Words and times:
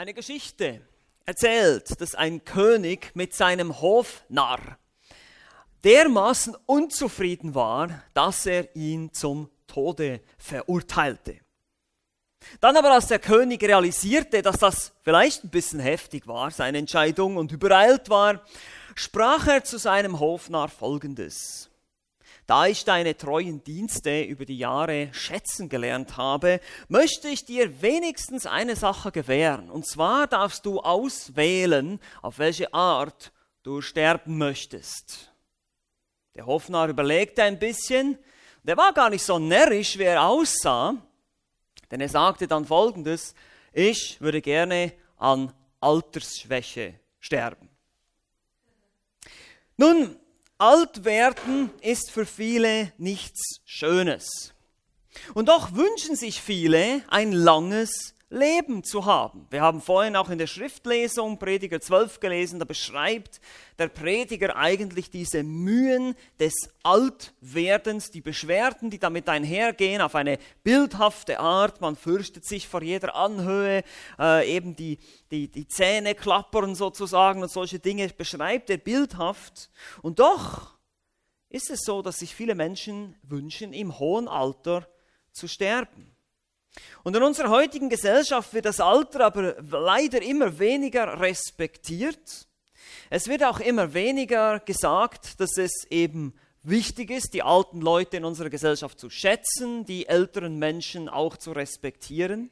eine 0.00 0.14
Geschichte 0.14 0.80
erzählt, 1.26 2.00
dass 2.00 2.14
ein 2.14 2.42
König 2.42 3.10
mit 3.12 3.34
seinem 3.34 3.82
Hofnarr 3.82 4.78
dermaßen 5.84 6.56
unzufrieden 6.64 7.54
war, 7.54 8.02
dass 8.14 8.46
er 8.46 8.74
ihn 8.74 9.12
zum 9.12 9.50
Tode 9.66 10.22
verurteilte. 10.38 11.36
Dann 12.60 12.78
aber, 12.78 12.92
als 12.92 13.08
der 13.08 13.18
König 13.18 13.62
realisierte, 13.62 14.40
dass 14.40 14.56
das 14.56 14.92
vielleicht 15.02 15.44
ein 15.44 15.50
bisschen 15.50 15.80
heftig 15.80 16.26
war, 16.26 16.50
seine 16.50 16.78
Entscheidung 16.78 17.36
und 17.36 17.52
übereilt 17.52 18.08
war, 18.08 18.42
sprach 18.94 19.48
er 19.48 19.64
zu 19.64 19.76
seinem 19.76 20.18
Hofnarr 20.18 20.70
folgendes 20.70 21.69
da 22.50 22.66
ich 22.66 22.84
deine 22.84 23.16
treuen 23.16 23.62
Dienste 23.62 24.24
über 24.24 24.44
die 24.44 24.58
Jahre 24.58 25.10
schätzen 25.12 25.68
gelernt 25.68 26.16
habe, 26.16 26.58
möchte 26.88 27.28
ich 27.28 27.44
dir 27.44 27.80
wenigstens 27.80 28.44
eine 28.44 28.74
Sache 28.74 29.12
gewähren. 29.12 29.70
Und 29.70 29.86
zwar 29.86 30.26
darfst 30.26 30.66
du 30.66 30.80
auswählen, 30.80 32.00
auf 32.22 32.40
welche 32.40 32.74
Art 32.74 33.30
du 33.62 33.80
sterben 33.80 34.36
möchtest. 34.36 35.32
Der 36.34 36.44
Hofnarr 36.44 36.88
überlegte 36.88 37.44
ein 37.44 37.60
bisschen. 37.60 38.18
Der 38.64 38.76
war 38.76 38.92
gar 38.94 39.10
nicht 39.10 39.22
so 39.22 39.38
närrisch, 39.38 39.96
wie 39.96 40.02
er 40.02 40.24
aussah, 40.26 40.96
denn 41.92 42.00
er 42.00 42.08
sagte 42.08 42.48
dann 42.48 42.64
folgendes, 42.64 43.36
ich 43.72 44.20
würde 44.20 44.42
gerne 44.42 44.92
an 45.18 45.52
Altersschwäche 45.78 46.98
sterben. 47.20 47.68
Nun, 49.76 50.16
Alt 50.60 51.06
werden 51.06 51.70
ist 51.80 52.10
für 52.10 52.26
viele 52.26 52.92
nichts 52.98 53.60
Schönes. 53.64 54.52
Und 55.32 55.48
doch 55.48 55.72
wünschen 55.72 56.16
sich 56.16 56.42
viele 56.42 57.02
ein 57.08 57.32
langes 57.32 58.14
Leben 58.32 58.84
zu 58.84 59.06
haben. 59.06 59.48
Wir 59.50 59.60
haben 59.60 59.80
vorhin 59.80 60.14
auch 60.14 60.30
in 60.30 60.38
der 60.38 60.46
Schriftlesung 60.46 61.38
Prediger 61.40 61.80
12 61.80 62.20
gelesen, 62.20 62.60
da 62.60 62.64
beschreibt 62.64 63.40
der 63.76 63.88
Prediger 63.88 64.56
eigentlich 64.56 65.10
diese 65.10 65.42
Mühen 65.42 66.14
des 66.38 66.54
Altwerdens, 66.84 68.12
die 68.12 68.20
Beschwerden, 68.20 68.88
die 68.88 69.00
damit 69.00 69.28
einhergehen, 69.28 70.00
auf 70.00 70.14
eine 70.14 70.38
bildhafte 70.62 71.40
Art. 71.40 71.80
Man 71.80 71.96
fürchtet 71.96 72.44
sich 72.44 72.68
vor 72.68 72.82
jeder 72.82 73.16
Anhöhe, 73.16 73.82
äh, 74.20 74.48
eben 74.48 74.76
die, 74.76 74.98
die, 75.32 75.48
die 75.48 75.66
Zähne 75.66 76.14
klappern 76.14 76.76
sozusagen 76.76 77.42
und 77.42 77.50
solche 77.50 77.80
Dinge 77.80 78.08
beschreibt 78.08 78.70
er 78.70 78.78
bildhaft. 78.78 79.70
Und 80.02 80.20
doch 80.20 80.78
ist 81.48 81.68
es 81.68 81.80
so, 81.80 82.00
dass 82.00 82.20
sich 82.20 82.32
viele 82.32 82.54
Menschen 82.54 83.16
wünschen, 83.24 83.72
im 83.72 83.98
hohen 83.98 84.28
Alter 84.28 84.86
zu 85.32 85.48
sterben. 85.48 86.14
Und 87.02 87.16
in 87.16 87.22
unserer 87.22 87.50
heutigen 87.50 87.88
Gesellschaft 87.88 88.54
wird 88.54 88.64
das 88.64 88.80
Alter 88.80 89.24
aber 89.26 89.62
leider 89.62 90.22
immer 90.22 90.58
weniger 90.58 91.20
respektiert. 91.20 92.46
Es 93.08 93.26
wird 93.26 93.42
auch 93.42 93.60
immer 93.60 93.92
weniger 93.92 94.60
gesagt, 94.60 95.40
dass 95.40 95.56
es 95.56 95.84
eben 95.90 96.34
wichtig 96.62 97.10
ist, 97.10 97.34
die 97.34 97.42
alten 97.42 97.80
Leute 97.80 98.16
in 98.16 98.24
unserer 98.24 98.50
Gesellschaft 98.50 99.00
zu 99.00 99.10
schätzen, 99.10 99.84
die 99.84 100.06
älteren 100.06 100.58
Menschen 100.58 101.08
auch 101.08 101.36
zu 101.36 101.52
respektieren. 101.52 102.50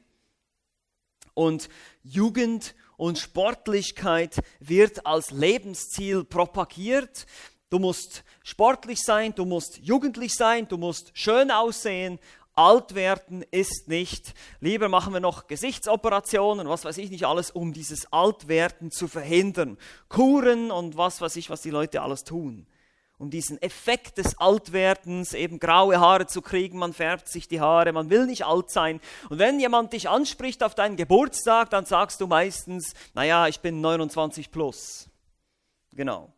Und 1.35 1.69
Jugend 2.03 2.75
und 2.97 3.19
Sportlichkeit 3.19 4.37
wird 4.59 5.07
als 5.07 5.31
Lebensziel 5.31 6.25
propagiert. 6.25 7.27
Du 7.71 7.79
musst 7.79 8.25
sportlich 8.43 9.01
sein, 9.01 9.35
du 9.35 9.45
musst 9.45 9.79
jugendlich 9.79 10.35
sein, 10.35 10.67
du 10.67 10.79
musst 10.79 11.11
schön 11.15 11.51
aussehen 11.51 12.19
Alt 12.59 12.97
werden 12.97 13.45
ist 13.53 13.87
nicht. 13.87 14.35
Lieber 14.59 14.89
machen 14.89 15.13
wir 15.13 15.21
noch 15.21 15.47
Gesichtsoperationen, 15.47 16.69
was 16.69 16.85
weiß 16.85 16.99
ich 16.99 17.09
nicht 17.09 17.25
alles, 17.25 17.53
um 17.53 17.73
dieses 17.73 18.13
Altwerden 18.13 18.91
zu 18.91 19.07
verhindern. 19.07 19.79
Kuren 20.09 20.73
und 20.73 20.97
was 20.97 21.21
weiß 21.21 21.37
ich, 21.37 21.51
was 21.51 21.63
die 21.63 21.71
Leute 21.71 22.03
alles 22.03 22.25
tun. 22.25 22.67
Um 23.17 23.31
diesen 23.31 23.63
Effekt 23.63 24.19
des 24.19 24.39
Altwerdens, 24.39 25.35
eben 25.35 25.61
graue 25.61 26.01
Haare 26.01 26.27
zu 26.27 26.43
kriegen, 26.43 26.79
man 26.81 26.93
färbt 26.93 27.29
sich 27.29 27.47
die 27.47 27.61
Haare, 27.61 27.93
man 27.93 28.11
will 28.11 28.27
nicht 28.27 28.45
alt 28.45 28.71
sein. 28.71 29.01
Und 29.31 29.39
wenn 29.39 29.61
jemand 29.61 29.93
dich 29.93 30.09
anspricht 30.09 30.65
auf 30.65 30.75
deinen 30.75 30.97
Geburtstag, 30.97 31.71
dann 31.71 31.85
sagst 31.85 32.21
du 32.21 32.27
meistens, 32.27 32.93
naja, 33.15 33.47
ich 33.47 33.61
bin 33.61 33.81
29 33.81 34.51
plus. 34.51 35.09
Genau. 35.93 36.33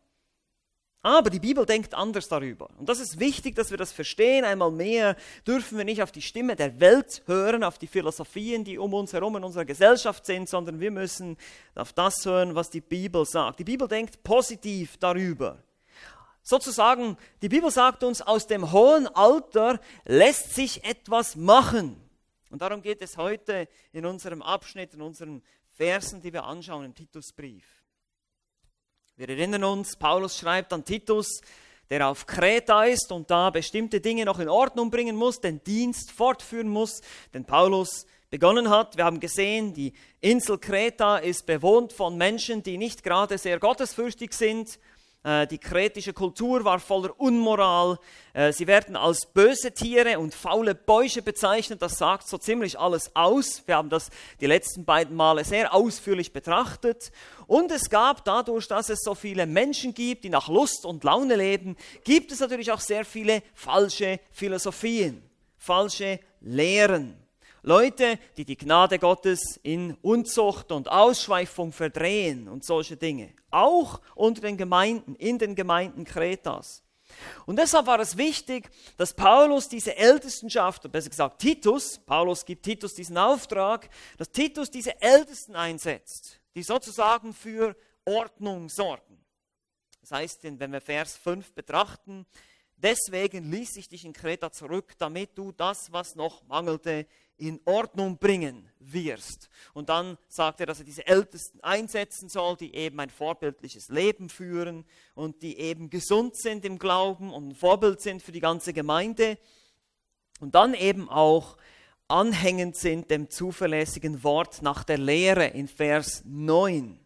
Aber 1.03 1.31
die 1.31 1.39
Bibel 1.39 1.65
denkt 1.65 1.95
anders 1.95 2.27
darüber. 2.27 2.69
Und 2.77 2.87
das 2.87 2.99
ist 2.99 3.19
wichtig, 3.19 3.55
dass 3.55 3.71
wir 3.71 3.77
das 3.77 3.91
verstehen. 3.91 4.45
Einmal 4.45 4.69
mehr 4.69 5.15
dürfen 5.47 5.77
wir 5.79 5.85
nicht 5.85 6.03
auf 6.03 6.11
die 6.11 6.21
Stimme 6.21 6.55
der 6.55 6.79
Welt 6.79 7.23
hören, 7.25 7.63
auf 7.63 7.79
die 7.79 7.87
Philosophien, 7.87 8.63
die 8.63 8.77
um 8.77 8.93
uns 8.93 9.11
herum 9.11 9.35
in 9.37 9.43
unserer 9.43 9.65
Gesellschaft 9.65 10.27
sind, 10.27 10.47
sondern 10.47 10.79
wir 10.79 10.91
müssen 10.91 11.37
auf 11.73 11.91
das 11.93 12.23
hören, 12.23 12.53
was 12.53 12.69
die 12.69 12.81
Bibel 12.81 13.25
sagt. 13.25 13.59
Die 13.59 13.63
Bibel 13.63 13.87
denkt 13.87 14.21
positiv 14.21 14.97
darüber. 14.97 15.63
Sozusagen, 16.43 17.17
die 17.41 17.49
Bibel 17.49 17.71
sagt 17.71 18.03
uns, 18.03 18.21
aus 18.21 18.45
dem 18.45 18.71
hohen 18.71 19.07
Alter 19.07 19.79
lässt 20.05 20.53
sich 20.53 20.83
etwas 20.83 21.35
machen. 21.35 21.99
Und 22.51 22.61
darum 22.61 22.83
geht 22.83 23.01
es 23.01 23.17
heute 23.17 23.67
in 23.91 24.05
unserem 24.05 24.43
Abschnitt, 24.43 24.93
in 24.93 25.01
unseren 25.01 25.41
Versen, 25.71 26.21
die 26.21 26.31
wir 26.31 26.43
anschauen 26.43 26.85
im 26.85 26.93
Titusbrief. 26.93 27.80
Wir 29.17 29.27
erinnern 29.27 29.65
uns, 29.65 29.97
Paulus 29.97 30.37
schreibt 30.37 30.71
an 30.71 30.85
Titus, 30.85 31.41
der 31.89 32.07
auf 32.07 32.25
Kreta 32.25 32.85
ist 32.85 33.11
und 33.11 33.29
da 33.29 33.49
bestimmte 33.49 33.99
Dinge 33.99 34.23
noch 34.23 34.39
in 34.39 34.47
Ordnung 34.47 34.89
bringen 34.89 35.17
muss, 35.17 35.41
den 35.41 35.61
Dienst 35.63 36.11
fortführen 36.11 36.69
muss, 36.69 37.01
den 37.33 37.43
Paulus 37.43 38.05
begonnen 38.29 38.69
hat. 38.69 38.95
Wir 38.95 39.03
haben 39.03 39.19
gesehen, 39.19 39.73
die 39.73 39.91
Insel 40.21 40.57
Kreta 40.57 41.17
ist 41.17 41.45
bewohnt 41.45 41.91
von 41.91 42.17
Menschen, 42.17 42.63
die 42.63 42.77
nicht 42.77 43.03
gerade 43.03 43.37
sehr 43.37 43.59
gottesfürchtig 43.59 44.33
sind. 44.33 44.79
Äh, 45.23 45.45
die 45.45 45.59
kretische 45.59 46.13
Kultur 46.13 46.65
war 46.65 46.79
voller 46.79 47.19
Unmoral. 47.19 47.99
Äh, 48.33 48.51
sie 48.53 48.65
werden 48.65 48.95
als 48.95 49.27
böse 49.27 49.71
Tiere 49.71 50.17
und 50.17 50.33
faule 50.33 50.73
Bäuche 50.73 51.21
bezeichnet. 51.21 51.81
Das 51.81 51.99
sagt 51.99 52.27
so 52.27 52.39
ziemlich 52.39 52.79
alles 52.79 53.15
aus. 53.15 53.61
Wir 53.67 53.75
haben 53.75 53.89
das 53.89 54.09
die 54.39 54.47
letzten 54.47 54.83
beiden 54.83 55.15
Male 55.15 55.43
sehr 55.43 55.73
ausführlich 55.75 56.33
betrachtet. 56.33 57.11
Und 57.45 57.71
es 57.71 57.89
gab 57.89 58.25
dadurch, 58.25 58.67
dass 58.67 58.89
es 58.89 59.01
so 59.03 59.13
viele 59.13 59.45
Menschen 59.45 59.93
gibt, 59.93 60.23
die 60.23 60.29
nach 60.29 60.47
Lust 60.47 60.85
und 60.85 61.03
Laune 61.03 61.35
leben, 61.35 61.75
gibt 62.03 62.31
es 62.31 62.39
natürlich 62.39 62.71
auch 62.71 62.79
sehr 62.79 63.05
viele 63.05 63.43
falsche 63.53 64.19
Philosophien, 64.31 65.21
falsche 65.57 66.19
Lehren. 66.39 67.20
Leute, 67.63 68.17
die 68.37 68.45
die 68.45 68.57
Gnade 68.57 68.97
Gottes 68.97 69.59
in 69.61 69.95
Unzucht 70.01 70.71
und 70.71 70.89
Ausschweifung 70.89 71.71
verdrehen 71.71 72.47
und 72.47 72.65
solche 72.65 72.97
Dinge. 72.97 73.33
Auch 73.51 74.01
unter 74.15 74.41
den 74.41 74.57
Gemeinden, 74.57 75.15
in 75.15 75.37
den 75.37 75.53
Gemeinden 75.53 76.03
Kretas. 76.03 76.83
Und 77.45 77.57
deshalb 77.57 77.85
war 77.85 77.99
es 77.99 78.17
wichtig, 78.17 78.69
dass 78.97 79.13
Paulus 79.13 79.67
diese 79.67 79.95
Ältestenschaft, 79.95 80.91
besser 80.91 81.09
gesagt 81.09 81.39
Titus, 81.39 81.99
Paulus 81.99 82.45
gibt 82.45 82.63
Titus 82.63 82.93
diesen 82.93 83.17
Auftrag, 83.17 83.89
dass 84.17 84.31
Titus 84.31 84.71
diese 84.71 84.99
Ältesten 85.01 85.55
einsetzt, 85.55 86.39
die 86.55 86.63
sozusagen 86.63 87.33
für 87.33 87.75
Ordnung 88.05 88.69
sorgen. 88.69 89.23
Das 90.01 90.11
heißt, 90.11 90.43
wenn 90.43 90.71
wir 90.71 90.81
Vers 90.81 91.15
5 91.17 91.53
betrachten, 91.53 92.25
deswegen 92.75 93.51
ließ 93.51 93.75
ich 93.77 93.87
dich 93.87 94.03
in 94.03 94.13
Kreta 94.13 94.51
zurück, 94.51 94.93
damit 94.97 95.37
du 95.37 95.51
das, 95.51 95.91
was 95.91 96.15
noch 96.15 96.43
mangelte, 96.47 97.05
in 97.41 97.59
Ordnung 97.65 98.19
bringen 98.19 98.69
wirst. 98.79 99.49
Und 99.73 99.89
dann 99.89 100.17
sagt 100.27 100.59
er, 100.59 100.67
dass 100.67 100.79
er 100.79 100.85
diese 100.85 101.07
Ältesten 101.07 101.59
einsetzen 101.61 102.29
soll, 102.29 102.55
die 102.55 102.75
eben 102.75 102.99
ein 102.99 103.09
vorbildliches 103.09 103.89
Leben 103.89 104.29
führen 104.29 104.85
und 105.15 105.41
die 105.41 105.57
eben 105.57 105.89
gesund 105.89 106.35
sind 106.35 106.63
im 106.65 106.77
Glauben 106.77 107.33
und 107.33 107.49
ein 107.49 107.55
Vorbild 107.55 107.99
sind 107.99 108.21
für 108.21 108.31
die 108.31 108.39
ganze 108.39 108.73
Gemeinde. 108.73 109.39
Und 110.39 110.53
dann 110.53 110.75
eben 110.75 111.09
auch 111.09 111.57
anhängend 112.07 112.75
sind 112.75 113.09
dem 113.09 113.31
zuverlässigen 113.31 114.23
Wort 114.23 114.61
nach 114.61 114.83
der 114.83 114.99
Lehre 114.99 115.47
in 115.47 115.67
Vers 115.67 116.21
9. 116.25 117.00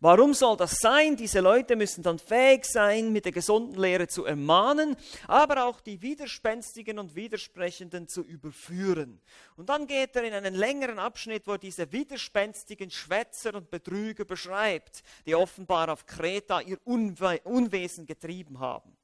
Warum 0.00 0.34
soll 0.34 0.58
das 0.58 0.80
sein? 0.80 1.16
Diese 1.16 1.40
Leute 1.40 1.74
müssen 1.74 2.02
dann 2.02 2.18
fähig 2.18 2.66
sein, 2.66 3.12
mit 3.12 3.24
der 3.24 3.32
gesunden 3.32 3.80
Lehre 3.80 4.06
zu 4.06 4.26
ermahnen, 4.26 4.94
aber 5.26 5.64
auch 5.64 5.80
die 5.80 6.02
Widerspenstigen 6.02 6.98
und 6.98 7.14
Widersprechenden 7.14 8.06
zu 8.06 8.22
überführen. 8.22 9.22
Und 9.56 9.70
dann 9.70 9.86
geht 9.86 10.14
er 10.14 10.24
in 10.24 10.34
einen 10.34 10.54
längeren 10.54 10.98
Abschnitt, 10.98 11.46
wo 11.46 11.52
er 11.52 11.58
diese 11.58 11.90
widerspenstigen 11.92 12.90
Schwätzer 12.90 13.54
und 13.54 13.70
Betrüger 13.70 14.26
beschreibt, 14.26 15.02
die 15.24 15.34
offenbar 15.34 15.88
auf 15.90 16.04
Kreta 16.04 16.60
ihr 16.60 16.78
Unwe 16.84 17.40
Unwesen 17.44 18.04
getrieben 18.04 18.60
haben. 18.60 18.95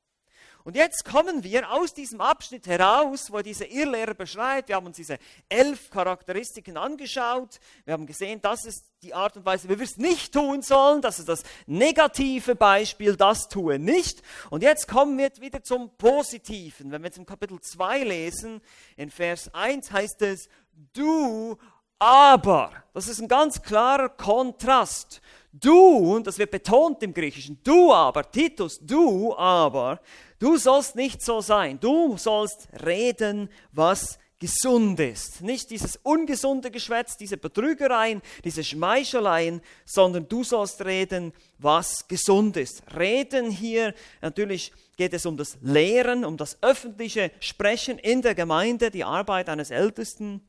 Und 0.65 0.77
jetzt 0.77 1.05
kommen 1.05 1.43
wir 1.43 1.73
aus 1.73 1.93
diesem 1.93 2.21
Abschnitt 2.21 2.67
heraus, 2.67 3.33
wo 3.33 3.41
diese 3.41 3.65
Irrlehrer 3.65 4.15
beschreibt. 4.15 4.69
Wir 4.69 4.77
haben 4.77 4.87
uns 4.87 4.97
diese 4.97 5.19
elf 5.49 5.91
Charakteristiken 5.91 6.77
angeschaut. 6.77 7.59
Wir 7.85 7.95
haben 7.95 8.07
gesehen, 8.07 8.41
das 8.41 8.65
ist 8.65 8.85
die 9.03 9.13
Art 9.13 9.37
und 9.37 9.45
Weise, 9.45 9.69
wie 9.69 9.79
wir 9.79 9.85
es 9.85 9.97
nicht 9.97 10.33
tun 10.33 10.63
sollen. 10.63 11.03
Das 11.03 11.19
ist 11.19 11.29
das 11.29 11.43
negative 11.67 12.55
Beispiel, 12.55 13.17
das 13.17 13.49
tue 13.49 13.79
nicht. 13.79 14.23
Und 14.51 14.63
jetzt 14.63 14.87
kommen 14.87 15.19
wir 15.19 15.31
wieder 15.41 15.63
zum 15.65 15.97
Positiven. 15.97 16.93
Wenn 16.93 17.03
wir 17.03 17.11
zum 17.11 17.27
Kapitel 17.27 17.61
2 17.61 18.05
lesen, 18.05 18.61
in 18.97 19.11
Vers 19.11 19.53
1 19.53 19.91
heißt 19.91 20.23
es, 20.23 20.49
du 20.93 21.59
aber, 21.99 22.73
das 22.95 23.09
ist 23.09 23.21
ein 23.21 23.29
ganz 23.29 23.63
klarer 23.63 24.09
Kontrast. 24.09 25.21
Du, 25.53 26.17
und 26.17 26.27
das 26.27 26.39
wird 26.39 26.51
betont 26.51 27.03
im 27.03 27.13
Griechischen, 27.13 27.61
du 27.63 27.93
aber, 27.93 28.29
Titus, 28.31 28.81
du 28.81 29.37
aber, 29.37 30.01
du 30.43 30.57
sollst 30.57 30.97
nicht 30.97 31.23
so 31.23 31.41
sein. 31.41 31.79
Du 31.79 32.17
sollst 32.17 32.69
reden, 32.85 33.49
was 33.71 34.19
gesund 34.41 34.99
ist. 34.99 35.41
Nicht 35.41 35.71
dieses 35.71 35.97
ungesunde 36.03 36.73
Geschwätz, 36.73 37.17
diese 37.17 37.37
Betrügereien, 37.37 38.21
diese 38.45 38.65
Schmeicheleien, 38.65 39.61
sondern 39.85 40.29
du 40.29 40.43
sollst 40.43 40.85
reden, 40.85 41.33
was 41.59 42.09
gesund 42.09 42.57
ist. 42.57 42.83
Reden 42.99 43.53
hier, 43.53 43.95
natürlich 44.21 44.73
geht 44.97 45.15
es 45.15 45.27
um 45.27 45.37
das 45.37 45.59
Lehren, 45.63 46.25
um 46.25 46.37
das 46.37 46.61
öffentliche 46.61 47.31
Sprechen 47.39 47.99
in 47.99 48.21
der 48.21 48.35
Gemeinde, 48.35 48.91
die 48.91 49.05
Arbeit 49.05 49.49
eines 49.49 49.71
Ältesten. 49.71 50.41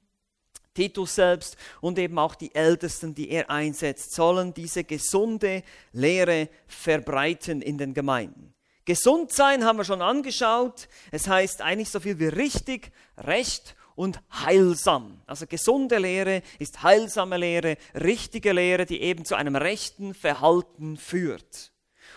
Titus 0.73 1.13
selbst 1.13 1.55
und 1.81 1.99
eben 1.99 2.17
auch 2.17 2.33
die 2.33 2.55
Ältesten, 2.55 3.13
die 3.13 3.29
er 3.29 3.51
einsetzt, 3.51 4.15
sollen 4.15 4.55
diese 4.55 4.83
gesunde 4.83 5.61
Lehre 5.91 6.49
verbreiten 6.65 7.61
in 7.61 7.77
den 7.77 7.93
Gemeinden. 7.93 8.55
Gesund 8.85 9.31
sein 9.31 9.63
haben 9.63 9.77
wir 9.77 9.85
schon 9.85 10.01
angeschaut. 10.01 10.87
Es 11.11 11.27
heißt 11.27 11.61
eigentlich 11.61 11.89
so 11.89 11.99
viel 11.99 12.19
wie 12.19 12.27
richtig, 12.27 12.91
recht 13.17 13.75
und 13.95 14.21
heilsam. 14.31 15.21
Also 15.25 15.45
gesunde 15.47 15.97
Lehre 15.97 16.41
ist 16.59 16.83
heilsame 16.83 17.37
Lehre, 17.37 17.77
richtige 17.95 18.53
Lehre, 18.53 18.85
die 18.85 19.01
eben 19.01 19.25
zu 19.25 19.35
einem 19.35 19.55
rechten 19.55 20.13
Verhalten 20.13 20.97
führt. 20.97 21.72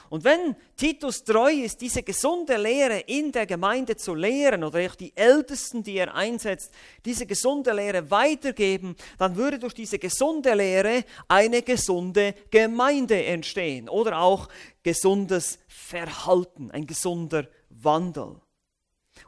Und 0.09 0.25
wenn 0.25 0.57
Titus 0.77 1.25
treu 1.25 1.53
ist, 1.53 1.81
diese 1.81 2.03
gesunde 2.03 2.57
Lehre 2.57 3.01
in 3.01 3.33
der 3.33 3.47
Gemeinde 3.47 3.97
zu 3.97 4.15
lehren 4.15 4.65
oder 4.65 4.87
auch 4.87 4.95
die 4.95 5.17
Ältesten, 5.17 5.83
die 5.83 5.97
er 5.97 6.15
einsetzt, 6.15 6.73
diese 7.05 7.27
gesunde 7.27 7.73
Lehre 7.73 8.11
weitergeben, 8.11 8.97
dann 9.19 9.37
würde 9.37 9.59
durch 9.59 9.75
diese 9.75 9.99
gesunde 9.99 10.55
Lehre 10.55 11.05
eine 11.29 11.63
gesunde 11.63 12.35
Gemeinde 12.51 13.25
entstehen 13.25 13.89
oder 13.89 14.21
auch 14.21 14.49
gesundes 14.83 15.59
Verhalten, 15.67 16.71
ein 16.71 16.87
gesunder 16.87 17.49
Wandel. 17.71 18.41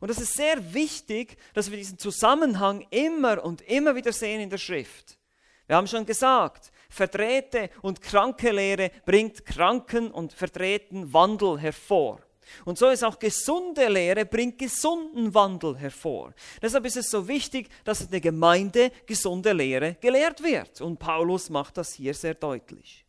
Und 0.01 0.11
es 0.11 0.21
ist 0.21 0.35
sehr 0.35 0.75
wichtig, 0.75 1.37
dass 1.55 1.71
wir 1.71 1.79
diesen 1.79 1.99
Zusammenhang 1.99 2.87
immer 2.91 3.45
und 3.45 3.63
immer 3.63 3.95
wieder 3.95 4.13
sehen 4.13 4.41
in 4.41 4.51
der 4.51 4.59
Schrift. 4.59 5.19
Wir 5.67 5.77
haben 5.77 5.87
schon 5.87 6.07
gesagt, 6.07 6.71
verdrehte 6.89 7.71
und 7.83 8.03
kranke 8.03 8.51
Lehre 8.51 8.91
bringt 9.05 9.45
kranken 9.45 10.11
und 10.11 10.33
verdrehten 10.33 11.13
Wandel 11.13 11.59
hervor. 11.59 12.21
Und 12.65 12.79
so 12.79 12.89
ist 12.89 13.05
auch 13.05 13.19
gesunde 13.19 13.89
Lehre 13.89 14.25
bringt 14.25 14.59
gesunden 14.59 15.35
Wandel 15.35 15.77
hervor. 15.77 16.33
Deshalb 16.63 16.87
ist 16.87 16.97
es 16.97 17.11
so 17.11 17.29
wichtig, 17.29 17.69
dass 17.85 18.01
in 18.01 18.11
der 18.11 18.21
Gemeinde 18.21 18.91
gesunde 19.07 19.53
Lehre 19.53 19.97
gelehrt 20.01 20.43
wird. 20.43 20.81
Und 20.81 20.99
Paulus 20.99 21.51
macht 21.51 21.77
das 21.77 21.93
hier 21.93 22.15
sehr 22.15 22.35
deutlich. 22.35 23.05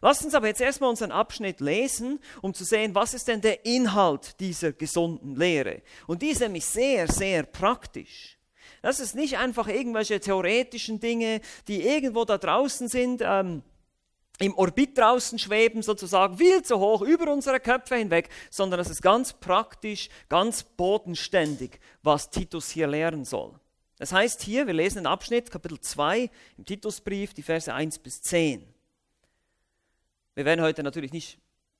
Lasst 0.00 0.24
uns 0.24 0.34
aber 0.34 0.48
jetzt 0.48 0.60
erstmal 0.60 0.90
unseren 0.90 1.12
Abschnitt 1.12 1.60
lesen, 1.60 2.20
um 2.42 2.54
zu 2.54 2.64
sehen, 2.64 2.94
was 2.94 3.14
ist 3.14 3.28
denn 3.28 3.40
der 3.40 3.64
Inhalt 3.64 4.38
dieser 4.40 4.72
gesunden 4.72 5.36
Lehre. 5.36 5.82
Und 6.06 6.22
die 6.22 6.28
ist 6.28 6.40
nämlich 6.40 6.64
sehr, 6.64 7.06
sehr 7.08 7.44
praktisch. 7.44 8.37
Das 8.82 9.00
ist 9.00 9.14
nicht 9.14 9.38
einfach 9.38 9.68
irgendwelche 9.68 10.20
theoretischen 10.20 11.00
Dinge, 11.00 11.40
die 11.66 11.86
irgendwo 11.86 12.24
da 12.24 12.38
draußen 12.38 12.88
sind, 12.88 13.22
ähm, 13.24 13.62
im 14.38 14.54
Orbit 14.54 14.96
draußen 14.96 15.38
schweben, 15.38 15.82
sozusagen 15.82 16.38
viel 16.38 16.62
zu 16.62 16.78
hoch 16.78 17.02
über 17.02 17.32
unsere 17.32 17.58
Köpfe 17.58 17.96
hinweg, 17.96 18.28
sondern 18.50 18.78
das 18.78 18.88
ist 18.88 19.02
ganz 19.02 19.32
praktisch, 19.32 20.08
ganz 20.28 20.62
bodenständig, 20.62 21.80
was 22.02 22.30
Titus 22.30 22.70
hier 22.70 22.86
lehren 22.86 23.24
soll. 23.24 23.58
Das 23.98 24.12
heißt 24.12 24.42
hier, 24.42 24.66
wir 24.68 24.74
lesen 24.74 24.98
den 24.98 25.06
Abschnitt, 25.06 25.50
Kapitel 25.50 25.80
2 25.80 26.30
im 26.56 26.64
Titusbrief, 26.64 27.34
die 27.34 27.42
Verse 27.42 27.72
1 27.72 27.98
bis 27.98 28.22
10. 28.22 28.64
Wir 30.36 30.44
werden 30.44 30.62
heute 30.64 30.84
natürlich 30.84 31.12
nicht 31.12 31.38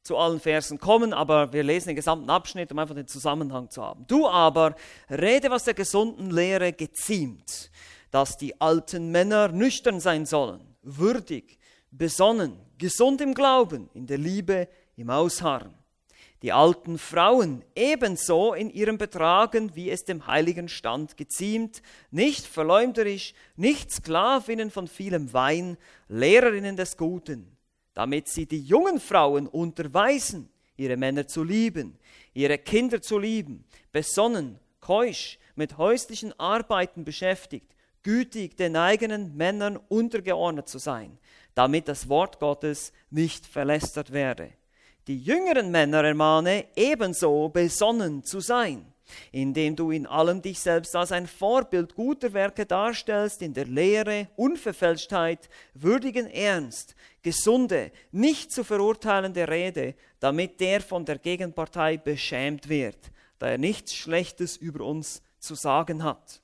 zu 0.08 0.16
allen 0.16 0.40
Versen 0.40 0.78
kommen, 0.78 1.12
aber 1.12 1.52
wir 1.52 1.62
lesen 1.62 1.88
den 1.88 1.96
gesamten 1.96 2.30
Abschnitt, 2.30 2.72
um 2.72 2.78
einfach 2.78 2.94
den 2.94 3.06
Zusammenhang 3.06 3.68
zu 3.68 3.84
haben. 3.84 4.06
Du 4.06 4.26
aber 4.26 4.74
rede, 5.10 5.50
was 5.50 5.64
der 5.64 5.74
gesunden 5.74 6.30
Lehre 6.30 6.72
geziemt, 6.72 7.70
dass 8.10 8.38
die 8.38 8.58
alten 8.58 9.10
Männer 9.10 9.48
nüchtern 9.48 10.00
sein 10.00 10.24
sollen, 10.24 10.60
würdig, 10.82 11.58
besonnen, 11.90 12.58
gesund 12.78 13.20
im 13.20 13.34
Glauben, 13.34 13.90
in 13.92 14.06
der 14.06 14.16
Liebe, 14.16 14.68
im 14.96 15.10
Ausharren. 15.10 15.74
Die 16.40 16.52
alten 16.52 16.96
Frauen 16.96 17.62
ebenso 17.74 18.54
in 18.54 18.70
ihrem 18.70 18.96
Betragen, 18.96 19.76
wie 19.76 19.90
es 19.90 20.04
dem 20.04 20.26
heiligen 20.26 20.70
Stand 20.70 21.18
geziemt, 21.18 21.82
nicht 22.10 22.46
verleumderisch, 22.46 23.34
nicht 23.56 23.92
Sklavinnen 23.92 24.70
von 24.70 24.88
vielem 24.88 25.34
Wein, 25.34 25.76
Lehrerinnen 26.08 26.76
des 26.76 26.96
Guten 26.96 27.57
damit 27.98 28.28
sie 28.28 28.46
die 28.46 28.60
jungen 28.60 29.00
Frauen 29.00 29.48
unterweisen, 29.48 30.48
ihre 30.76 30.96
Männer 30.96 31.26
zu 31.26 31.42
lieben, 31.42 31.98
ihre 32.32 32.56
Kinder 32.56 33.02
zu 33.02 33.18
lieben, 33.18 33.64
besonnen, 33.90 34.60
keusch, 34.78 35.36
mit 35.56 35.78
häuslichen 35.78 36.32
Arbeiten 36.38 37.04
beschäftigt, 37.04 37.74
gütig 38.04 38.56
den 38.56 38.76
eigenen 38.76 39.36
Männern 39.36 39.76
untergeordnet 39.88 40.68
zu 40.68 40.78
sein, 40.78 41.18
damit 41.56 41.88
das 41.88 42.08
Wort 42.08 42.38
Gottes 42.38 42.92
nicht 43.10 43.44
verlästert 43.44 44.12
werde. 44.12 44.52
Die 45.08 45.18
jüngeren 45.18 45.72
Männer 45.72 46.04
ermahne, 46.04 46.66
ebenso 46.76 47.48
besonnen 47.48 48.22
zu 48.22 48.38
sein 48.38 48.92
indem 49.32 49.76
du 49.76 49.90
in 49.90 50.06
allem 50.06 50.42
dich 50.42 50.60
selbst 50.60 50.94
als 50.94 51.12
ein 51.12 51.26
Vorbild 51.26 51.94
guter 51.94 52.32
Werke 52.32 52.66
darstellst, 52.66 53.42
in 53.42 53.54
der 53.54 53.66
Lehre, 53.66 54.28
Unverfälschtheit, 54.36 55.48
würdigen 55.74 56.26
Ernst, 56.26 56.94
gesunde, 57.28 57.92
nicht 58.10 58.50
zu 58.50 58.64
verurteilende 58.64 59.46
Rede, 59.46 59.94
damit 60.18 60.60
der 60.60 60.80
von 60.80 61.04
der 61.04 61.18
Gegenpartei 61.18 61.98
beschämt 61.98 62.70
wird, 62.70 62.96
da 63.38 63.48
er 63.48 63.58
nichts 63.58 63.94
Schlechtes 63.94 64.56
über 64.56 64.86
uns 64.86 65.20
zu 65.38 65.54
sagen 65.54 66.04
hat. 66.04 66.40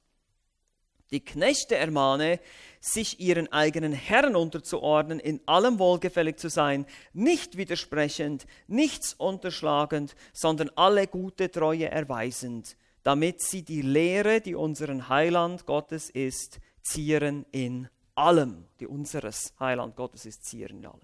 Die 1.10 1.24
Knechte 1.24 1.76
ermahne, 1.76 2.38
sich 2.80 3.18
ihren 3.18 3.50
eigenen 3.50 3.94
Herren 3.94 4.36
unterzuordnen, 4.36 5.20
in 5.20 5.40
allem 5.46 5.78
wohlgefällig 5.78 6.36
zu 6.36 6.50
sein, 6.50 6.84
nicht 7.14 7.56
widersprechend, 7.56 8.46
nichts 8.66 9.14
unterschlagend, 9.14 10.14
sondern 10.34 10.70
alle 10.76 11.06
gute 11.06 11.50
Treue 11.50 11.90
erweisend, 11.90 12.76
damit 13.04 13.40
sie 13.40 13.62
die 13.62 13.80
Lehre, 13.80 14.42
die 14.42 14.54
unseren 14.54 15.08
Heiland 15.08 15.64
Gottes 15.64 16.10
ist, 16.10 16.60
zieren 16.82 17.46
in 17.52 17.88
allem, 18.14 18.64
die 18.80 18.86
unseres 18.86 19.54
Heiland 19.58 19.96
Gottes 19.96 20.26
ist, 20.26 20.44
zieren 20.44 20.78
in 20.78 20.86
allem. 20.86 21.00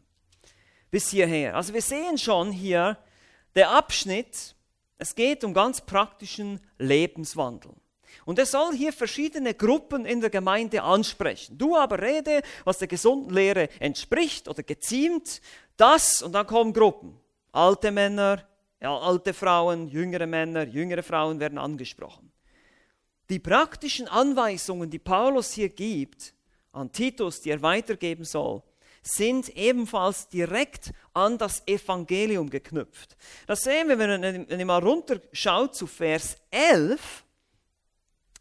Bis 0.91 1.11
hierher. 1.11 1.57
Also 1.57 1.75
wir 1.75 1.83
sehen 1.83 2.19
schon 2.19 2.51
hier 2.53 2.99
der 3.55 3.71
Abschnitt, 3.71 4.55
es 4.99 5.15
geht 5.15 5.45
um 5.45 5.55
ganz 5.55 5.81
praktischen 5.81 6.61
Lebenswandel. 6.79 7.73
Und 8.25 8.39
er 8.39 8.47
soll 8.47 8.75
hier 8.75 8.93
verschiedene 8.93 9.55
Gruppen 9.55 10.05
in 10.05 10.21
der 10.21 10.31
Gemeinde 10.31 10.83
ansprechen. 10.83 11.57
Du 11.57 11.77
aber 11.77 12.03
rede, 12.03 12.43
was 12.65 12.79
der 12.79 12.89
gesunden 12.89 13.33
Lehre 13.33 13.69
entspricht 13.81 14.49
oder 14.49 14.63
geziemt, 14.63 15.41
das 15.77 16.23
und 16.23 16.33
dann 16.33 16.47
kommen 16.47 16.73
Gruppen. 16.73 17.19
Alte 17.53 17.91
Männer, 17.91 18.45
ja, 18.81 18.97
alte 18.97 19.33
Frauen, 19.33 19.89
jüngere 19.89 20.27
Männer, 20.27 20.67
jüngere 20.67 21.03
Frauen 21.03 21.41
werden 21.41 21.59
angesprochen. 21.59 22.31
Die 23.29 23.39
praktischen 23.39 24.09
Anweisungen, 24.09 24.91
die 24.91 24.99
Paulus 24.99 25.53
hier 25.53 25.69
gibt 25.69 26.35
an 26.73 26.93
Titus, 26.93 27.41
die 27.41 27.51
er 27.51 27.63
weitergeben 27.63 28.25
soll, 28.25 28.63
sind 29.03 29.49
ebenfalls 29.57 30.29
direkt 30.29 30.93
an 31.15 31.39
das 31.39 31.67
Evangelium 31.67 32.51
geknüpft. 32.51 33.17
Das 33.47 33.61
sehen 33.61 33.89
wir, 33.89 33.99
wenn 33.99 34.47
ihr 34.61 34.67
mal 34.67 34.83
runterschaut 34.83 35.75
zu 35.75 35.87
Vers 35.87 36.37
11. 36.51 37.25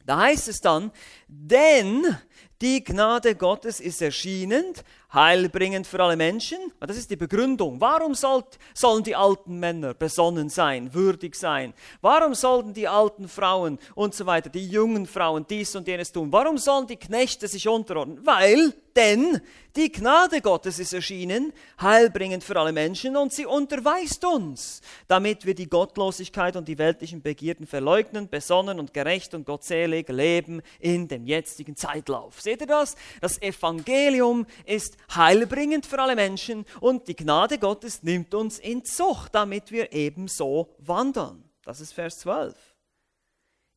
Da 0.06 0.18
heißt 0.18 0.48
es 0.48 0.60
dann, 0.60 0.92
denn 1.28 2.18
die 2.62 2.84
Gnade 2.84 3.36
Gottes 3.36 3.80
ist 3.80 4.02
erschienen, 4.02 4.74
heilbringend 5.14 5.88
für 5.88 6.00
alle 6.02 6.16
Menschen. 6.16 6.60
Das 6.80 6.98
ist 6.98 7.10
die 7.10 7.16
Begründung. 7.16 7.82
Warum 7.82 8.14
sollen 8.14 9.04
die 9.04 9.16
alten 9.16 9.60
Männer 9.60 9.94
besonnen 9.94 10.50
sein, 10.50 10.94
würdig 10.94 11.36
sein? 11.36 11.74
Warum 12.02 12.36
sollten 12.36 12.74
die 12.74 12.88
alten 12.88 13.28
Frauen 13.28 13.80
und 13.96 14.14
so 14.14 14.26
weiter, 14.26 14.50
die 14.50 14.68
jungen 14.68 15.08
Frauen 15.08 15.46
dies 15.50 15.76
und 15.76 15.88
jenes 15.88 16.12
tun? 16.12 16.32
Warum 16.32 16.58
sollen 16.58 16.88
die 16.88 16.98
Knechte 16.98 17.48
sich 17.48 17.68
unterordnen? 17.68 18.20
Weil, 18.26 18.74
denn 18.96 19.42
die 19.76 19.92
Gnade 19.92 20.42
Gottes 20.42 20.80
ist 20.80 20.94
erschienen, 20.94 21.54
heilbringend 21.80 22.44
für 22.44 22.60
alle 22.60 22.72
Menschen 22.72 23.16
und 23.16 23.32
sie 23.32 23.46
unterweist 23.46 24.26
uns, 24.26 24.82
damit 25.08 25.46
wir 25.46 25.54
die 25.56 25.70
Gottlosigkeit 25.70 26.56
und 26.56 26.68
die 26.68 26.78
weltlichen 26.78 27.22
Begierden 27.22 27.68
verleugnen, 27.68 28.30
besonnen 28.30 28.80
und 28.80 28.94
gerecht 28.94 29.34
und 29.36 29.46
gottselig 29.46 30.10
leben 30.10 30.62
in 30.80 31.08
dem 31.08 31.26
jetzigen 31.26 31.76
Zeitlauf. 31.76 32.42
Seht 32.42 32.62
ihr 32.62 32.68
das? 32.68 32.96
Das 33.22 33.42
Evangelium 33.42 34.48
ist 34.66 34.98
heilbringend 35.16 35.86
für 35.86 36.00
alle 36.00 36.16
Menschen 36.16 36.66
und 36.80 37.08
die 37.08 37.16
Gnade 37.16 37.58
Gottes 37.58 38.04
nimmt 38.04 38.34
uns 38.34 38.60
in 38.60 38.86
Zucht, 38.86 39.36
damit 39.36 39.72
wir 39.72 39.94
ebenso 39.94 40.76
wandeln. 40.80 41.44
Das 41.64 41.80
ist 41.80 41.94
Vers 41.94 42.20
12. 42.20 42.56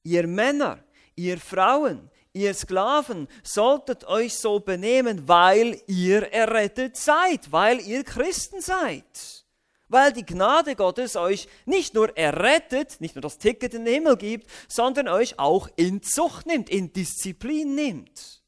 Ihr 0.04 0.26
Männer, 0.26 0.82
ihr 1.14 1.38
Frauen, 1.38 2.10
ihr 2.32 2.54
Sklaven, 2.54 3.28
solltet 3.42 4.04
euch 4.04 4.38
so 4.38 4.60
benehmen, 4.60 5.28
weil 5.28 5.80
ihr 5.86 6.32
errettet 6.32 6.96
seid, 6.96 7.52
weil 7.52 7.80
ihr 7.80 8.04
Christen 8.04 8.60
seid. 8.60 9.44
Weil 9.88 10.12
die 10.12 10.24
Gnade 10.24 10.74
Gottes 10.74 11.16
euch 11.16 11.48
nicht 11.66 11.94
nur 11.94 12.16
errettet, 12.16 13.00
nicht 13.00 13.14
nur 13.14 13.22
das 13.22 13.36
Ticket 13.38 13.74
in 13.74 13.84
den 13.84 13.94
Himmel 13.94 14.16
gibt, 14.16 14.48
sondern 14.66 15.06
euch 15.06 15.38
auch 15.38 15.68
in 15.76 16.02
Zucht 16.02 16.46
nimmt, 16.46 16.70
in 16.70 16.92
Disziplin 16.92 17.74
nimmt. 17.74 18.41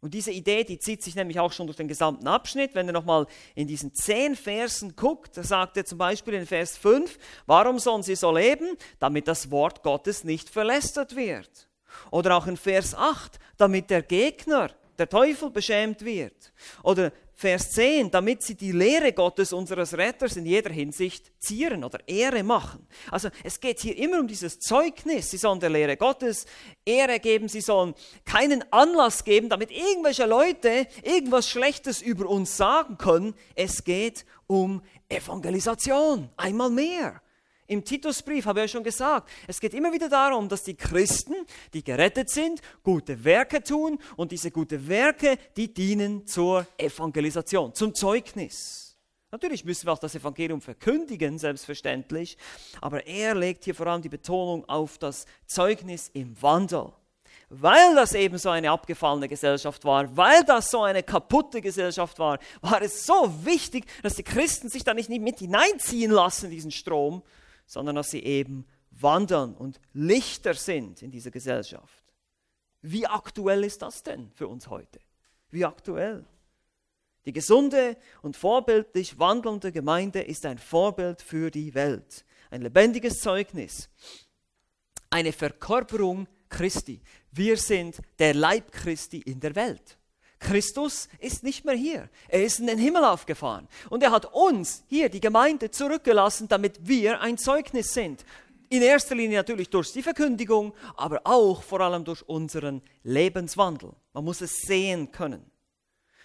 Und 0.00 0.14
diese 0.14 0.30
Idee, 0.30 0.62
die 0.62 0.78
zieht 0.78 1.02
sich 1.02 1.16
nämlich 1.16 1.40
auch 1.40 1.50
schon 1.50 1.66
durch 1.66 1.76
den 1.76 1.88
gesamten 1.88 2.28
Abschnitt. 2.28 2.74
Wenn 2.74 2.86
ihr 2.86 2.92
nochmal 2.92 3.26
in 3.56 3.66
diesen 3.66 3.92
zehn 3.94 4.36
Versen 4.36 4.94
guckt, 4.94 5.36
da 5.36 5.42
sagt 5.42 5.76
er 5.76 5.84
zum 5.84 5.98
Beispiel 5.98 6.34
in 6.34 6.46
Vers 6.46 6.76
5, 6.76 7.18
warum 7.46 7.80
sollen 7.80 8.04
sie 8.04 8.14
so 8.14 8.32
leben? 8.32 8.76
Damit 9.00 9.26
das 9.26 9.50
Wort 9.50 9.82
Gottes 9.82 10.22
nicht 10.22 10.50
verlästert 10.50 11.16
wird. 11.16 11.68
Oder 12.12 12.36
auch 12.36 12.46
in 12.46 12.56
Vers 12.56 12.94
8, 12.94 13.40
damit 13.56 13.90
der 13.90 14.02
Gegner, 14.02 14.70
der 14.98 15.08
Teufel, 15.08 15.50
beschämt 15.50 16.04
wird. 16.04 16.52
Oder 16.84 17.12
Vers 17.40 17.70
10, 17.70 18.10
damit 18.10 18.42
sie 18.42 18.56
die 18.56 18.72
Lehre 18.72 19.12
Gottes, 19.12 19.52
unseres 19.52 19.96
Retters, 19.96 20.34
in 20.34 20.44
jeder 20.44 20.72
Hinsicht 20.72 21.30
zieren 21.38 21.84
oder 21.84 22.00
Ehre 22.08 22.42
machen. 22.42 22.84
Also 23.12 23.28
es 23.44 23.60
geht 23.60 23.78
hier 23.78 23.96
immer 23.96 24.18
um 24.18 24.26
dieses 24.26 24.58
Zeugnis. 24.58 25.30
Sie 25.30 25.36
sollen 25.36 25.60
der 25.60 25.70
Lehre 25.70 25.96
Gottes 25.96 26.46
Ehre 26.84 27.20
geben, 27.20 27.46
sie 27.46 27.60
sollen 27.60 27.94
keinen 28.24 28.64
Anlass 28.72 29.22
geben, 29.22 29.48
damit 29.48 29.70
irgendwelche 29.70 30.26
Leute 30.26 30.88
irgendwas 31.04 31.48
Schlechtes 31.48 32.02
über 32.02 32.28
uns 32.28 32.56
sagen 32.56 32.98
können. 32.98 33.34
Es 33.54 33.84
geht 33.84 34.26
um 34.48 34.82
Evangelisation, 35.08 36.30
einmal 36.36 36.70
mehr. 36.70 37.22
Im 37.70 37.84
Titusbrief 37.84 38.46
habe 38.46 38.60
ich 38.60 38.64
ja 38.64 38.78
schon 38.78 38.82
gesagt, 38.82 39.28
es 39.46 39.60
geht 39.60 39.74
immer 39.74 39.92
wieder 39.92 40.08
darum, 40.08 40.48
dass 40.48 40.62
die 40.62 40.74
Christen, 40.74 41.34
die 41.74 41.84
gerettet 41.84 42.30
sind, 42.30 42.62
gute 42.82 43.22
Werke 43.22 43.62
tun 43.62 43.98
und 44.16 44.32
diese 44.32 44.50
gute 44.50 44.88
Werke, 44.88 45.36
die 45.54 45.72
dienen 45.72 46.26
zur 46.26 46.66
Evangelisation, 46.78 47.74
zum 47.74 47.94
Zeugnis. 47.94 48.96
Natürlich 49.30 49.66
müssen 49.66 49.86
wir 49.86 49.92
auch 49.92 49.98
das 49.98 50.14
Evangelium 50.14 50.62
verkündigen, 50.62 51.38
selbstverständlich, 51.38 52.38
aber 52.80 53.06
er 53.06 53.34
legt 53.34 53.64
hier 53.64 53.74
vor 53.74 53.86
allem 53.86 54.00
die 54.00 54.08
Betonung 54.08 54.66
auf 54.66 54.96
das 54.96 55.26
Zeugnis 55.44 56.10
im 56.14 56.40
Wandel. 56.40 56.90
Weil 57.50 57.94
das 57.94 58.14
eben 58.14 58.38
so 58.38 58.48
eine 58.48 58.70
abgefallene 58.70 59.28
Gesellschaft 59.28 59.84
war, 59.84 60.16
weil 60.16 60.42
das 60.44 60.70
so 60.70 60.82
eine 60.82 61.02
kaputte 61.02 61.60
Gesellschaft 61.60 62.18
war, 62.18 62.38
war 62.62 62.80
es 62.80 63.04
so 63.04 63.44
wichtig, 63.44 63.84
dass 64.02 64.14
die 64.14 64.22
Christen 64.22 64.70
sich 64.70 64.84
da 64.84 64.94
nicht 64.94 65.10
mit 65.10 65.40
hineinziehen 65.40 66.10
lassen 66.10 66.48
diesen 66.48 66.70
Strom, 66.70 67.22
sondern 67.68 67.94
dass 67.94 68.10
sie 68.10 68.24
eben 68.24 68.66
wandern 68.90 69.54
und 69.54 69.80
Lichter 69.92 70.54
sind 70.54 71.02
in 71.02 71.12
dieser 71.12 71.30
Gesellschaft. 71.30 72.02
Wie 72.80 73.06
aktuell 73.06 73.62
ist 73.62 73.82
das 73.82 74.02
denn 74.02 74.32
für 74.32 74.48
uns 74.48 74.68
heute? 74.68 74.98
Wie 75.50 75.64
aktuell? 75.64 76.24
Die 77.26 77.32
gesunde 77.32 77.96
und 78.22 78.36
vorbildlich 78.36 79.18
wandelnde 79.18 79.70
Gemeinde 79.70 80.22
ist 80.22 80.46
ein 80.46 80.56
Vorbild 80.58 81.20
für 81.20 81.50
die 81.50 81.74
Welt, 81.74 82.24
ein 82.50 82.62
lebendiges 82.62 83.20
Zeugnis, 83.20 83.90
eine 85.10 85.32
Verkörperung 85.32 86.26
Christi. 86.48 87.02
Wir 87.30 87.58
sind 87.58 88.00
der 88.18 88.32
Leib 88.32 88.72
Christi 88.72 89.18
in 89.18 89.40
der 89.40 89.54
Welt. 89.54 89.97
Christus 90.38 91.08
ist 91.18 91.42
nicht 91.42 91.64
mehr 91.64 91.74
hier. 91.74 92.08
Er 92.28 92.44
ist 92.44 92.60
in 92.60 92.66
den 92.66 92.78
Himmel 92.78 93.04
aufgefahren. 93.04 93.68
Und 93.90 94.02
er 94.02 94.10
hat 94.10 94.32
uns 94.32 94.84
hier, 94.88 95.08
die 95.08 95.20
Gemeinde, 95.20 95.70
zurückgelassen, 95.70 96.48
damit 96.48 96.86
wir 96.86 97.20
ein 97.20 97.38
Zeugnis 97.38 97.92
sind. 97.92 98.24
In 98.70 98.82
erster 98.82 99.14
Linie 99.14 99.38
natürlich 99.38 99.70
durch 99.70 99.92
die 99.92 100.02
Verkündigung, 100.02 100.74
aber 100.96 101.22
auch 101.24 101.62
vor 101.62 101.80
allem 101.80 102.04
durch 102.04 102.22
unseren 102.28 102.82
Lebenswandel. 103.02 103.92
Man 104.12 104.24
muss 104.24 104.40
es 104.40 104.58
sehen 104.58 105.10
können. 105.10 105.50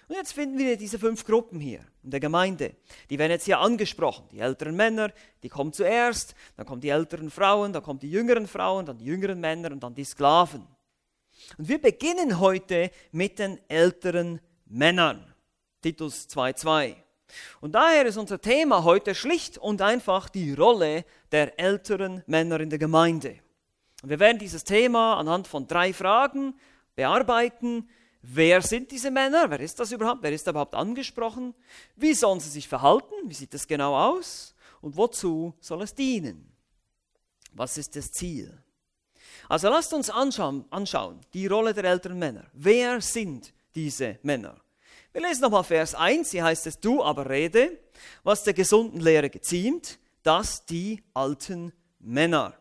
Und 0.10 0.16
jetzt 0.16 0.34
finden 0.34 0.58
wir 0.58 0.78
diese 0.78 1.00
fünf 1.00 1.26
Gruppen 1.26 1.60
hier 1.60 1.86
in 2.04 2.12
der 2.12 2.20
Gemeinde. 2.20 2.76
Die 3.10 3.18
werden 3.18 3.32
jetzt 3.32 3.46
hier 3.46 3.60
angesprochen. 3.60 4.28
Die 4.32 4.40
älteren 4.40 4.76
Männer, 4.76 5.12
die 5.42 5.50
kommen 5.50 5.72
zuerst, 5.72 6.36
dann 6.58 6.66
kommen 6.66 6.82
die 6.82 6.90
älteren 6.90 7.32
Frauen, 7.32 7.72
dann 7.72 7.82
kommen 7.82 8.00
die 8.00 8.12
jüngeren 8.12 8.48
Frauen, 8.48 8.86
dann 8.86 8.98
die 8.98 9.06
jüngeren 9.06 9.40
Männer 9.40 9.72
und 9.72 9.82
dann 9.82 9.96
die 9.96 10.04
Sklaven. 10.04 10.68
Und 11.58 11.68
wir 11.68 11.82
beginnen 11.82 12.40
heute 12.40 12.92
mit 13.12 13.40
den 13.40 13.60
älteren 13.70 14.40
Männern. 14.66 15.34
Titus 15.82 16.28
2.2. 16.30 16.96
Und 17.62 17.74
daher 17.74 18.06
ist 18.06 18.18
unser 18.18 18.40
Thema 18.40 18.84
heute 18.84 19.16
schlicht 19.16 19.58
und 19.58 19.82
einfach 19.82 20.30
die 20.30 20.54
Rolle 20.54 21.06
der 21.32 21.60
älteren 21.60 22.24
Männer 22.28 22.60
in 22.60 22.70
der 22.70 22.80
Gemeinde. 22.80 23.40
Und 24.02 24.10
wir 24.10 24.20
werden 24.20 24.40
dieses 24.40 24.64
Thema 24.64 25.16
anhand 25.18 25.48
von 25.48 25.68
drei 25.68 25.94
Fragen 25.94 26.56
bearbeiten. 26.96 27.90
Wer 28.22 28.62
sind 28.62 28.92
diese 28.92 29.12
Männer? 29.12 29.50
Wer 29.50 29.60
ist 29.60 29.80
das 29.80 29.92
überhaupt? 29.92 30.24
Wer 30.24 30.32
ist 30.32 30.48
überhaupt 30.48 30.76
angesprochen? 30.76 31.54
Wie 31.96 32.14
sollen 32.14 32.40
sie 32.40 32.50
sich 32.50 32.68
verhalten? 32.68 33.14
Wie 33.26 33.34
sieht 33.34 33.54
das 33.54 33.68
genau 33.68 33.96
aus? 33.96 34.56
Und 34.82 34.96
wozu 34.98 35.54
soll 35.60 35.82
es 35.82 35.96
dienen? 35.96 36.52
Was 37.54 37.78
ist 37.78 37.96
das 37.96 38.12
Ziel? 38.12 38.63
Also 39.50 39.70
lasst 39.70 39.94
uns 39.94 40.10
anschauen, 40.10 40.66
anschauen, 40.70 41.20
die 41.34 41.48
Rolle 41.48 41.74
der 41.74 41.86
älteren 41.86 42.18
Männer. 42.18 42.46
Wer 42.54 43.02
sind 43.02 43.54
diese 43.76 44.20
Männer? 44.24 44.56
Wir 45.12 45.22
lesen 45.22 45.42
nochmal 45.42 45.64
Vers 45.64 45.94
1, 45.94 46.32
hier 46.32 46.44
heißt 46.44 46.66
es, 46.68 46.80
du 46.80 47.04
aber 47.04 47.30
rede, 47.30 47.78
was 48.24 48.44
der 48.44 48.54
gesunden 48.54 49.00
Lehre 49.00 49.30
geziemt, 49.30 50.00
dass 50.24 50.66
die 50.66 51.04
alten 51.14 51.72
Männer. 52.00 52.56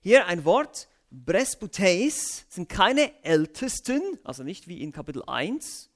Hier 0.00 0.26
ein 0.26 0.44
Wort, 0.44 0.88
Presbyteis, 1.26 2.46
sind 2.48 2.68
keine 2.68 3.12
Ältesten, 3.22 4.00
also 4.24 4.42
nicht 4.42 4.68
wie 4.68 4.82
in 4.82 4.92
Kapitel 4.92 5.22
1, 5.26 5.90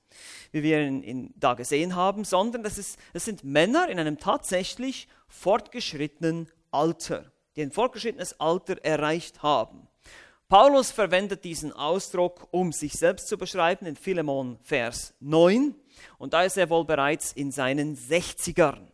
wie 0.53 0.63
wir 0.63 0.81
ihn, 0.83 1.03
ihn 1.03 1.35
da 1.37 1.55
gesehen 1.55 1.97
haben, 1.97 2.25
sondern 2.25 2.63
das, 2.63 2.77
ist, 2.79 2.99
das 3.13 3.25
sind 3.25 3.45
Männer 3.45 3.89
in 3.89 3.99
einem 3.99 4.19
tatsächlich 4.19 5.09
fortgeschrittenen 5.29 6.49
Alter, 6.71 7.33
die 7.57 7.63
ein 7.63 7.73
fortgeschrittenes 7.73 8.39
Alter 8.39 8.85
erreicht 8.85 9.43
haben. 9.43 9.89
Paulus 10.49 10.93
verwendet 10.93 11.43
diesen 11.43 11.73
Ausdruck, 11.73 12.47
um 12.53 12.71
sich 12.71 12.93
selbst 12.93 13.27
zu 13.27 13.37
beschreiben, 13.37 13.85
in 13.85 13.97
Philemon 13.97 14.61
Vers 14.63 15.13
9. 15.19 15.75
Und 16.19 16.35
da 16.35 16.45
ist 16.45 16.57
er 16.57 16.71
wohl 16.71 16.85
bereits 16.85 17.33
in 17.33 17.51
seinen 17.51 17.97
60ern. 17.97 18.87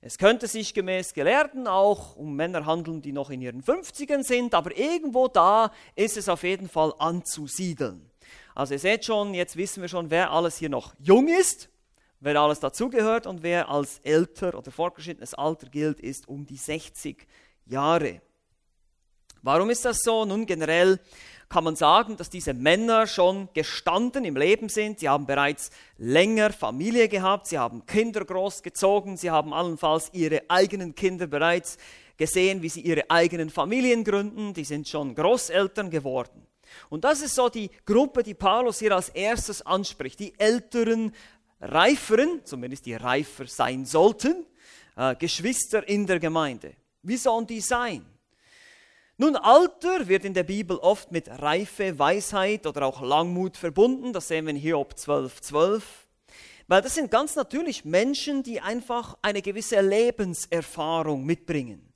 Es 0.00 0.18
könnte 0.18 0.46
sich 0.46 0.74
gemäß 0.74 1.14
Gelehrten 1.14 1.66
auch 1.66 2.14
um 2.14 2.36
Männer 2.36 2.64
handeln, 2.64 3.02
die 3.02 3.10
noch 3.10 3.30
in 3.30 3.42
ihren 3.42 3.60
50ern 3.60 4.22
sind, 4.22 4.54
aber 4.54 4.76
irgendwo 4.76 5.26
da 5.26 5.72
ist 5.96 6.16
es 6.16 6.28
auf 6.28 6.44
jeden 6.44 6.68
Fall 6.68 6.94
anzusiedeln. 7.00 8.08
Also 8.54 8.74
ihr 8.74 8.80
seht 8.80 9.04
schon, 9.04 9.34
jetzt 9.34 9.56
wissen 9.56 9.80
wir 9.82 9.88
schon, 9.88 10.12
wer 10.12 10.30
alles 10.30 10.58
hier 10.58 10.68
noch 10.68 10.94
jung 11.00 11.26
ist, 11.26 11.70
wer 12.20 12.40
alles 12.40 12.60
dazugehört 12.60 13.26
und 13.26 13.42
wer 13.42 13.68
als 13.68 13.98
älter 14.04 14.56
oder 14.56 14.70
fortgeschrittenes 14.70 15.34
Alter 15.34 15.68
gilt, 15.70 15.98
ist 15.98 16.28
um 16.28 16.46
die 16.46 16.56
60 16.56 17.26
Jahre. 17.66 18.20
Warum 19.42 19.70
ist 19.70 19.84
das 19.84 20.00
so? 20.00 20.24
Nun, 20.24 20.46
generell 20.46 20.98
kann 21.48 21.64
man 21.64 21.76
sagen, 21.76 22.16
dass 22.16 22.28
diese 22.28 22.52
Männer 22.52 23.06
schon 23.06 23.48
gestanden 23.54 24.24
im 24.24 24.36
Leben 24.36 24.68
sind. 24.68 25.00
Sie 25.00 25.08
haben 25.08 25.26
bereits 25.26 25.70
länger 25.96 26.52
Familie 26.52 27.08
gehabt, 27.08 27.46
sie 27.46 27.58
haben 27.58 27.86
Kinder 27.86 28.24
großgezogen, 28.24 29.16
sie 29.16 29.30
haben 29.30 29.54
allenfalls 29.54 30.10
ihre 30.12 30.42
eigenen 30.48 30.94
Kinder 30.94 31.26
bereits 31.26 31.78
gesehen, 32.18 32.60
wie 32.60 32.68
sie 32.68 32.82
ihre 32.82 33.10
eigenen 33.10 33.48
Familien 33.48 34.04
gründen. 34.04 34.52
Die 34.52 34.64
sind 34.64 34.88
schon 34.88 35.14
Großeltern 35.14 35.88
geworden. 35.88 36.46
Und 36.90 37.04
das 37.04 37.22
ist 37.22 37.34
so 37.34 37.48
die 37.48 37.70
Gruppe, 37.86 38.22
die 38.22 38.34
Paulus 38.34 38.78
hier 38.80 38.94
als 38.94 39.08
erstes 39.08 39.64
anspricht. 39.64 40.20
Die 40.20 40.38
älteren, 40.38 41.14
reiferen, 41.60 42.44
zumindest 42.44 42.84
die 42.84 42.94
reifer 42.94 43.46
sein 43.46 43.86
sollten, 43.86 44.44
äh, 44.96 45.14
Geschwister 45.16 45.88
in 45.88 46.06
der 46.06 46.18
Gemeinde. 46.18 46.74
Wie 47.02 47.16
sollen 47.16 47.46
die 47.46 47.60
sein? 47.60 48.04
Nun, 49.20 49.34
Alter 49.34 50.06
wird 50.06 50.24
in 50.24 50.32
der 50.32 50.44
Bibel 50.44 50.76
oft 50.76 51.10
mit 51.10 51.28
Reife, 51.28 51.98
Weisheit 51.98 52.68
oder 52.68 52.86
auch 52.86 53.02
Langmut 53.02 53.56
verbunden. 53.56 54.12
Das 54.12 54.28
sehen 54.28 54.46
wir 54.46 54.52
in 54.52 54.56
Hiob 54.56 54.96
12, 54.96 55.40
12. 55.40 56.06
Weil 56.68 56.82
das 56.82 56.94
sind 56.94 57.10
ganz 57.10 57.34
natürlich 57.34 57.84
Menschen, 57.84 58.44
die 58.44 58.60
einfach 58.60 59.18
eine 59.20 59.42
gewisse 59.42 59.80
Lebenserfahrung 59.80 61.24
mitbringen. 61.24 61.92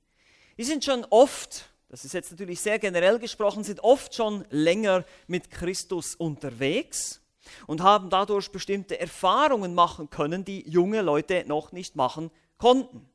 Die 0.58 0.64
sind 0.64 0.84
schon 0.84 1.06
oft, 1.10 1.70
das 1.88 2.04
ist 2.04 2.12
jetzt 2.12 2.32
natürlich 2.32 2.60
sehr 2.60 2.80
generell 2.80 3.20
gesprochen, 3.20 3.62
sind 3.62 3.84
oft 3.84 4.12
schon 4.12 4.44
länger 4.50 5.04
mit 5.28 5.48
Christus 5.48 6.16
unterwegs 6.16 7.20
und 7.68 7.82
haben 7.82 8.10
dadurch 8.10 8.50
bestimmte 8.50 8.98
Erfahrungen 8.98 9.76
machen 9.76 10.10
können, 10.10 10.44
die 10.44 10.68
junge 10.68 11.02
Leute 11.02 11.44
noch 11.46 11.70
nicht 11.70 11.94
machen 11.94 12.32
konnten. 12.58 13.08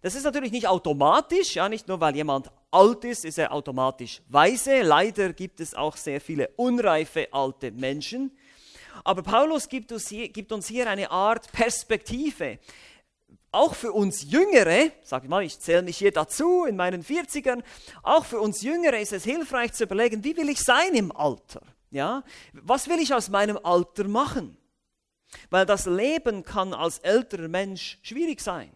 Das 0.00 0.14
ist 0.14 0.24
natürlich 0.24 0.52
nicht 0.52 0.68
automatisch, 0.68 1.56
ja, 1.56 1.68
nicht 1.68 1.88
nur 1.88 2.00
weil 2.00 2.16
jemand 2.16 2.50
alt 2.76 3.04
ist, 3.04 3.24
ist 3.24 3.38
er 3.38 3.52
automatisch 3.52 4.20
weise. 4.28 4.82
Leider 4.82 5.32
gibt 5.32 5.60
es 5.60 5.74
auch 5.74 5.96
sehr 5.96 6.20
viele 6.20 6.48
unreife 6.56 7.28
alte 7.32 7.72
Menschen. 7.72 8.36
Aber 9.04 9.22
Paulus 9.22 9.68
gibt 9.68 9.92
uns 9.92 10.08
hier, 10.08 10.28
gibt 10.28 10.52
uns 10.52 10.68
hier 10.68 10.88
eine 10.88 11.10
Art 11.10 11.50
Perspektive 11.52 12.58
auch 13.56 13.74
für 13.74 13.92
uns 13.92 14.30
Jüngere, 14.30 14.90
sag 15.02 15.24
ich 15.24 15.30
mal, 15.30 15.42
ich 15.42 15.58
zähle 15.58 15.82
mich 15.82 15.96
hier 15.96 16.12
dazu 16.12 16.64
in 16.64 16.76
meinen 16.76 17.02
40ern, 17.02 17.62
auch 18.02 18.24
für 18.24 18.38
uns 18.38 18.60
Jüngere 18.62 19.00
ist 19.00 19.12
es 19.12 19.24
hilfreich 19.24 19.72
zu 19.72 19.84
überlegen, 19.84 20.22
wie 20.22 20.36
will 20.36 20.50
ich 20.50 20.60
sein 20.60 20.94
im 20.94 21.10
Alter? 21.10 21.62
Ja? 21.90 22.22
Was 22.52 22.88
will 22.88 22.98
ich 22.98 23.14
aus 23.14 23.30
meinem 23.30 23.58
Alter 23.62 24.08
machen? 24.08 24.58
Weil 25.48 25.64
das 25.64 25.86
Leben 25.86 26.42
kann 26.42 26.74
als 26.74 26.98
älterer 26.98 27.48
Mensch 27.48 27.98
schwierig 28.02 28.40
sein, 28.40 28.70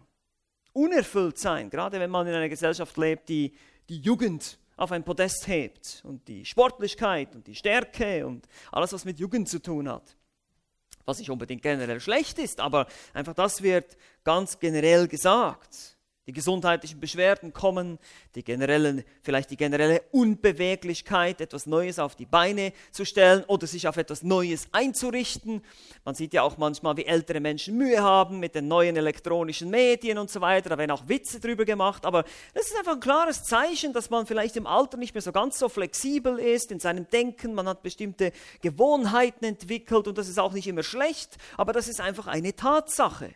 unerfüllt 0.73 1.38
sein, 1.38 1.69
gerade 1.69 2.00
wenn 2.00 2.11
man 2.11 2.26
in 2.26 2.35
einer 2.35 2.49
Gesellschaft 2.49 2.97
lebt, 2.97 3.28
die 3.28 3.54
die 3.90 3.99
Jugend 3.99 4.56
auf 4.76 4.92
ein 4.92 5.02
Podest 5.02 5.49
hebt 5.49 6.02
und 6.04 6.26
die 6.28 6.44
Sportlichkeit 6.44 7.35
und 7.35 7.47
die 7.47 7.56
Stärke 7.56 8.25
und 8.25 8.47
alles, 8.70 8.92
was 8.92 9.04
mit 9.04 9.18
Jugend 9.18 9.49
zu 9.49 9.61
tun 9.61 9.88
hat. 9.88 10.16
Was 11.04 11.18
nicht 11.18 11.28
unbedingt 11.28 11.61
generell 11.61 12.00
schlecht 12.00 12.38
ist, 12.38 12.61
aber 12.61 12.87
einfach 13.12 13.35
das 13.35 13.62
wird 13.62 13.97
ganz 14.23 14.59
generell 14.61 15.09
gesagt. 15.09 15.99
Die 16.30 16.34
gesundheitlichen 16.34 17.00
Beschwerden 17.00 17.52
kommen, 17.52 17.99
die 18.37 18.44
generellen, 18.44 19.02
vielleicht 19.20 19.50
die 19.50 19.56
generelle 19.56 20.00
Unbeweglichkeit, 20.12 21.40
etwas 21.40 21.66
Neues 21.66 21.99
auf 21.99 22.14
die 22.14 22.25
Beine 22.25 22.72
zu 22.92 23.04
stellen 23.04 23.42
oder 23.49 23.66
sich 23.66 23.88
auf 23.88 23.96
etwas 23.96 24.22
Neues 24.22 24.68
einzurichten. 24.70 25.60
Man 26.04 26.14
sieht 26.14 26.32
ja 26.32 26.42
auch 26.42 26.56
manchmal, 26.56 26.96
wie 26.96 27.04
ältere 27.04 27.40
Menschen 27.40 27.76
Mühe 27.76 28.00
haben 28.00 28.38
mit 28.38 28.54
den 28.54 28.68
neuen 28.68 28.96
elektronischen 28.96 29.70
Medien 29.70 30.18
und 30.18 30.30
so 30.30 30.40
weiter. 30.40 30.68
Da 30.68 30.78
werden 30.78 30.92
auch 30.92 31.08
Witze 31.08 31.40
drüber 31.40 31.64
gemacht. 31.64 32.06
Aber 32.06 32.22
das 32.54 32.66
ist 32.66 32.78
einfach 32.78 32.92
ein 32.92 33.00
klares 33.00 33.42
Zeichen, 33.42 33.92
dass 33.92 34.08
man 34.08 34.25
vielleicht 34.25 34.56
im 34.56 34.68
Alter 34.68 34.99
nicht 34.99 35.16
mehr 35.16 35.22
so 35.22 35.32
ganz 35.32 35.58
so 35.58 35.68
flexibel 35.68 36.38
ist 36.38 36.70
in 36.70 36.78
seinem 36.78 37.08
Denken. 37.10 37.54
Man 37.54 37.66
hat 37.66 37.82
bestimmte 37.82 38.30
Gewohnheiten 38.62 39.44
entwickelt 39.44 40.06
und 40.06 40.16
das 40.16 40.28
ist 40.28 40.38
auch 40.38 40.52
nicht 40.52 40.68
immer 40.68 40.84
schlecht, 40.84 41.38
aber 41.56 41.72
das 41.72 41.88
ist 41.88 42.00
einfach 42.00 42.28
eine 42.28 42.54
Tatsache. 42.54 43.34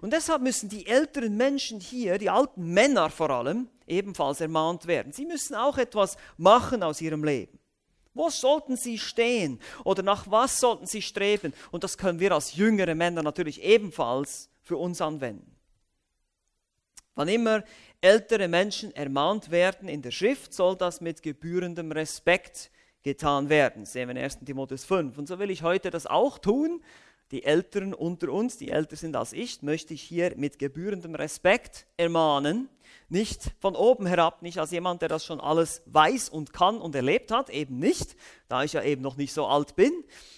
Und 0.00 0.12
deshalb 0.12 0.42
müssen 0.42 0.68
die 0.68 0.86
älteren 0.86 1.36
Menschen 1.36 1.80
hier, 1.80 2.18
die 2.18 2.30
alten 2.30 2.72
Männer 2.72 3.10
vor 3.10 3.30
allem, 3.30 3.68
ebenfalls 3.86 4.40
ermahnt 4.40 4.86
werden. 4.86 5.12
Sie 5.12 5.26
müssen 5.26 5.54
auch 5.54 5.78
etwas 5.78 6.16
machen 6.36 6.82
aus 6.82 7.00
ihrem 7.00 7.24
Leben. 7.24 7.58
Wo 8.14 8.30
sollten 8.30 8.76
sie 8.76 8.98
stehen 8.98 9.60
oder 9.82 10.02
nach 10.02 10.30
was 10.30 10.60
sollten 10.60 10.86
sie 10.86 11.02
streben? 11.02 11.52
Und 11.72 11.82
das 11.82 11.98
können 11.98 12.20
wir 12.20 12.32
als 12.32 12.54
jüngere 12.54 12.94
Männer 12.94 13.22
natürlich 13.22 13.62
ebenfalls 13.62 14.48
für 14.62 14.76
uns 14.76 15.00
anwenden. 15.00 15.54
Wann 17.16 17.28
immer 17.28 17.64
ältere 18.00 18.48
Menschen 18.48 18.94
ermahnt 18.94 19.50
werden 19.50 19.88
in 19.88 20.02
der 20.02 20.10
Schrift, 20.10 20.52
soll 20.52 20.76
das 20.76 21.00
mit 21.00 21.22
gebührendem 21.22 21.92
Respekt 21.92 22.70
getan 23.02 23.48
werden. 23.48 23.82
Das 23.82 23.92
sehen 23.92 24.08
wir 24.08 24.16
in 24.16 24.22
1. 24.22 24.40
Timotheus 24.40 24.84
5. 24.84 25.18
Und 25.18 25.28
so 25.28 25.38
will 25.38 25.50
ich 25.50 25.62
heute 25.62 25.90
das 25.90 26.06
auch 26.06 26.38
tun 26.38 26.82
die 27.30 27.44
Älteren 27.44 27.94
unter 27.94 28.30
uns, 28.30 28.56
die 28.58 28.70
älter 28.70 28.96
sind 28.96 29.16
als 29.16 29.32
ich, 29.32 29.62
möchte 29.62 29.94
ich 29.94 30.02
hier 30.02 30.34
mit 30.36 30.58
gebührendem 30.58 31.14
Respekt 31.14 31.86
ermahnen, 31.96 32.68
nicht 33.08 33.52
von 33.60 33.76
oben 33.76 34.06
herab, 34.06 34.42
nicht 34.42 34.58
als 34.58 34.70
jemand, 34.70 35.02
der 35.02 35.08
das 35.08 35.24
schon 35.24 35.40
alles 35.40 35.82
weiß 35.86 36.28
und 36.28 36.52
kann 36.52 36.78
und 36.78 36.94
erlebt 36.94 37.30
hat, 37.30 37.50
eben 37.50 37.78
nicht, 37.78 38.16
da 38.48 38.64
ich 38.64 38.72
ja 38.72 38.82
eben 38.82 39.02
noch 39.02 39.16
nicht 39.16 39.32
so 39.32 39.46
alt 39.46 39.76
bin. 39.76 39.92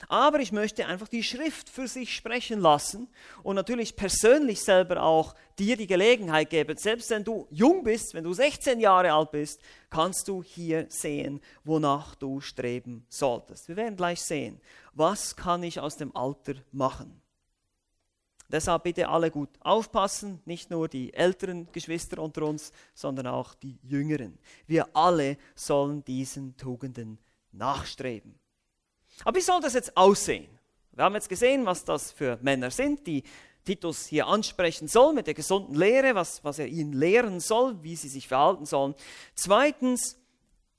Aber 0.09 0.41
ich 0.41 0.53
möchte 0.53 0.87
einfach 0.87 1.09
die 1.09 1.23
Schrift 1.23 1.69
für 1.69 1.89
sich 1.89 2.15
sprechen 2.15 2.61
lassen 2.61 3.09
und 3.43 3.57
natürlich 3.57 3.97
persönlich 3.97 4.63
selber 4.63 5.03
auch 5.03 5.35
dir 5.59 5.77
die 5.77 5.87
Gelegenheit 5.87 6.51
geben, 6.51 6.77
selbst 6.77 7.11
wenn 7.11 7.25
du 7.25 7.47
jung 7.51 7.83
bist, 7.83 8.15
wenn 8.15 8.25
du 8.25 8.33
16 8.33 8.79
Jahre 8.79 9.13
alt 9.13 9.31
bist, 9.31 9.61
kannst 9.91 10.29
du 10.29 10.43
hier 10.43 10.87
sehen, 10.89 11.41
wonach 11.65 12.15
du 12.15 12.41
streben 12.41 13.07
solltest. 13.09 13.69
Wir 13.69 13.77
werden 13.77 13.97
gleich 13.97 14.21
sehen, 14.21 14.61
was 14.93 15.37
kann 15.37 15.63
ich 15.63 15.81
aus 15.81 15.97
dem 15.97 16.15
Alter 16.15 16.55
machen. 16.73 17.21
Deshalb 18.51 18.85
bitte 18.85 19.09
alle 19.09 19.31
gut 19.31 19.51
aufpassen, 19.61 20.41
nicht 20.45 20.71
nur 20.71 20.89
die 20.89 21.13
älteren 21.13 21.71
Geschwister 21.73 22.23
unter 22.23 22.43
uns, 22.43 22.73
sondern 22.95 23.27
auch 23.27 23.55
die 23.55 23.79
jüngeren. 23.83 24.39
Wir 24.67 24.89
alle 24.95 25.37
sollen 25.55 26.05
diesen 26.05 26.57
Tugenden 26.57 27.19
nachstreben. 27.53 28.39
Aber 29.25 29.37
wie 29.37 29.43
soll 29.43 29.61
das 29.61 29.75
jetzt 29.75 29.97
aussehen? 29.97 30.47
Wir 30.93 31.05
haben 31.05 31.15
jetzt 31.15 31.29
gesehen, 31.29 31.67
was 31.67 31.85
das 31.85 32.13
für 32.13 32.39
Männer 32.41 32.71
sind, 32.71 33.07
die 33.07 33.23
Titus 33.65 34.07
hier 34.07 34.29
ansprechen 34.29 34.89
soll 34.89 35.13
mit 35.13 35.27
der 35.27 35.35
gesunden 35.35 35.75
Lehre, 35.75 36.15
was, 36.15 36.43
was 36.45 36.59
er 36.59 36.69
ihnen 36.69 36.93
lehren 36.93 37.41
soll, 37.41 37.83
wie 37.83 37.97
sie 37.97 38.09
sich 38.09 38.29
verhalten 38.29 38.65
sollen. 38.65 38.95
Zweitens, 39.35 40.17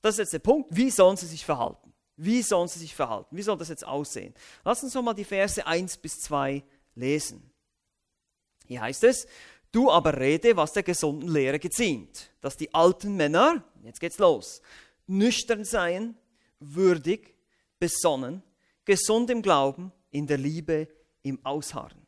das 0.00 0.14
ist 0.14 0.18
jetzt 0.18 0.32
der 0.32 0.38
Punkt, 0.38 0.74
wie 0.74 0.90
sollen 0.90 1.16
sie 1.16 1.26
sich 1.26 1.44
verhalten? 1.44 1.92
Wie 2.16 2.42
sollen 2.42 2.66
sie 2.66 2.80
sich 2.80 2.94
verhalten? 2.94 3.36
Wie 3.36 3.42
soll 3.42 3.58
das 3.58 3.68
jetzt 3.68 3.86
aussehen? 3.86 4.34
Lass 4.64 4.82
uns 4.82 4.94
nochmal 4.94 5.14
die 5.14 5.24
Verse 5.24 5.64
1 5.64 5.98
bis 5.98 6.20
2 6.22 6.64
lesen. 6.96 7.47
Hier 8.68 8.82
heißt 8.82 9.04
es, 9.04 9.26
du 9.72 9.90
aber 9.90 10.18
rede, 10.18 10.56
was 10.56 10.74
der 10.74 10.82
gesunden 10.82 11.28
Lehre 11.28 11.58
geziemt, 11.58 12.30
dass 12.42 12.56
die 12.56 12.72
alten 12.74 13.16
Männer, 13.16 13.64
jetzt 13.82 13.98
geht's 13.98 14.18
los, 14.18 14.60
nüchtern 15.06 15.64
seien, 15.64 16.16
würdig, 16.60 17.34
besonnen, 17.78 18.42
gesund 18.84 19.30
im 19.30 19.40
Glauben, 19.40 19.90
in 20.10 20.26
der 20.26 20.36
Liebe, 20.36 20.86
im 21.22 21.44
Ausharren. 21.44 22.06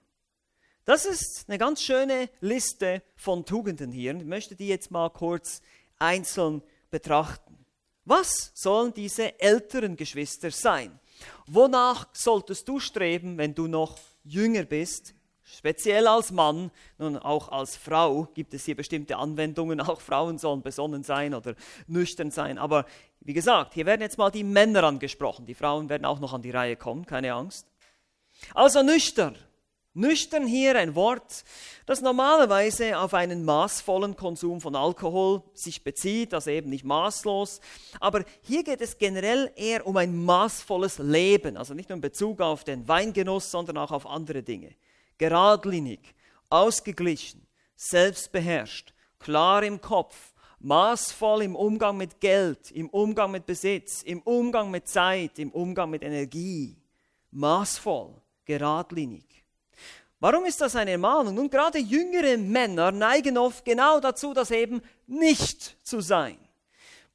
Das 0.84 1.06
ist 1.06 1.44
eine 1.48 1.56
ganz 1.56 1.82
schöne 1.82 2.28
Liste 2.40 3.02
von 3.16 3.46
Tugenden 3.46 3.90
hier. 3.90 4.14
Ich 4.14 4.24
möchte 4.24 4.54
die 4.54 4.68
jetzt 4.68 4.90
mal 4.90 5.08
kurz 5.10 5.62
einzeln 5.98 6.62
betrachten. 6.90 7.64
Was 8.04 8.50
sollen 8.54 8.92
diese 8.92 9.40
älteren 9.40 9.96
Geschwister 9.96 10.50
sein? 10.50 10.98
Wonach 11.46 12.08
solltest 12.12 12.68
du 12.68 12.80
streben, 12.80 13.38
wenn 13.38 13.54
du 13.54 13.66
noch 13.66 13.98
jünger 14.24 14.64
bist 14.64 15.14
Speziell 15.56 16.06
als 16.06 16.30
Mann, 16.30 16.70
nun 16.98 17.16
auch 17.16 17.48
als 17.48 17.76
Frau 17.76 18.28
gibt 18.34 18.54
es 18.54 18.64
hier 18.64 18.76
bestimmte 18.76 19.16
Anwendungen. 19.16 19.80
Auch 19.90 20.00
Frauen 20.00 20.38
sollen 20.38 20.62
besonnen 20.62 21.02
sein 21.02 21.34
oder 21.34 21.54
nüchtern 21.86 22.30
sein. 22.30 22.56
Aber 22.58 22.86
wie 23.20 23.32
gesagt, 23.32 23.74
hier 23.74 23.86
werden 23.86 24.00
jetzt 24.00 24.18
mal 24.18 24.30
die 24.30 24.44
Männer 24.44 24.84
angesprochen. 24.84 25.46
Die 25.46 25.54
Frauen 25.54 25.88
werden 25.88 26.04
auch 26.04 26.20
noch 26.20 26.32
an 26.32 26.42
die 26.42 26.50
Reihe 26.50 26.76
kommen, 26.76 27.04
keine 27.04 27.34
Angst. 27.34 27.66
Also 28.54 28.82
nüchtern. 28.82 29.36
Nüchtern 29.92 30.46
hier 30.46 30.76
ein 30.76 30.94
Wort, 30.94 31.44
das 31.84 32.00
normalerweise 32.00 32.96
auf 32.96 33.12
einen 33.12 33.44
maßvollen 33.44 34.14
Konsum 34.14 34.60
von 34.60 34.76
Alkohol 34.76 35.42
sich 35.52 35.82
bezieht, 35.82 36.32
also 36.32 36.48
eben 36.50 36.70
nicht 36.70 36.84
maßlos. 36.84 37.60
Aber 37.98 38.24
hier 38.42 38.62
geht 38.62 38.80
es 38.80 38.98
generell 38.98 39.50
eher 39.56 39.84
um 39.84 39.96
ein 39.96 40.24
maßvolles 40.24 40.98
Leben, 40.98 41.56
also 41.56 41.74
nicht 41.74 41.88
nur 41.88 41.96
in 41.96 42.02
Bezug 42.02 42.40
auf 42.40 42.62
den 42.62 42.86
Weingenuss, 42.86 43.50
sondern 43.50 43.78
auch 43.78 43.90
auf 43.90 44.06
andere 44.06 44.44
Dinge 44.44 44.76
geradlinig, 45.20 46.00
ausgeglichen, 46.48 47.46
selbstbeherrscht, 47.76 48.94
klar 49.18 49.62
im 49.62 49.78
Kopf, 49.78 50.16
maßvoll 50.60 51.42
im 51.42 51.54
Umgang 51.54 51.98
mit 51.98 52.20
Geld, 52.20 52.70
im 52.70 52.88
Umgang 52.88 53.30
mit 53.30 53.44
Besitz, 53.44 54.02
im 54.02 54.22
Umgang 54.22 54.70
mit 54.70 54.88
Zeit, 54.88 55.38
im 55.38 55.50
Umgang 55.50 55.90
mit 55.90 56.02
Energie. 56.02 56.74
Maßvoll, 57.32 58.14
geradlinig. 58.46 59.44
Warum 60.20 60.46
ist 60.46 60.62
das 60.62 60.74
eine 60.74 60.92
Ermahnung? 60.92 61.34
Nun, 61.34 61.50
gerade 61.50 61.78
jüngere 61.78 62.38
Männer 62.38 62.90
neigen 62.90 63.36
oft 63.36 63.62
genau 63.62 64.00
dazu, 64.00 64.32
das 64.32 64.50
eben 64.50 64.80
nicht 65.06 65.86
zu 65.86 66.00
sein. 66.00 66.38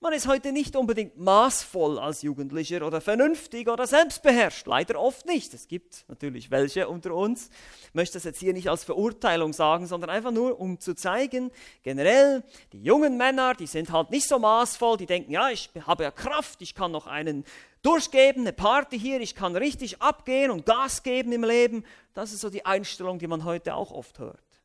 Man 0.01 0.13
ist 0.13 0.27
heute 0.27 0.51
nicht 0.51 0.75
unbedingt 0.75 1.17
maßvoll 1.17 1.97
als 1.97 2.21
Jugendlicher 2.21 2.85
oder 2.85 3.01
vernünftig 3.01 3.69
oder 3.69 3.87
selbstbeherrscht. 3.87 4.67
Leider 4.67 4.99
oft 4.99 5.25
nicht. 5.25 5.53
Es 5.53 5.67
gibt 5.67 6.05
natürlich 6.07 6.51
welche 6.51 6.87
unter 6.87 7.15
uns. 7.15 7.49
Ich 7.87 7.93
möchte 7.93 8.13
das 8.15 8.25
jetzt 8.25 8.39
hier 8.39 8.53
nicht 8.53 8.69
als 8.69 8.83
Verurteilung 8.83 9.53
sagen, 9.53 9.87
sondern 9.87 10.09
einfach 10.09 10.31
nur, 10.31 10.59
um 10.59 10.79
zu 10.79 10.95
zeigen, 10.95 11.49
generell, 11.81 12.43
die 12.73 12.83
jungen 12.83 13.17
Männer, 13.17 13.55
die 13.55 13.67
sind 13.67 13.91
halt 13.91 14.11
nicht 14.11 14.27
so 14.27 14.37
maßvoll. 14.37 14.97
Die 14.97 15.05
denken, 15.05 15.31
ja, 15.31 15.49
ich 15.49 15.71
habe 15.87 16.03
ja 16.03 16.11
Kraft, 16.11 16.61
ich 16.61 16.75
kann 16.75 16.91
noch 16.91 17.07
einen 17.07 17.45
durchgeben, 17.81 18.41
eine 18.41 18.53
Party 18.53 18.99
hier, 18.99 19.21
ich 19.21 19.33
kann 19.33 19.55
richtig 19.55 20.01
abgehen 20.01 20.51
und 20.51 20.65
Gas 20.65 21.03
geben 21.03 21.31
im 21.31 21.43
Leben. 21.43 21.85
Das 22.13 22.33
ist 22.33 22.41
so 22.41 22.49
die 22.49 22.65
Einstellung, 22.65 23.17
die 23.17 23.27
man 23.27 23.45
heute 23.45 23.73
auch 23.73 23.91
oft 23.91 24.19
hört. 24.19 24.61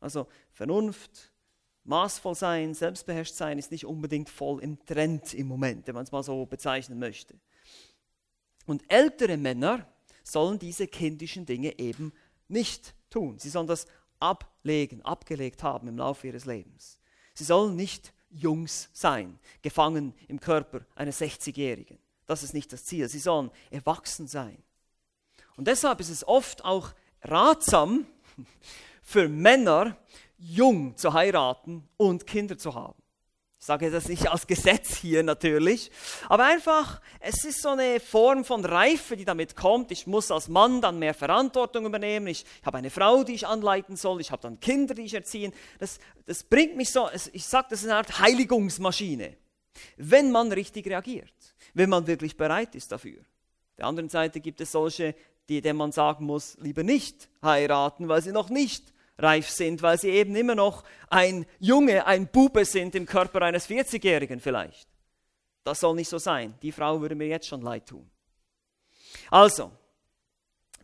Also 0.00 0.26
Vernunft, 0.52 1.32
Maßvoll 1.84 2.34
sein, 2.34 2.74
selbstbeherrscht 2.74 3.34
sein 3.34 3.58
ist 3.58 3.70
nicht 3.70 3.84
unbedingt 3.84 4.30
voll 4.30 4.62
im 4.62 4.84
Trend 4.86 5.34
im 5.34 5.46
Moment, 5.46 5.86
wenn 5.86 5.94
man 5.94 6.04
es 6.04 6.12
mal 6.12 6.22
so 6.22 6.46
bezeichnen 6.46 6.98
möchte. 6.98 7.38
Und 8.66 8.82
ältere 8.88 9.36
Männer 9.36 9.86
sollen 10.22 10.58
diese 10.58 10.86
kindischen 10.86 11.44
Dinge 11.44 11.78
eben 11.78 12.12
nicht 12.48 12.94
tun. 13.10 13.38
Sie 13.38 13.50
sollen 13.50 13.66
das 13.66 13.86
ablegen, 14.18 15.02
abgelegt 15.02 15.62
haben 15.62 15.86
im 15.88 15.98
Laufe 15.98 16.26
ihres 16.26 16.46
Lebens. 16.46 16.98
Sie 17.34 17.44
sollen 17.44 17.76
nicht 17.76 18.14
Jungs 18.30 18.88
sein, 18.92 19.38
gefangen 19.62 20.14
im 20.28 20.40
Körper 20.40 20.86
eines 20.94 21.20
60-Jährigen. 21.20 21.98
Das 22.26 22.42
ist 22.42 22.54
nicht 22.54 22.72
das 22.72 22.84
Ziel. 22.84 23.08
Sie 23.08 23.18
sollen 23.18 23.50
erwachsen 23.70 24.26
sein. 24.26 24.62
Und 25.56 25.68
deshalb 25.68 26.00
ist 26.00 26.08
es 26.08 26.26
oft 26.26 26.64
auch 26.64 26.94
ratsam 27.22 28.06
für 29.02 29.28
Männer, 29.28 29.96
jung 30.44 30.96
zu 30.96 31.12
heiraten 31.12 31.88
und 31.96 32.26
Kinder 32.26 32.58
zu 32.58 32.74
haben. 32.74 33.00
Ich 33.58 33.66
sage 33.66 33.90
das 33.90 34.08
nicht 34.08 34.28
als 34.28 34.46
Gesetz 34.46 34.94
hier 34.94 35.22
natürlich, 35.22 35.90
aber 36.28 36.44
einfach, 36.44 37.00
es 37.18 37.46
ist 37.46 37.62
so 37.62 37.70
eine 37.70 37.98
Form 37.98 38.44
von 38.44 38.62
Reife, 38.62 39.16
die 39.16 39.24
damit 39.24 39.56
kommt. 39.56 39.90
Ich 39.90 40.06
muss 40.06 40.30
als 40.30 40.48
Mann 40.48 40.82
dann 40.82 40.98
mehr 40.98 41.14
Verantwortung 41.14 41.86
übernehmen. 41.86 42.26
Ich, 42.26 42.44
habe 42.62 42.76
eine 42.76 42.90
Frau, 42.90 43.24
die 43.24 43.32
ich 43.32 43.46
anleiten 43.46 43.96
soll. 43.96 44.20
Ich 44.20 44.30
habe 44.30 44.42
dann 44.42 44.60
Kinder, 44.60 44.92
die 44.92 45.02
ich 45.02 45.14
erziehen. 45.14 45.54
Das, 45.78 45.98
das 46.26 46.44
bringt 46.44 46.76
mich 46.76 46.90
so, 46.90 47.08
ich 47.32 47.46
sage, 47.46 47.68
das 47.70 47.80
ist 47.80 47.86
eine 47.88 47.96
Art 47.96 48.18
Heiligungsmaschine, 48.18 49.34
wenn 49.96 50.30
man 50.30 50.52
richtig 50.52 50.86
reagiert, 50.86 51.32
wenn 51.72 51.88
man 51.88 52.06
wirklich 52.06 52.36
bereit 52.36 52.74
ist 52.74 52.92
dafür. 52.92 53.20
Auf 53.20 53.76
der 53.78 53.86
anderen 53.86 54.10
Seite 54.10 54.40
gibt 54.40 54.60
es 54.60 54.72
solche, 54.72 55.14
die, 55.48 55.62
denen 55.62 55.78
man 55.78 55.90
sagen 55.90 56.26
muss, 56.26 56.58
lieber 56.60 56.82
nicht 56.82 57.30
heiraten, 57.42 58.08
weil 58.08 58.20
sie 58.20 58.32
noch 58.32 58.50
nicht 58.50 58.93
reif 59.18 59.48
sind, 59.48 59.82
weil 59.82 59.98
sie 59.98 60.10
eben 60.10 60.34
immer 60.34 60.54
noch 60.54 60.84
ein 61.08 61.46
Junge, 61.58 62.06
ein 62.06 62.26
Bube 62.26 62.64
sind 62.64 62.94
im 62.94 63.06
Körper 63.06 63.42
eines 63.42 63.68
40-Jährigen 63.68 64.40
vielleicht. 64.40 64.88
Das 65.62 65.80
soll 65.80 65.94
nicht 65.94 66.08
so 66.08 66.18
sein. 66.18 66.54
Die 66.62 66.72
Frau 66.72 67.00
würde 67.00 67.14
mir 67.14 67.28
jetzt 67.28 67.46
schon 67.46 67.62
leid 67.62 67.86
tun. 67.86 68.10
Also, 69.30 69.72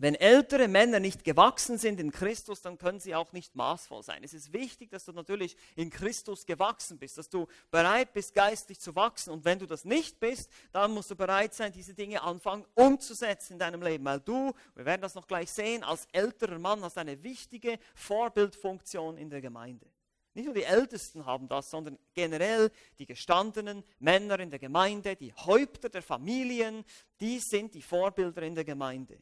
wenn 0.01 0.15
ältere 0.15 0.67
Männer 0.67 0.99
nicht 0.99 1.25
gewachsen 1.25 1.77
sind 1.77 2.01
in 2.01 2.11
Christus, 2.11 2.63
dann 2.63 2.79
können 2.79 3.01
sie 3.01 3.15
auch 3.15 3.35
nicht 3.35 3.55
maßvoll 3.55 4.03
sein. 4.03 4.25
Es 4.25 4.33
ist 4.33 4.51
wichtig, 4.51 4.91
dass 4.91 5.05
du 5.05 5.13
natürlich 5.13 5.59
in 5.77 5.91
Christus 5.91 6.47
gewachsen 6.47 6.99
bist, 6.99 7.19
dass 7.19 7.29
du 7.29 7.47
bereit 7.71 8.15
bist, 8.15 8.33
geistlich 8.33 8.81
zu 8.81 8.95
wachsen. 8.95 9.31
Und 9.31 9.45
wenn 9.45 9.59
du 9.59 9.67
das 9.67 9.85
nicht 9.85 10.19
bist, 10.19 10.51
dann 10.73 10.93
musst 10.93 11.11
du 11.11 11.17
bereit 11.17 11.53
sein, 11.53 11.71
diese 11.71 11.93
Dinge 11.93 12.23
anfangen 12.23 12.65
umzusetzen 12.75 13.55
in 13.55 13.59
deinem 13.59 13.83
Leben. 13.83 14.03
Weil 14.07 14.21
du, 14.21 14.55
wir 14.75 14.87
werden 14.87 15.03
das 15.03 15.15
noch 15.15 15.27
gleich 15.27 15.51
sehen, 15.51 15.85
als 15.85 16.09
älterer 16.13 16.59
Mann 16.59 16.83
hast 16.83 16.97
eine 16.97 17.23
wichtige 17.23 17.79
Vorbildfunktion 17.95 19.19
in 19.19 19.29
der 19.29 19.43
Gemeinde. 19.43 19.85
Nicht 20.33 20.47
nur 20.47 20.55
die 20.55 20.63
Ältesten 20.63 21.27
haben 21.27 21.47
das, 21.47 21.69
sondern 21.69 21.99
generell 22.15 22.71
die 22.99 23.05
gestandenen 23.05 23.85
Männer 23.99 24.41
in 24.41 24.49
der 24.49 24.61
Gemeinde, 24.61 25.15
die 25.15 25.35
Häupter 25.35 25.91
der 25.91 26.01
Familien, 26.01 26.87
die 27.21 27.39
sind 27.39 27.75
die 27.75 27.83
Vorbilder 27.83 28.41
in 28.41 28.55
der 28.55 28.65
Gemeinde. 28.65 29.19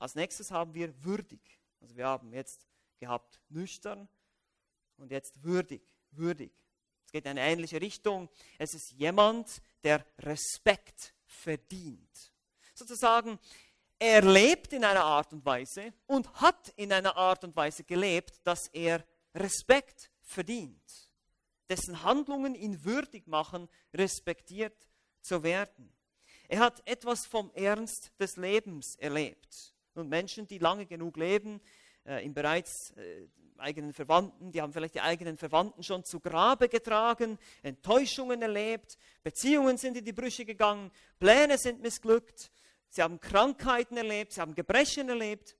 Als 0.00 0.14
nächstes 0.14 0.50
haben 0.50 0.72
wir 0.72 1.04
würdig. 1.04 1.60
Also 1.80 1.94
wir 1.94 2.06
haben 2.06 2.32
jetzt 2.32 2.66
gehabt 2.98 3.38
nüchtern 3.50 4.08
und 4.96 5.10
jetzt 5.10 5.44
würdig, 5.44 5.82
würdig. 6.10 6.52
Es 7.04 7.12
geht 7.12 7.26
in 7.26 7.32
eine 7.32 7.42
ähnliche 7.42 7.80
Richtung. 7.80 8.30
Es 8.58 8.72
ist 8.72 8.92
jemand, 8.92 9.60
der 9.84 10.04
Respekt 10.18 11.14
verdient. 11.26 12.32
Sozusagen, 12.74 13.38
er 13.98 14.22
lebt 14.22 14.72
in 14.72 14.84
einer 14.84 15.04
Art 15.04 15.34
und 15.34 15.44
Weise 15.44 15.92
und 16.06 16.32
hat 16.40 16.70
in 16.76 16.92
einer 16.94 17.14
Art 17.16 17.44
und 17.44 17.54
Weise 17.54 17.84
gelebt, 17.84 18.40
dass 18.44 18.68
er 18.68 19.04
Respekt 19.34 20.10
verdient. 20.22 21.10
Dessen 21.68 22.02
Handlungen 22.02 22.54
ihn 22.54 22.84
würdig 22.84 23.26
machen, 23.26 23.68
respektiert 23.92 24.88
zu 25.20 25.42
werden. 25.42 25.92
Er 26.48 26.60
hat 26.60 26.80
etwas 26.88 27.26
vom 27.26 27.50
Ernst 27.52 28.12
des 28.18 28.36
Lebens 28.36 28.96
erlebt. 28.96 29.74
Und 30.00 30.08
Menschen, 30.08 30.46
die 30.46 30.58
lange 30.58 30.86
genug 30.86 31.16
leben, 31.16 31.60
äh, 32.04 32.24
in 32.24 32.34
bereits 32.34 32.92
äh, 32.96 33.28
eigenen 33.58 33.92
Verwandten, 33.92 34.50
die 34.50 34.60
haben 34.60 34.72
vielleicht 34.72 34.94
die 34.94 35.00
eigenen 35.00 35.36
Verwandten 35.36 35.82
schon 35.82 36.04
zu 36.04 36.18
Grabe 36.18 36.68
getragen, 36.68 37.38
Enttäuschungen 37.62 38.40
erlebt, 38.42 38.96
Beziehungen 39.22 39.76
sind 39.76 39.96
in 39.96 40.04
die 40.04 40.12
Brüche 40.12 40.44
gegangen, 40.44 40.90
Pläne 41.18 41.58
sind 41.58 41.82
missglückt, 41.82 42.50
sie 42.88 43.02
haben 43.02 43.20
Krankheiten 43.20 43.96
erlebt, 43.96 44.32
sie 44.32 44.40
haben 44.40 44.54
Gebrechen 44.54 45.08
erlebt. 45.08 45.56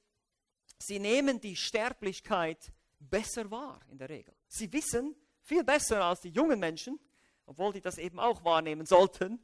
Sie 0.83 0.99
nehmen 0.99 1.41
die 1.41 1.57
Sterblichkeit 1.57 2.73
besser 2.99 3.51
wahr 3.51 3.81
in 3.91 3.99
der 3.99 4.09
Regel. 4.09 4.35
Sie 4.49 4.73
wissen 4.73 5.15
viel 5.43 5.63
besser 5.63 6.03
als 6.03 6.23
die 6.23 6.31
jungen 6.31 6.59
Menschen, 6.59 6.99
obwohl 7.45 7.73
die 7.73 7.83
das 7.83 7.99
eben 7.99 8.19
auch 8.19 8.43
wahrnehmen 8.45 8.87
sollten, 8.87 9.39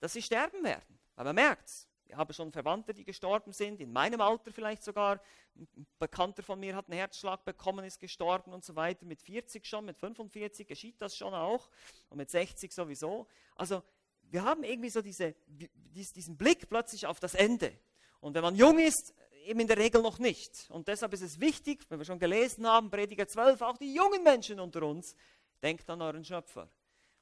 dass 0.00 0.14
sie 0.14 0.22
sterben 0.22 0.64
werden. 0.64 0.98
Aber 1.14 1.28
man 1.28 1.36
merkt 1.36 1.68
es. 1.68 1.88
Habe 2.14 2.32
schon 2.34 2.52
Verwandte, 2.52 2.94
die 2.94 3.04
gestorben 3.04 3.52
sind, 3.52 3.80
in 3.80 3.92
meinem 3.92 4.20
Alter 4.20 4.52
vielleicht 4.52 4.82
sogar. 4.82 5.20
Ein 5.56 5.86
Bekannter 5.98 6.42
von 6.42 6.60
mir 6.60 6.74
hat 6.76 6.88
einen 6.88 6.98
Herzschlag 6.98 7.44
bekommen, 7.44 7.84
ist 7.84 8.00
gestorben 8.00 8.52
und 8.52 8.64
so 8.64 8.76
weiter. 8.76 9.04
Mit 9.06 9.22
40 9.22 9.66
schon, 9.66 9.84
mit 9.84 9.98
45 9.98 10.66
geschieht 10.66 11.00
das 11.00 11.16
schon 11.16 11.34
auch 11.34 11.68
und 12.08 12.18
mit 12.18 12.30
60 12.30 12.72
sowieso. 12.72 13.26
Also 13.56 13.82
wir 14.30 14.44
haben 14.44 14.64
irgendwie 14.64 14.90
so 14.90 15.02
diese, 15.02 15.34
diesen 15.46 16.36
Blick 16.36 16.68
plötzlich 16.68 17.06
auf 17.06 17.20
das 17.20 17.34
Ende. 17.34 17.72
Und 18.20 18.34
wenn 18.34 18.42
man 18.42 18.56
jung 18.56 18.78
ist, 18.78 19.14
eben 19.44 19.60
in 19.60 19.66
der 19.66 19.78
Regel 19.78 20.02
noch 20.02 20.18
nicht. 20.18 20.70
Und 20.70 20.88
deshalb 20.88 21.12
ist 21.12 21.22
es 21.22 21.40
wichtig, 21.40 21.84
wenn 21.88 21.98
wir 21.98 22.04
schon 22.04 22.18
gelesen 22.18 22.66
haben, 22.66 22.90
Prediger 22.90 23.26
12, 23.26 23.60
auch 23.62 23.76
die 23.76 23.94
jungen 23.94 24.22
Menschen 24.22 24.60
unter 24.60 24.82
uns, 24.82 25.16
denkt 25.62 25.88
an 25.90 26.00
euren 26.02 26.24
Schöpfer. 26.24 26.70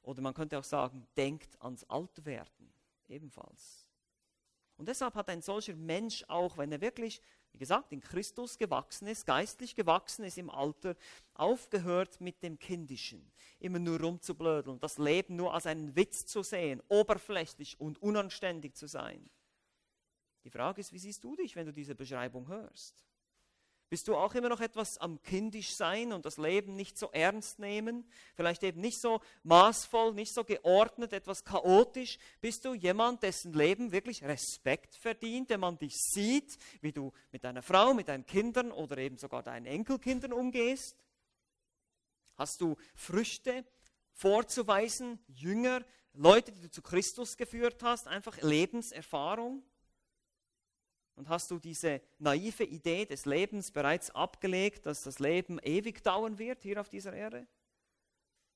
Oder 0.03 0.21
man 0.21 0.33
könnte 0.33 0.57
auch 0.57 0.63
sagen, 0.63 1.07
denkt 1.15 1.61
ans 1.61 1.83
Altwerden 1.85 2.73
ebenfalls. 3.07 3.80
Und 4.77 4.87
deshalb 4.87 5.15
hat 5.15 5.29
ein 5.29 5.41
solcher 5.41 5.75
Mensch 5.75 6.23
auch, 6.27 6.57
wenn 6.57 6.71
er 6.71 6.81
wirklich, 6.81 7.21
wie 7.51 7.59
gesagt, 7.59 7.91
in 7.91 8.01
Christus 8.01 8.57
gewachsen 8.57 9.07
ist, 9.07 9.25
geistlich 9.25 9.75
gewachsen 9.75 10.25
ist 10.25 10.37
im 10.37 10.49
Alter, 10.49 10.95
aufgehört 11.33 12.19
mit 12.19 12.41
dem 12.41 12.57
Kindischen, 12.57 13.31
immer 13.59 13.79
nur 13.79 13.99
rumzublödeln, 13.99 14.79
das 14.79 14.97
Leben 14.97 15.35
nur 15.35 15.53
als 15.53 15.67
einen 15.67 15.95
Witz 15.95 16.25
zu 16.25 16.41
sehen, 16.41 16.81
oberflächlich 16.87 17.79
und 17.79 18.01
unanständig 18.01 18.75
zu 18.75 18.87
sein. 18.87 19.29
Die 20.43 20.49
Frage 20.49 20.81
ist, 20.81 20.91
wie 20.91 20.99
siehst 20.99 21.23
du 21.23 21.35
dich, 21.35 21.55
wenn 21.55 21.67
du 21.67 21.73
diese 21.73 21.93
Beschreibung 21.93 22.47
hörst? 22.47 23.05
Bist 23.91 24.07
du 24.07 24.15
auch 24.15 24.33
immer 24.35 24.47
noch 24.47 24.61
etwas 24.61 24.97
am 24.99 25.21
kindisch 25.21 25.75
sein 25.75 26.13
und 26.13 26.25
das 26.25 26.37
Leben 26.37 26.77
nicht 26.77 26.97
so 26.97 27.09
ernst 27.11 27.59
nehmen? 27.59 28.09
Vielleicht 28.35 28.63
eben 28.63 28.79
nicht 28.79 29.01
so 29.01 29.19
maßvoll, 29.43 30.13
nicht 30.13 30.33
so 30.33 30.45
geordnet, 30.45 31.11
etwas 31.11 31.43
chaotisch? 31.43 32.17
Bist 32.39 32.63
du 32.63 32.73
jemand, 32.73 33.21
dessen 33.21 33.51
Leben 33.51 33.91
wirklich 33.91 34.23
Respekt 34.23 34.95
verdient, 34.95 35.49
wenn 35.49 35.59
man 35.59 35.77
dich 35.77 35.97
sieht, 35.97 36.57
wie 36.79 36.93
du 36.93 37.11
mit 37.33 37.43
deiner 37.43 37.61
Frau, 37.61 37.93
mit 37.93 38.07
deinen 38.07 38.25
Kindern 38.25 38.71
oder 38.71 38.97
eben 38.97 39.17
sogar 39.17 39.43
deinen 39.43 39.65
Enkelkindern 39.65 40.31
umgehst? 40.31 40.95
Hast 42.37 42.61
du 42.61 42.77
Früchte 42.95 43.65
vorzuweisen, 44.13 45.19
Jünger, 45.27 45.83
Leute, 46.13 46.53
die 46.53 46.61
du 46.61 46.71
zu 46.71 46.81
Christus 46.81 47.35
geführt 47.35 47.83
hast, 47.83 48.07
einfach 48.07 48.41
Lebenserfahrung? 48.41 49.63
Und 51.21 51.29
hast 51.29 51.51
du 51.51 51.59
diese 51.59 52.01
naive 52.17 52.63
Idee 52.63 53.05
des 53.05 53.25
Lebens 53.25 53.69
bereits 53.69 54.09
abgelegt, 54.09 54.87
dass 54.87 55.03
das 55.03 55.19
Leben 55.19 55.59
ewig 55.59 56.01
dauern 56.01 56.39
wird 56.39 56.63
hier 56.63 56.81
auf 56.81 56.89
dieser 56.89 57.13
Erde? 57.13 57.47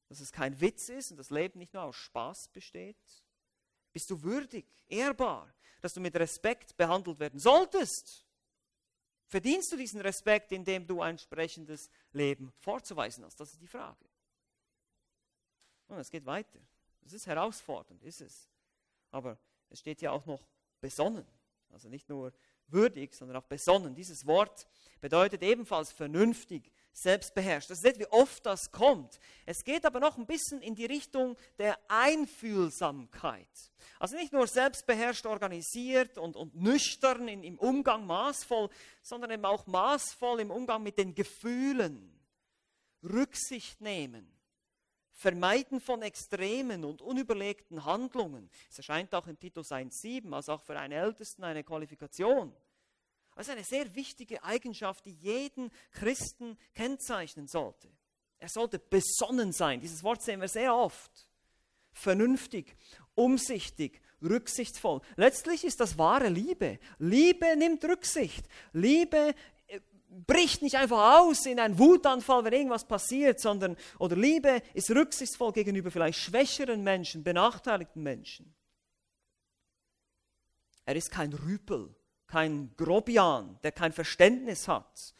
Dass 0.10 0.20
es 0.20 0.32
kein 0.32 0.60
Witz 0.60 0.90
ist 0.90 1.12
und 1.12 1.18
das 1.18 1.30
Leben 1.30 1.60
nicht 1.60 1.76
nur 1.76 1.84
aus 1.84 1.96
Spaß 1.96 2.48
besteht? 2.48 2.98
Bist 3.94 4.10
du 4.10 4.24
würdig, 4.24 4.66
ehrbar, 4.88 5.54
dass 5.80 5.94
du 5.94 6.02
mit 6.02 6.16
Respekt 6.16 6.76
behandelt 6.76 7.20
werden 7.20 7.40
solltest? 7.40 8.26
Verdienst 9.28 9.72
du 9.72 9.78
diesen 9.78 10.02
Respekt, 10.02 10.52
indem 10.52 10.88
du 10.88 11.04
ein 11.04 11.12
entsprechendes 11.12 11.92
Leben 12.14 12.52
vorzuweisen 12.58 13.24
hast? 13.26 13.40
Das 13.40 13.54
ist 13.54 13.62
die 13.62 13.68
Frage. 13.68 14.10
Und 15.86 16.00
es 16.00 16.10
geht 16.10 16.26
weiter. 16.26 16.58
Es 17.06 17.14
ist 17.14 17.28
herausfordernd, 17.28 18.02
ist 18.02 18.22
es. 18.22 18.50
Aber 19.12 19.38
es 19.70 19.82
steht 19.82 20.02
ja 20.02 20.10
auch 20.10 20.26
noch 20.26 20.48
besonnen. 20.82 21.28
Also 21.76 21.90
nicht 21.90 22.08
nur 22.08 22.34
würdig, 22.68 23.14
sondern 23.14 23.38
auch 23.38 23.46
besonnen. 23.46 23.96
Dieses 23.96 24.26
Wort 24.26 24.68
bedeutet 25.02 25.44
ebenfalls 25.44 25.92
vernünftig, 25.92 26.72
selbstbeherrscht. 26.94 27.70
Das 27.70 27.84
ist 27.84 28.00
wie 28.00 28.08
oft 28.08 28.46
das 28.46 28.72
kommt. 28.72 29.20
Es 29.46 29.64
geht 29.64 29.86
aber 29.86 30.00
noch 30.00 30.18
ein 30.18 30.26
bisschen 30.26 30.62
in 30.62 30.76
die 30.76 30.86
Richtung 30.86 31.38
der 31.60 31.78
Einfühlsamkeit. 31.90 33.50
Also 34.00 34.16
nicht 34.16 34.32
nur 34.32 34.48
selbstbeherrscht 34.48 35.26
organisiert 35.26 36.18
und, 36.18 36.36
und 36.36 36.56
nüchtern 36.56 37.28
in, 37.28 37.44
im 37.44 37.60
Umgang 37.60 38.06
maßvoll, 38.06 38.70
sondern 39.02 39.32
eben 39.32 39.46
auch 39.46 39.68
maßvoll 39.68 40.40
im 40.40 40.52
Umgang 40.52 40.84
mit 40.84 40.98
den 40.98 41.14
Gefühlen. 41.14 42.12
Rücksicht 43.04 43.82
nehmen. 43.82 44.35
Vermeiden 45.16 45.80
von 45.80 46.02
extremen 46.02 46.84
und 46.84 47.02
unüberlegten 47.02 47.86
Handlungen. 47.86 48.50
Es 48.70 48.78
erscheint 48.78 49.16
auch 49.16 49.28
in 49.28 49.40
Titus 49.40 49.72
1,7 49.72 50.32
als 50.34 50.50
auch 50.50 50.62
für 50.62 50.78
einen 50.78 50.92
Ältesten 50.92 51.46
eine 51.46 51.64
Qualifikation. 51.64 52.54
Das 53.34 53.48
ist 53.48 53.54
eine 53.54 53.64
sehr 53.64 53.96
wichtige 53.96 54.44
Eigenschaft, 54.44 55.06
die 55.06 55.14
jeden 55.14 55.72
Christen 55.92 56.58
kennzeichnen 56.74 57.48
sollte. 57.48 57.90
Er 58.40 58.50
sollte 58.50 58.78
besonnen 58.78 59.54
sein. 59.54 59.80
Dieses 59.80 60.04
Wort 60.04 60.22
sehen 60.22 60.42
wir 60.42 60.50
sehr 60.50 60.76
oft. 60.76 61.12
Vernünftig, 61.94 62.76
umsichtig, 63.14 64.02
rücksichtsvoll. 64.22 65.02
Letztlich 65.16 65.64
ist 65.64 65.80
das 65.80 65.98
wahre 65.98 66.28
Liebe. 66.28 66.78
Liebe 67.00 67.56
nimmt 67.56 67.86
Rücksicht. 67.86 68.46
Liebe 68.74 69.34
bricht 70.28 70.62
nicht 70.62 70.76
einfach 70.76 71.20
aus 71.20 71.46
in 71.46 71.60
einen 71.60 71.78
Wutanfall, 71.78 72.44
wenn 72.46 72.54
irgendwas 72.54 72.86
passiert, 72.86 73.40
sondern, 73.40 73.76
oder 74.00 74.16
Liebe 74.16 74.62
ist 74.74 74.90
rücksichtsvoll 74.92 75.52
gegenüber 75.52 75.92
vielleicht 75.92 76.20
schwächeren 76.20 76.84
Menschen, 76.84 77.24
benachteiligten 77.24 78.02
Menschen. 78.02 78.56
Er 80.86 80.96
ist 80.96 81.12
kein 81.12 81.34
Rüpel, 81.34 81.96
kein 82.28 82.72
Grobian, 82.78 83.60
der 83.64 83.72
kein 83.72 83.92
Verständnis 83.92 84.68
hat, 84.68 85.14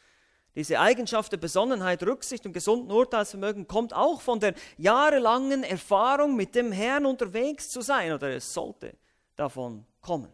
Diese 0.54 0.80
Eigenschaft 0.80 1.32
der 1.32 1.36
Besonnenheit, 1.36 2.02
Rücksicht 2.02 2.46
und 2.46 2.54
gesunden 2.54 2.90
Urteilsvermögen 2.90 3.66
kommt 3.68 3.92
auch 3.92 4.22
von 4.22 4.40
der 4.40 4.54
jahrelangen 4.78 5.62
Erfahrung, 5.62 6.34
mit 6.34 6.54
dem 6.54 6.72
Herrn 6.72 7.04
unterwegs 7.04 7.68
zu 7.68 7.82
sein, 7.82 8.12
oder 8.12 8.30
es 8.30 8.54
sollte 8.54 8.96
davon 9.36 9.84
kommen. 10.00 10.32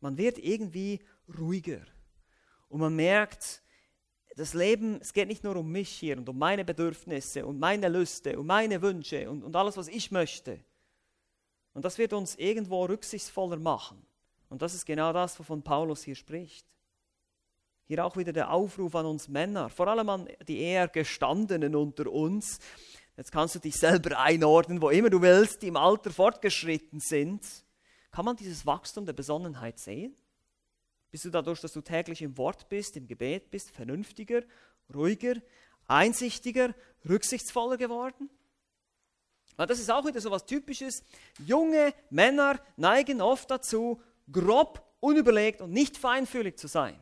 Man 0.00 0.18
wird 0.18 0.38
irgendwie 0.38 1.00
ruhiger 1.38 1.80
und 2.74 2.80
man 2.80 2.96
merkt, 2.96 3.62
das 4.34 4.52
Leben, 4.52 4.98
es 5.00 5.12
geht 5.12 5.28
nicht 5.28 5.44
nur 5.44 5.54
um 5.54 5.70
mich 5.70 5.90
hier 5.90 6.18
und 6.18 6.28
um 6.28 6.36
meine 6.36 6.64
Bedürfnisse 6.64 7.46
und 7.46 7.60
meine 7.60 7.88
Lüste 7.88 8.36
und 8.36 8.48
meine 8.48 8.82
Wünsche 8.82 9.30
und, 9.30 9.44
und 9.44 9.54
alles, 9.54 9.76
was 9.76 9.86
ich 9.86 10.10
möchte. 10.10 10.58
Und 11.72 11.84
das 11.84 11.98
wird 11.98 12.12
uns 12.12 12.34
irgendwo 12.34 12.84
rücksichtsvoller 12.84 13.58
machen. 13.58 14.04
Und 14.48 14.60
das 14.60 14.74
ist 14.74 14.86
genau 14.86 15.12
das, 15.12 15.38
wovon 15.38 15.62
Paulus 15.62 16.02
hier 16.02 16.16
spricht. 16.16 16.66
Hier 17.84 18.04
auch 18.04 18.16
wieder 18.16 18.32
der 18.32 18.50
Aufruf 18.50 18.92
an 18.96 19.06
uns 19.06 19.28
Männer, 19.28 19.68
vor 19.68 19.86
allem 19.86 20.08
an 20.08 20.28
die 20.48 20.58
eher 20.58 20.88
gestandenen 20.88 21.76
unter 21.76 22.10
uns. 22.10 22.58
Jetzt 23.16 23.30
kannst 23.30 23.54
du 23.54 23.60
dich 23.60 23.76
selber 23.76 24.18
einordnen, 24.18 24.82
wo 24.82 24.90
immer 24.90 25.10
du 25.10 25.22
willst, 25.22 25.62
die 25.62 25.68
im 25.68 25.76
Alter 25.76 26.10
fortgeschritten 26.10 26.98
sind. 26.98 27.46
Kann 28.10 28.24
man 28.24 28.34
dieses 28.34 28.66
Wachstum 28.66 29.06
der 29.06 29.12
Besonnenheit 29.12 29.78
sehen? 29.78 30.16
Bist 31.14 31.26
du 31.26 31.30
dadurch, 31.30 31.60
dass 31.60 31.72
du 31.72 31.80
täglich 31.80 32.22
im 32.22 32.36
Wort 32.36 32.68
bist, 32.68 32.96
im 32.96 33.06
Gebet 33.06 33.48
bist, 33.48 33.70
vernünftiger, 33.70 34.42
ruhiger, 34.92 35.36
einsichtiger, 35.86 36.74
rücksichtsvoller 37.08 37.76
geworden? 37.76 38.28
Weil 39.54 39.68
das 39.68 39.78
ist 39.78 39.92
auch 39.92 40.04
wieder 40.04 40.20
so 40.20 40.28
etwas 40.30 40.44
Typisches. 40.44 41.04
Junge 41.46 41.94
Männer 42.10 42.58
neigen 42.76 43.20
oft 43.20 43.48
dazu, 43.48 44.02
grob, 44.32 44.84
unüberlegt 44.98 45.60
und 45.60 45.70
nicht 45.70 45.98
feinfühlig 45.98 46.58
zu 46.58 46.66
sein. 46.66 46.98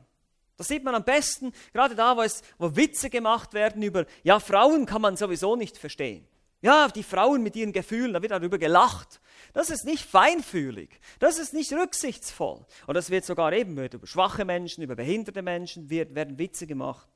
Das 0.59 0.69
sieht 0.69 0.85
man 0.85 0.95
am 0.95 1.05
besten, 1.05 1.55
gerade 1.73 1.95
da, 1.95 2.15
wo, 2.15 2.21
es, 2.21 2.43
wo 2.59 2.77
Witze 2.77 3.09
gemacht 3.09 3.55
werden 3.55 3.83
über, 3.83 4.05
ja, 4.25 4.41
Frauen 4.41 4.85
kann 4.85 5.01
man 5.01 5.17
sowieso 5.17 5.57
nicht 5.57 5.79
verstehen. 5.79 6.29
Ja, 6.61 6.89
die 6.89 7.03
Frauen 7.03 7.43
mit 7.43 7.57
ihren 7.57 7.73
Gefühlen, 7.73 8.13
da 8.13 8.21
wird 8.21 8.33
darüber 8.33 8.59
gelacht. 8.59 9.22
Das 9.53 9.69
ist 9.69 9.85
nicht 9.85 10.05
feinfühlig, 10.05 11.01
das 11.19 11.39
ist 11.39 11.53
nicht 11.53 11.73
rücksichtsvoll. 11.73 12.65
Und 12.87 12.95
das 12.95 13.11
wird 13.11 13.25
sogar 13.25 13.53
eben 13.53 13.77
über 13.77 14.07
schwache 14.07 14.45
Menschen, 14.45 14.83
über 14.83 14.97
behinderte 14.97 15.43
Menschen 15.43 15.91
wird, 15.91 16.15
werden 16.15 16.39
Witze 16.39 16.67
gemacht. 16.67 17.09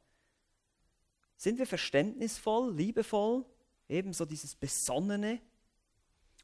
Sind 1.36 1.58
wir 1.58 1.66
verständnisvoll, 1.66 2.74
liebevoll, 2.74 3.44
ebenso 3.88 4.24
dieses 4.24 4.54
Besonnene? 4.54 5.40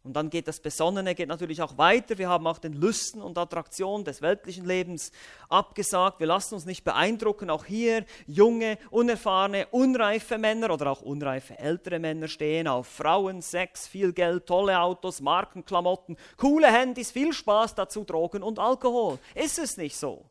Und 0.04 0.14
dann 0.14 0.30
geht 0.30 0.48
das 0.48 0.58
Besonnene 0.58 1.14
geht 1.14 1.28
natürlich 1.28 1.62
auch 1.62 1.78
weiter. 1.78 2.18
Wir 2.18 2.28
haben 2.28 2.46
auch 2.48 2.58
den 2.58 2.72
Lüsten 2.72 3.22
und 3.22 3.38
Attraktionen 3.38 4.04
des 4.04 4.20
weltlichen 4.20 4.64
Lebens 4.64 5.12
abgesagt. 5.48 6.18
Wir 6.18 6.26
lassen 6.26 6.54
uns 6.54 6.64
nicht 6.64 6.82
beeindrucken. 6.82 7.50
Auch 7.50 7.64
hier 7.64 8.04
junge, 8.26 8.78
unerfahrene, 8.90 9.68
unreife 9.70 10.38
Männer 10.38 10.70
oder 10.70 10.90
auch 10.90 11.02
unreife 11.02 11.56
ältere 11.56 12.00
Männer 12.00 12.26
stehen 12.26 12.66
auf 12.66 12.88
Frauen, 12.88 13.42
Sex, 13.42 13.86
viel 13.86 14.12
Geld, 14.12 14.46
tolle 14.46 14.80
Autos, 14.80 15.20
Markenklamotten, 15.20 16.16
coole 16.36 16.66
Handys, 16.66 17.12
viel 17.12 17.32
Spaß 17.32 17.76
dazu, 17.76 18.02
Drogen 18.02 18.42
und 18.42 18.58
Alkohol. 18.58 19.20
Ist 19.36 19.60
es 19.60 19.76
nicht 19.76 19.96
so? 19.96 20.24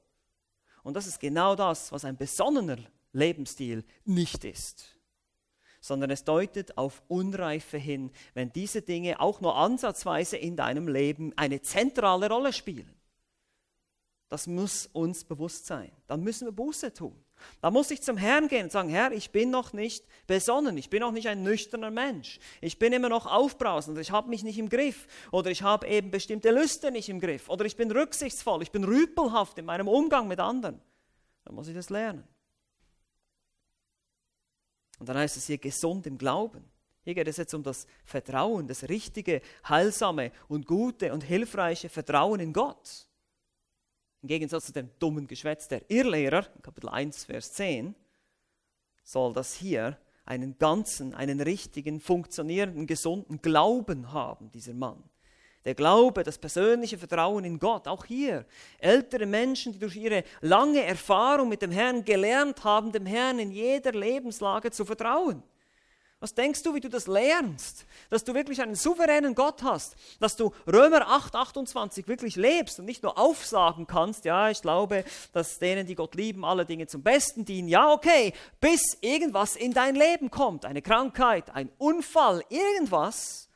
Und 0.83 0.95
das 0.95 1.07
ist 1.07 1.19
genau 1.19 1.55
das, 1.55 1.93
was 1.93 2.03
ein 2.03 2.17
besonnener 2.17 2.77
Lebensstil 3.13 3.85
nicht 4.03 4.43
ist 4.43 5.00
sondern 5.81 6.11
es 6.11 6.23
deutet 6.23 6.77
auf 6.77 7.01
Unreife 7.07 7.77
hin, 7.77 8.11
wenn 8.33 8.53
diese 8.53 8.81
Dinge 8.81 9.19
auch 9.19 9.41
nur 9.41 9.57
ansatzweise 9.57 10.37
in 10.37 10.55
deinem 10.55 10.87
Leben 10.87 11.33
eine 11.35 11.61
zentrale 11.61 12.29
Rolle 12.29 12.53
spielen. 12.53 12.93
Das 14.29 14.47
muss 14.47 14.87
uns 14.93 15.25
bewusst 15.25 15.65
sein. 15.65 15.91
Dann 16.07 16.21
müssen 16.21 16.47
wir 16.47 16.53
Buße 16.53 16.93
tun. 16.93 17.21
Da 17.59 17.69
muss 17.69 17.91
ich 17.91 18.01
zum 18.01 18.15
Herrn 18.15 18.47
gehen 18.47 18.63
und 18.63 18.71
sagen, 18.71 18.87
Herr, 18.87 19.11
ich 19.11 19.31
bin 19.31 19.49
noch 19.49 19.73
nicht 19.73 20.05
besonnen, 20.27 20.77
ich 20.77 20.89
bin 20.89 21.01
noch 21.01 21.11
nicht 21.11 21.27
ein 21.27 21.43
nüchterner 21.43 21.91
Mensch, 21.91 22.39
ich 22.61 22.79
bin 22.79 22.93
immer 22.93 23.09
noch 23.09 23.25
aufbrausend, 23.25 23.97
ich 23.97 24.11
habe 24.11 24.29
mich 24.29 24.43
nicht 24.43 24.59
im 24.59 24.69
Griff 24.69 25.07
oder 25.31 25.49
ich 25.49 25.63
habe 25.63 25.87
eben 25.87 26.11
bestimmte 26.11 26.51
Lüste 26.51 26.91
nicht 26.91 27.09
im 27.09 27.19
Griff 27.19 27.49
oder 27.49 27.65
ich 27.65 27.75
bin 27.75 27.91
rücksichtsvoll, 27.91 28.61
ich 28.61 28.71
bin 28.71 28.83
rüpelhaft 28.83 29.57
in 29.57 29.65
meinem 29.65 29.87
Umgang 29.87 30.27
mit 30.27 30.39
anderen. 30.39 30.79
Dann 31.43 31.55
muss 31.55 31.67
ich 31.67 31.75
das 31.75 31.89
lernen. 31.89 32.23
Und 35.01 35.09
dann 35.09 35.17
heißt 35.17 35.35
es 35.35 35.47
hier 35.47 35.57
gesund 35.57 36.05
im 36.05 36.19
Glauben. 36.19 36.63
Hier 37.03 37.15
geht 37.15 37.27
es 37.27 37.37
jetzt 37.37 37.55
um 37.55 37.63
das 37.63 37.87
Vertrauen, 38.05 38.67
das 38.67 38.87
richtige, 38.87 39.41
heilsame 39.67 40.31
und 40.47 40.67
gute 40.67 41.11
und 41.11 41.23
hilfreiche 41.23 41.89
Vertrauen 41.89 42.39
in 42.39 42.53
Gott. 42.53 43.07
Im 44.21 44.27
Gegensatz 44.27 44.67
zu 44.67 44.73
dem 44.73 44.91
dummen 44.99 45.25
Geschwätz 45.25 45.67
der 45.67 45.89
Irrlehrer, 45.89 46.43
Kapitel 46.61 46.89
1, 46.89 47.25
Vers 47.25 47.53
10, 47.53 47.95
soll 49.03 49.33
das 49.33 49.55
hier 49.55 49.97
einen 50.23 50.59
ganzen, 50.59 51.15
einen 51.15 51.41
richtigen, 51.41 51.99
funktionierenden, 51.99 52.85
gesunden 52.85 53.41
Glauben 53.41 54.13
haben, 54.13 54.51
dieser 54.51 54.75
Mann. 54.75 55.03
Der 55.63 55.75
Glaube, 55.75 56.23
das 56.23 56.39
persönliche 56.39 56.97
Vertrauen 56.97 57.43
in 57.45 57.59
Gott, 57.59 57.87
auch 57.87 58.05
hier. 58.05 58.45
Ältere 58.79 59.27
Menschen, 59.27 59.73
die 59.73 59.79
durch 59.79 59.95
ihre 59.95 60.23
lange 60.41 60.83
Erfahrung 60.83 61.49
mit 61.49 61.61
dem 61.61 61.71
Herrn 61.71 62.03
gelernt 62.03 62.63
haben, 62.63 62.91
dem 62.91 63.05
Herrn 63.05 63.37
in 63.37 63.51
jeder 63.51 63.91
Lebenslage 63.91 64.71
zu 64.71 64.85
vertrauen. 64.85 65.43
Was 66.21 66.35
denkst 66.35 66.61
du, 66.61 66.75
wie 66.75 66.79
du 66.79 66.87
das 66.87 67.07
lernst? 67.07 67.87
Dass 68.11 68.23
du 68.23 68.35
wirklich 68.35 68.61
einen 68.61 68.75
souveränen 68.75 69.33
Gott 69.33 69.63
hast, 69.63 69.95
dass 70.19 70.35
du 70.35 70.51
Römer 70.71 71.07
8, 71.07 71.35
28 71.35 72.07
wirklich 72.07 72.35
lebst 72.35 72.77
und 72.79 72.85
nicht 72.85 73.01
nur 73.01 73.17
aufsagen 73.17 73.87
kannst, 73.87 74.25
ja, 74.25 74.51
ich 74.51 74.61
glaube, 74.61 75.03
dass 75.33 75.57
denen, 75.57 75.87
die 75.87 75.95
Gott 75.95 76.13
lieben, 76.13 76.45
alle 76.45 76.63
Dinge 76.63 76.85
zum 76.85 77.01
Besten 77.01 77.43
dienen. 77.43 77.67
Ja, 77.67 77.91
okay, 77.91 78.33
bis 78.59 78.99
irgendwas 79.01 79.55
in 79.55 79.73
dein 79.73 79.95
Leben 79.95 80.29
kommt, 80.29 80.63
eine 80.63 80.83
Krankheit, 80.83 81.49
ein 81.55 81.71
Unfall, 81.79 82.43
irgendwas, 82.49 83.49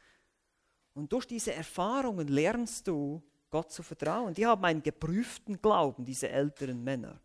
und 0.95 1.11
durch 1.11 1.27
diese 1.27 1.53
Erfahrungen 1.53 2.27
lernst 2.29 2.87
du, 2.87 3.21
Gott 3.51 3.71
zu 3.71 3.83
vertrauen. 3.83 4.33
Die 4.33 4.45
haben 4.45 4.65
einen 4.65 4.81
geprüften 4.81 5.61
Glauben, 5.61 6.03
diese 6.03 6.29
älteren 6.29 6.83
Männer. 6.83 7.21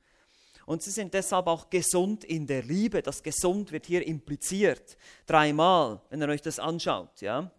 Und 0.67 0.83
sie 0.83 0.91
sind 0.91 1.15
deshalb 1.15 1.47
auch 1.47 1.71
gesund 1.71 2.25
in 2.25 2.47
der 2.47 2.63
Liebe. 2.63 3.03
Das 3.03 3.23
gesund 3.23 3.73
wird 3.73 3.87
hier 3.87 4.07
impliziert. 4.07 4.97
Dreimal, 5.27 6.01
wenn 6.11 6.21
ihr 6.23 6.29
euch 6.29 6.43
das 6.43 6.59
anschaut. 6.59 7.21
Ja? 7.21 7.51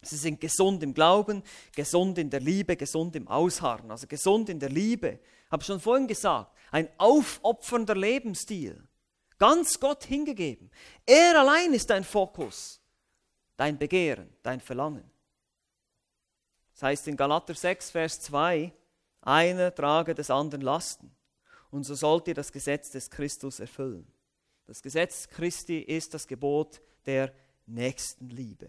Sie 0.00 0.16
sind 0.16 0.40
gesund 0.40 0.82
im 0.82 0.94
Glauben, 0.94 1.42
gesund 1.76 2.18
in 2.18 2.30
der 2.30 2.40
Liebe, 2.40 2.76
gesund 2.76 3.14
im 3.14 3.28
Ausharren. 3.28 3.90
Also 3.90 4.06
gesund 4.08 4.48
in 4.48 4.58
der 4.58 4.70
Liebe. 4.70 5.20
Habe 5.50 5.62
schon 5.62 5.78
vorhin 5.78 6.08
gesagt. 6.08 6.56
Ein 6.72 6.88
aufopfernder 6.98 7.94
Lebensstil. 7.94 8.82
Ganz 9.38 9.78
Gott 9.78 10.04
hingegeben. 10.04 10.70
Er 11.06 11.38
allein 11.38 11.72
ist 11.74 11.90
dein 11.90 12.02
Fokus. 12.02 12.80
Dein 13.56 13.78
Begehren, 13.78 14.28
dein 14.42 14.60
Verlangen. 14.60 15.11
Heißt 16.82 17.06
in 17.08 17.16
Galater 17.16 17.54
6, 17.54 17.90
Vers 17.92 18.20
2, 18.22 18.72
einer 19.20 19.74
trage 19.74 20.14
des 20.14 20.30
anderen 20.30 20.62
Lasten. 20.62 21.14
Und 21.70 21.84
so 21.84 21.94
sollt 21.94 22.28
ihr 22.28 22.34
das 22.34 22.52
Gesetz 22.52 22.90
des 22.90 23.08
Christus 23.08 23.60
erfüllen. 23.60 24.06
Das 24.66 24.82
Gesetz 24.82 25.28
Christi 25.28 25.78
ist 25.78 26.12
das 26.12 26.26
Gebot 26.26 26.80
der 27.06 27.32
Nächstenliebe. 27.66 28.68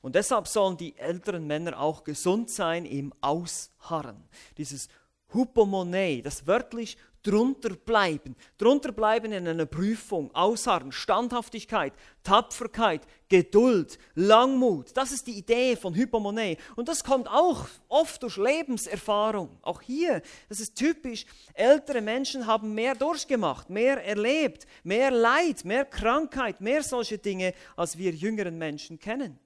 Und 0.00 0.14
deshalb 0.14 0.46
sollen 0.46 0.76
die 0.76 0.96
älteren 0.96 1.46
Männer 1.46 1.80
auch 1.80 2.04
gesund 2.04 2.50
sein 2.50 2.84
im 2.84 3.12
Ausharren. 3.20 4.28
Dieses 4.56 4.88
Hupomone, 5.32 6.22
das 6.22 6.46
wörtlich 6.46 6.96
drunter 7.22 7.70
bleiben, 7.70 8.36
drunter 8.56 8.92
bleiben 8.92 9.32
in 9.32 9.46
einer 9.46 9.66
Prüfung, 9.66 10.34
Ausharren, 10.34 10.92
Standhaftigkeit, 10.92 11.92
Tapferkeit, 12.22 13.02
Geduld, 13.28 13.98
Langmut. 14.14 14.96
Das 14.96 15.12
ist 15.12 15.26
die 15.26 15.36
Idee 15.38 15.76
von 15.76 15.94
Hypomone. 15.94 16.56
Und 16.76 16.88
das 16.88 17.04
kommt 17.04 17.28
auch 17.28 17.66
oft 17.88 18.22
durch 18.22 18.36
Lebenserfahrung. 18.36 19.58
Auch 19.62 19.82
hier, 19.82 20.22
das 20.48 20.60
ist 20.60 20.76
typisch. 20.76 21.26
Ältere 21.54 22.00
Menschen 22.00 22.46
haben 22.46 22.74
mehr 22.74 22.94
durchgemacht, 22.94 23.68
mehr 23.68 24.02
erlebt, 24.04 24.66
mehr 24.82 25.10
Leid, 25.10 25.64
mehr 25.64 25.84
Krankheit, 25.84 26.60
mehr 26.60 26.82
solche 26.82 27.18
Dinge, 27.18 27.52
als 27.76 27.98
wir 27.98 28.12
jüngeren 28.12 28.56
Menschen 28.56 28.98
kennen. 28.98 29.38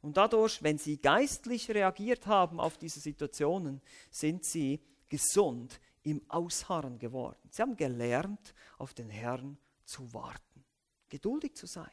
Und 0.00 0.16
dadurch, 0.16 0.62
wenn 0.62 0.78
sie 0.78 0.96
geistlich 0.96 1.68
reagiert 1.70 2.26
haben 2.26 2.60
auf 2.60 2.78
diese 2.78 3.00
Situationen, 3.00 3.82
sind 4.10 4.44
sie 4.44 4.80
gesund 5.08 5.80
im 6.02 6.22
Ausharren 6.28 6.98
geworden. 6.98 7.48
Sie 7.50 7.62
haben 7.62 7.76
gelernt, 7.76 8.54
auf 8.78 8.94
den 8.94 9.10
Herrn 9.10 9.58
zu 9.84 10.12
warten, 10.12 10.64
geduldig 11.08 11.54
zu 11.54 11.66
sein, 11.66 11.90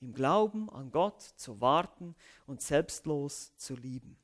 im 0.00 0.12
Glauben 0.12 0.70
an 0.70 0.90
Gott 0.90 1.22
zu 1.22 1.60
warten 1.60 2.14
und 2.46 2.62
selbstlos 2.62 3.54
zu 3.56 3.74
lieben. 3.74 4.16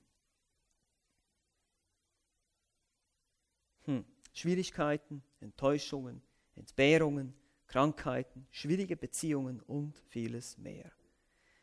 Hm. 3.85 4.05
Schwierigkeiten, 4.33 5.23
Enttäuschungen, 5.41 6.23
Entbehrungen, 6.57 7.35
Krankheiten, 7.67 8.47
schwierige 8.51 8.97
Beziehungen 8.97 9.61
und 9.61 9.97
vieles 10.09 10.59
mehr. 10.59 10.91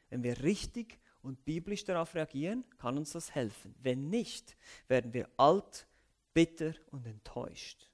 Wenn 0.09 0.23
wir 0.23 0.41
richtig 0.43 0.99
und 1.21 1.45
biblisch 1.45 1.83
darauf 1.83 2.15
reagieren, 2.15 2.65
kann 2.77 2.97
uns 2.97 3.11
das 3.11 3.33
helfen. 3.35 3.75
Wenn 3.81 4.09
nicht, 4.09 4.57
werden 4.87 5.13
wir 5.13 5.29
alt 5.37 5.87
bitter 6.33 6.73
und 6.91 7.05
enttäuscht. 7.05 7.91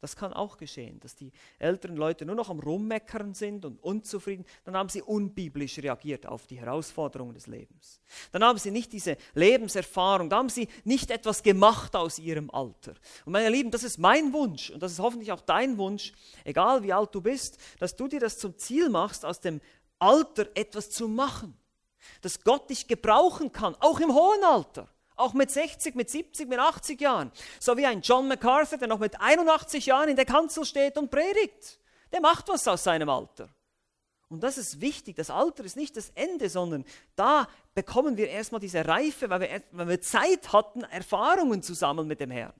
Das 0.00 0.14
kann 0.14 0.32
auch 0.32 0.58
geschehen, 0.58 1.00
dass 1.00 1.16
die 1.16 1.32
älteren 1.58 1.96
Leute 1.96 2.24
nur 2.24 2.36
noch 2.36 2.50
am 2.50 2.60
Rummeckern 2.60 3.34
sind 3.34 3.64
und 3.64 3.82
unzufrieden. 3.82 4.44
Dann 4.62 4.76
haben 4.76 4.88
sie 4.88 5.02
unbiblisch 5.02 5.78
reagiert 5.78 6.24
auf 6.24 6.46
die 6.46 6.60
Herausforderungen 6.60 7.34
des 7.34 7.48
Lebens. 7.48 8.00
Dann 8.30 8.44
haben 8.44 8.58
sie 8.58 8.70
nicht 8.70 8.92
diese 8.92 9.16
Lebenserfahrung, 9.34 10.30
dann 10.30 10.38
haben 10.38 10.48
sie 10.50 10.68
nicht 10.84 11.10
etwas 11.10 11.42
gemacht 11.42 11.96
aus 11.96 12.20
ihrem 12.20 12.48
Alter. 12.50 12.94
Und 13.24 13.32
meine 13.32 13.48
Lieben, 13.48 13.72
das 13.72 13.82
ist 13.82 13.98
mein 13.98 14.32
Wunsch 14.32 14.70
und 14.70 14.80
das 14.84 14.92
ist 14.92 15.00
hoffentlich 15.00 15.32
auch 15.32 15.40
dein 15.40 15.76
Wunsch, 15.78 16.12
egal 16.44 16.84
wie 16.84 16.92
alt 16.92 17.12
du 17.12 17.20
bist, 17.20 17.58
dass 17.80 17.96
du 17.96 18.06
dir 18.06 18.20
das 18.20 18.38
zum 18.38 18.56
Ziel 18.56 18.90
machst, 18.90 19.24
aus 19.24 19.40
dem 19.40 19.60
Alter 19.98 20.46
etwas 20.54 20.90
zu 20.90 21.08
machen. 21.08 21.58
Dass 22.20 22.44
Gott 22.44 22.70
dich 22.70 22.86
gebrauchen 22.86 23.50
kann, 23.50 23.74
auch 23.80 23.98
im 23.98 24.14
hohen 24.14 24.44
Alter. 24.44 24.88
Auch 25.18 25.34
mit 25.34 25.50
60, 25.50 25.94
mit 25.94 26.08
70, 26.08 26.48
mit 26.48 26.58
80 26.58 27.00
Jahren. 27.00 27.32
So 27.60 27.76
wie 27.76 27.86
ein 27.86 28.00
John 28.00 28.28
MacArthur, 28.28 28.78
der 28.78 28.88
noch 28.88 29.00
mit 29.00 29.20
81 29.20 29.86
Jahren 29.86 30.08
in 30.08 30.16
der 30.16 30.24
Kanzel 30.24 30.64
steht 30.64 30.96
und 30.96 31.10
predigt. 31.10 31.80
Der 32.12 32.20
macht 32.20 32.48
was 32.48 32.66
aus 32.68 32.84
seinem 32.84 33.08
Alter. 33.08 33.48
Und 34.28 34.42
das 34.42 34.58
ist 34.58 34.80
wichtig. 34.80 35.16
Das 35.16 35.30
Alter 35.30 35.64
ist 35.64 35.76
nicht 35.76 35.96
das 35.96 36.10
Ende, 36.10 36.48
sondern 36.48 36.84
da 37.16 37.48
bekommen 37.74 38.16
wir 38.16 38.28
erstmal 38.28 38.60
diese 38.60 38.86
Reife, 38.86 39.28
weil 39.30 39.40
wir, 39.40 39.62
weil 39.72 39.88
wir 39.88 40.00
Zeit 40.00 40.52
hatten, 40.52 40.82
Erfahrungen 40.82 41.62
zu 41.62 41.74
sammeln 41.74 42.06
mit 42.06 42.20
dem 42.20 42.30
Herrn. 42.30 42.54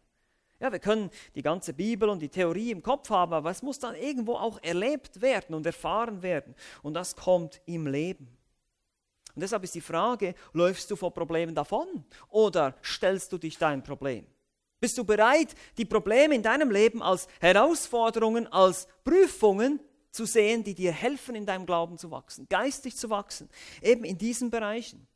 Ja, 0.60 0.72
wir 0.72 0.80
können 0.80 1.10
die 1.36 1.42
ganze 1.42 1.72
Bibel 1.72 2.08
und 2.08 2.20
die 2.20 2.30
Theorie 2.30 2.72
im 2.72 2.82
Kopf 2.82 3.10
haben, 3.10 3.32
aber 3.32 3.50
es 3.50 3.62
muss 3.62 3.78
dann 3.78 3.94
irgendwo 3.94 4.34
auch 4.34 4.60
erlebt 4.62 5.20
werden 5.20 5.54
und 5.54 5.64
erfahren 5.64 6.22
werden. 6.22 6.56
Und 6.82 6.94
das 6.94 7.14
kommt 7.14 7.60
im 7.66 7.86
Leben. 7.86 8.37
Und 9.38 9.42
deshalb 9.42 9.62
ist 9.62 9.76
die 9.76 9.80
Frage, 9.80 10.34
läufst 10.52 10.90
du 10.90 10.96
vor 10.96 11.14
Problemen 11.14 11.54
davon 11.54 11.86
oder 12.28 12.74
stellst 12.82 13.32
du 13.32 13.38
dich 13.38 13.56
dein 13.56 13.84
Problem? 13.84 14.26
Bist 14.80 14.98
du 14.98 15.04
bereit, 15.04 15.54
die 15.76 15.84
Probleme 15.84 16.34
in 16.34 16.42
deinem 16.42 16.72
Leben 16.72 17.04
als 17.04 17.28
Herausforderungen, 17.40 18.48
als 18.48 18.88
Prüfungen 19.04 19.78
zu 20.10 20.24
sehen, 20.24 20.64
die 20.64 20.74
dir 20.74 20.90
helfen, 20.90 21.36
in 21.36 21.46
deinem 21.46 21.66
Glauben 21.66 21.98
zu 21.98 22.10
wachsen, 22.10 22.48
geistig 22.48 22.96
zu 22.96 23.10
wachsen? 23.10 23.48
Eben 23.80 24.02
in 24.02 24.18
diesen 24.18 24.50
Bereichen. 24.50 25.06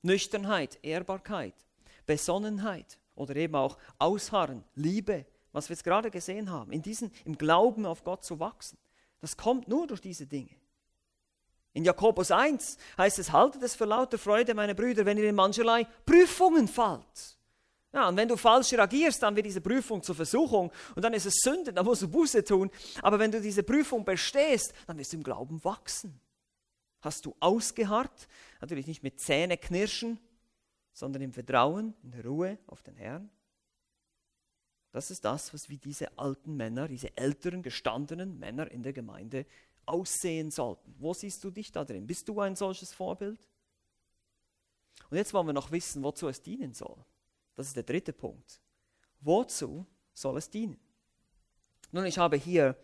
Nüchternheit, 0.00 0.78
Ehrbarkeit, 0.80 1.66
Besonnenheit 2.06 2.98
oder 3.16 3.36
eben 3.36 3.54
auch 3.56 3.76
Ausharren, 3.98 4.64
Liebe, 4.76 5.26
was 5.52 5.68
wir 5.68 5.74
jetzt 5.74 5.84
gerade 5.84 6.10
gesehen 6.10 6.50
haben, 6.50 6.72
in 6.72 6.80
diesen, 6.80 7.12
im 7.26 7.36
Glauben 7.36 7.84
auf 7.84 8.02
Gott 8.02 8.24
zu 8.24 8.40
wachsen. 8.40 8.78
Das 9.20 9.36
kommt 9.36 9.68
nur 9.68 9.86
durch 9.86 10.00
diese 10.00 10.26
Dinge. 10.26 10.56
In 11.76 11.84
Jakobus 11.84 12.30
1 12.30 12.78
heißt 12.96 13.18
es, 13.18 13.32
haltet 13.32 13.62
es 13.62 13.74
für 13.74 13.84
lauter 13.84 14.16
Freude, 14.16 14.54
meine 14.54 14.74
Brüder, 14.74 15.04
wenn 15.04 15.18
ihr 15.18 15.28
in 15.28 15.34
mancherlei 15.34 15.86
Prüfungen 16.06 16.68
fallt. 16.68 17.36
Ja, 17.92 18.08
und 18.08 18.16
wenn 18.16 18.28
du 18.28 18.38
falsch 18.38 18.72
reagierst, 18.72 19.22
dann 19.22 19.36
wird 19.36 19.44
diese 19.44 19.60
Prüfung 19.60 20.02
zur 20.02 20.14
Versuchung 20.14 20.72
und 20.94 21.02
dann 21.02 21.12
ist 21.12 21.26
es 21.26 21.34
Sünde, 21.42 21.74
dann 21.74 21.84
musst 21.84 22.00
du 22.00 22.08
Buße 22.08 22.42
tun. 22.44 22.70
Aber 23.02 23.18
wenn 23.18 23.30
du 23.30 23.42
diese 23.42 23.62
Prüfung 23.62 24.06
bestehst, 24.06 24.72
dann 24.86 24.96
wirst 24.96 25.12
du 25.12 25.18
im 25.18 25.22
Glauben 25.22 25.62
wachsen. 25.64 26.18
Hast 27.02 27.26
du 27.26 27.36
ausgeharrt, 27.40 28.26
natürlich 28.62 28.86
nicht 28.86 29.02
mit 29.02 29.20
Zähne 29.20 29.58
knirschen, 29.58 30.18
sondern 30.94 31.20
im 31.20 31.34
Vertrauen, 31.34 31.92
in 32.02 32.10
der 32.10 32.24
Ruhe 32.24 32.58
auf 32.68 32.82
den 32.82 32.96
Herrn. 32.96 33.28
Das 34.92 35.10
ist 35.10 35.26
das, 35.26 35.52
was 35.52 35.68
wie 35.68 35.76
diese 35.76 36.18
alten 36.18 36.56
Männer, 36.56 36.88
diese 36.88 37.14
älteren, 37.18 37.62
gestandenen 37.62 38.38
Männer 38.38 38.70
in 38.70 38.82
der 38.82 38.94
Gemeinde 38.94 39.44
aussehen 39.86 40.50
sollten. 40.50 40.94
Wo 40.98 41.14
siehst 41.14 41.42
du 41.44 41.50
dich 41.50 41.72
da 41.72 41.84
drin? 41.84 42.06
Bist 42.06 42.28
du 42.28 42.40
ein 42.40 42.56
solches 42.56 42.92
Vorbild? 42.92 43.38
Und 45.10 45.16
jetzt 45.16 45.32
wollen 45.32 45.46
wir 45.46 45.52
noch 45.52 45.70
wissen, 45.70 46.02
wozu 46.02 46.28
es 46.28 46.42
dienen 46.42 46.74
soll. 46.74 46.96
Das 47.54 47.68
ist 47.68 47.76
der 47.76 47.84
dritte 47.84 48.12
Punkt. 48.12 48.60
Wozu 49.20 49.86
soll 50.12 50.36
es 50.38 50.50
dienen? 50.50 50.78
Nun, 51.92 52.04
ich 52.06 52.18
habe 52.18 52.36
hier 52.36 52.76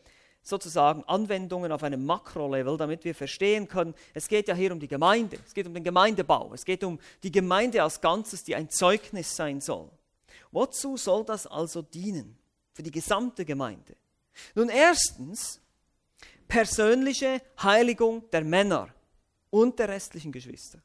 sozusagen 0.43 1.05
Anwendungen 1.05 1.71
auf 1.71 1.83
einem 1.83 2.05
Makrolevel, 2.05 2.77
damit 2.77 3.05
wir 3.05 3.15
verstehen 3.15 3.69
können, 3.69 3.95
es 4.13 4.29
geht 4.29 4.49
ja 4.49 4.55
hier 4.55 4.73
um 4.73 4.81
die 4.81 4.89
Gemeinde, 4.89 5.39
es 5.47 5.55
geht 5.55 5.67
um 5.67 5.75
den 5.75 5.85
Gemeindebau, 5.85 6.53
es 6.53 6.65
geht 6.65 6.83
um 6.83 6.99
die 7.23 7.31
Gemeinde 7.31 7.83
als 7.83 8.01
Ganzes, 8.01 8.43
die 8.43 8.57
ein 8.57 8.69
Zeugnis 8.69 9.37
sein 9.37 9.61
soll. 9.61 9.91
Wozu 10.51 10.97
soll 10.97 11.25
das 11.25 11.47
also 11.47 11.83
dienen? 11.83 12.39
Für 12.73 12.83
die 12.83 12.91
gesamte 12.91 13.45
Gemeinde. 13.45 13.97
Nun, 14.55 14.69
erstens 14.69 15.61
persönliche 16.53 17.41
Heiligung 17.63 18.29
der 18.31 18.45
Männer 18.45 18.91
und 19.49 19.79
der 19.79 19.89
restlichen 19.89 20.33
Geschwister. 20.33 20.81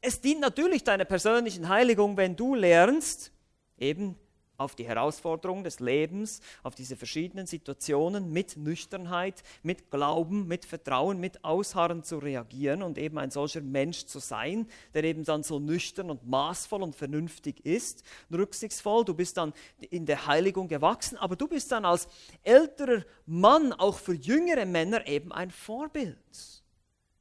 Es 0.00 0.22
dient 0.22 0.40
natürlich 0.40 0.82
deiner 0.82 1.04
persönlichen 1.04 1.68
Heiligung, 1.68 2.16
wenn 2.16 2.34
du 2.34 2.54
lernst, 2.54 3.30
eben 3.76 4.16
auf 4.56 4.74
die 4.74 4.86
Herausforderungen 4.86 5.64
des 5.64 5.80
Lebens, 5.80 6.40
auf 6.62 6.74
diese 6.74 6.96
verschiedenen 6.96 7.46
Situationen 7.46 8.32
mit 8.32 8.56
Nüchternheit, 8.56 9.42
mit 9.62 9.90
Glauben, 9.90 10.46
mit 10.46 10.64
Vertrauen, 10.64 11.18
mit 11.18 11.44
Ausharren 11.44 12.02
zu 12.02 12.18
reagieren 12.18 12.82
und 12.82 12.98
eben 12.98 13.18
ein 13.18 13.30
solcher 13.30 13.60
Mensch 13.60 14.06
zu 14.06 14.18
sein, 14.18 14.66
der 14.92 15.04
eben 15.04 15.24
dann 15.24 15.42
so 15.42 15.58
nüchtern 15.58 16.10
und 16.10 16.26
maßvoll 16.26 16.82
und 16.82 16.94
vernünftig 16.94 17.64
ist, 17.64 18.04
rücksichtsvoll. 18.32 19.04
Du 19.04 19.14
bist 19.14 19.36
dann 19.36 19.52
in 19.90 20.06
der 20.06 20.26
Heiligung 20.26 20.68
gewachsen, 20.68 21.16
aber 21.18 21.36
du 21.36 21.48
bist 21.48 21.72
dann 21.72 21.84
als 21.84 22.08
älterer 22.42 23.04
Mann 23.26 23.72
auch 23.72 23.98
für 23.98 24.14
jüngere 24.14 24.66
Männer 24.66 25.06
eben 25.06 25.32
ein 25.32 25.50
Vorbild. 25.50 26.16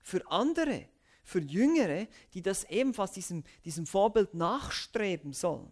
Für 0.01 0.29
andere, 0.29 0.85
für 1.23 1.39
Jüngere, 1.39 2.07
die 2.33 2.41
das 2.41 2.65
ebenfalls 2.65 3.13
diesem, 3.13 3.43
diesem 3.63 3.87
Vorbild 3.87 4.33
nachstreben 4.33 5.33
sollen. 5.33 5.71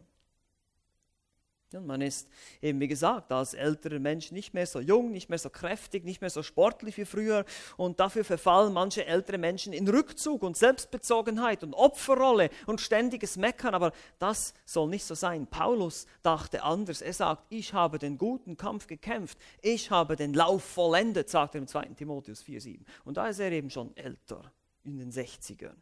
Und 1.74 1.88
man 1.88 2.02
ist 2.02 2.28
eben, 2.62 2.80
wie 2.80 2.88
gesagt, 2.88 3.32
als 3.32 3.54
älterer 3.54 4.00
Mensch 4.00 4.32
nicht 4.32 4.54
mehr 4.54 4.66
so 4.66 4.80
jung, 4.80 5.12
nicht 5.12 5.30
mehr 5.30 5.40
so 5.40 5.50
kräftig, 5.50 6.04
nicht 6.04 6.22
mehr 6.22 6.30
so 6.30 6.44
sportlich 6.44 6.98
wie 6.98 7.06
früher. 7.06 7.46
Und 7.78 8.00
dafür 8.00 8.24
verfallen 8.24 8.74
manche 8.74 9.06
ältere 9.06 9.38
Menschen 9.38 9.74
in 9.74 9.88
Rückzug 9.88 10.44
und 10.44 10.58
Selbstbezogenheit 10.58 11.64
und 11.64 11.74
Opferrolle 11.74 12.50
und 12.66 12.82
ständiges 12.82 13.38
Meckern. 13.38 13.74
Aber 13.74 13.92
das 14.20 14.54
soll 14.66 14.90
nicht 14.90 15.06
so 15.06 15.16
sein. 15.16 15.48
Paulus 15.48 16.08
dachte 16.22 16.64
anders. 16.64 17.02
Er 17.02 17.14
sagt, 17.14 17.46
ich 17.50 17.74
habe 17.74 18.00
den 18.00 18.18
guten 18.18 18.58
Kampf 18.58 18.88
gekämpft. 18.88 19.38
Ich 19.62 19.92
habe 19.92 20.16
den 20.16 20.34
Lauf 20.34 20.64
vollendet, 20.64 21.30
sagt 21.30 21.56
er 21.56 21.60
im 21.60 21.68
2. 21.68 21.86
Timotheus 21.96 22.44
4,7. 22.44 22.80
Und 23.06 23.18
da 23.18 23.28
ist 23.28 23.40
er 23.40 23.52
eben 23.52 23.70
schon 23.70 23.96
älter, 23.96 24.52
in 24.84 24.98
den 24.98 25.12
60ern. 25.12 25.76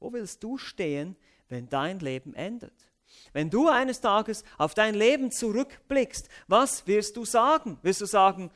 Wo 0.00 0.12
willst 0.12 0.42
du 0.42 0.58
stehen, 0.58 1.16
wenn 1.48 1.68
dein 1.68 1.98
Leben 1.98 2.34
endet? 2.34 2.87
Wenn 3.32 3.50
du 3.50 3.68
eines 3.68 4.00
Tages 4.00 4.44
auf 4.56 4.74
dein 4.74 4.94
Leben 4.94 5.30
zurückblickst, 5.30 6.28
was 6.46 6.86
wirst 6.86 7.16
du 7.16 7.24
sagen? 7.24 7.78
Wirst 7.82 8.00
du 8.00 8.06
sagen, 8.06 8.50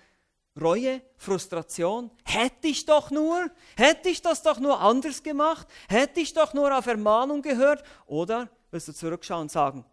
Reue, 0.61 1.01
Frustration, 1.17 2.11
hätte 2.25 2.69
ich 2.69 2.85
doch 2.85 3.11
nur, 3.11 3.51
hätte 3.77 4.11
ich 4.11 4.21
das 4.21 4.43
doch 4.43 4.61
nur 4.61 4.81
anders 4.81 5.23
gemacht, 5.23 5.67
hätte 5.89 6.21
ich 6.21 6.35
doch 6.35 6.53
nur 6.53 6.77
auf 6.77 6.87
Ermahnung 6.87 7.41
gehört? 7.41 7.83
Oder 8.07 8.51
wirst 8.71 8.89
du 8.89 8.93
zurückschauen 8.93 9.43
und 9.43 9.51
sagen, 9.51 9.87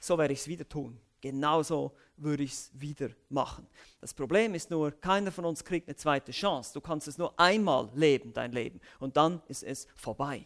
so 0.00 0.18
werde 0.18 0.34
ich 0.34 0.40
es 0.40 0.48
wieder 0.48 0.68
tun, 0.68 1.00
genauso 1.22 1.96
würde 2.18 2.42
ich 2.42 2.52
es 2.52 2.70
wieder 2.74 3.08
machen. 3.30 3.66
Das 4.00 4.12
Problem 4.12 4.54
ist 4.54 4.70
nur, 4.70 4.92
keiner 4.92 5.32
von 5.32 5.46
uns 5.46 5.64
kriegt 5.64 5.88
eine 5.88 5.96
zweite 5.96 6.32
Chance. 6.32 6.74
Du 6.74 6.80
kannst 6.82 7.08
es 7.08 7.16
nur 7.16 7.38
einmal 7.40 7.90
leben, 7.94 8.34
dein 8.34 8.52
Leben, 8.52 8.80
und 9.00 9.16
dann 9.16 9.42
ist 9.48 9.62
es 9.62 9.86
vorbei. 9.96 10.44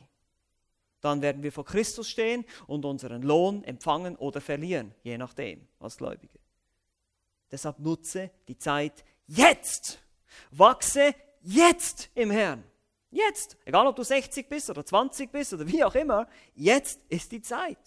Dann 1.01 1.23
werden 1.23 1.43
wir 1.43 1.53
vor 1.53 1.65
Christus 1.65 2.09
stehen 2.09 2.45
und 2.67 2.85
unseren 2.85 3.23
Lohn 3.23 3.63
empfangen 3.65 4.17
oder 4.17 4.41
verlieren, 4.41 4.95
je 5.03 5.17
nachdem, 5.17 5.67
als 5.79 5.97
Gläubige. 5.97 6.39
Deshalb 7.51 7.79
nutze 7.79 8.31
die 8.49 8.59
Zeit 8.59 9.05
jetzt. 9.27 10.01
Wachse 10.51 11.15
jetzt 11.41 12.11
im 12.15 12.31
Herrn. 12.31 12.65
Jetzt. 13.11 13.57
Egal, 13.65 13.87
ob 13.87 13.97
du 13.97 14.03
60 14.03 14.49
bist 14.49 14.69
oder 14.71 14.85
20 14.85 15.31
bist 15.31 15.53
oder 15.55 15.67
wie 15.67 15.83
auch 15.83 15.95
immer. 15.95 16.29
Jetzt 16.55 17.01
ist 17.09 17.33
die 17.33 17.41
Zeit. 17.41 17.79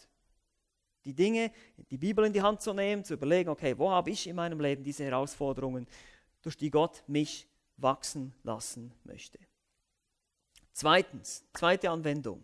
Die 1.06 1.14
Dinge, 1.14 1.52
die 1.90 1.98
Bibel 1.98 2.26
in 2.26 2.34
die 2.34 2.42
Hand 2.42 2.62
zu 2.62 2.74
nehmen, 2.74 3.04
zu 3.04 3.16
überlegen, 3.16 3.50
okay, 3.50 3.78
wo 3.78 3.90
habe 3.90 4.12
ich 4.12 4.28
in 4.28 4.36
meinem 4.36 4.60
Leben 4.60 4.84
diese 4.84 5.04
Herausforderungen, 5.04 5.88
durch 6.42 6.58
die 6.58 6.72
Gott 6.72 7.04
mich 7.08 7.48
wachsen 7.78 8.34
lassen 8.44 8.94
möchte. 9.04 9.40
Zweitens, 10.74 11.44
zweite 11.54 11.90
Anwendung. 11.90 12.44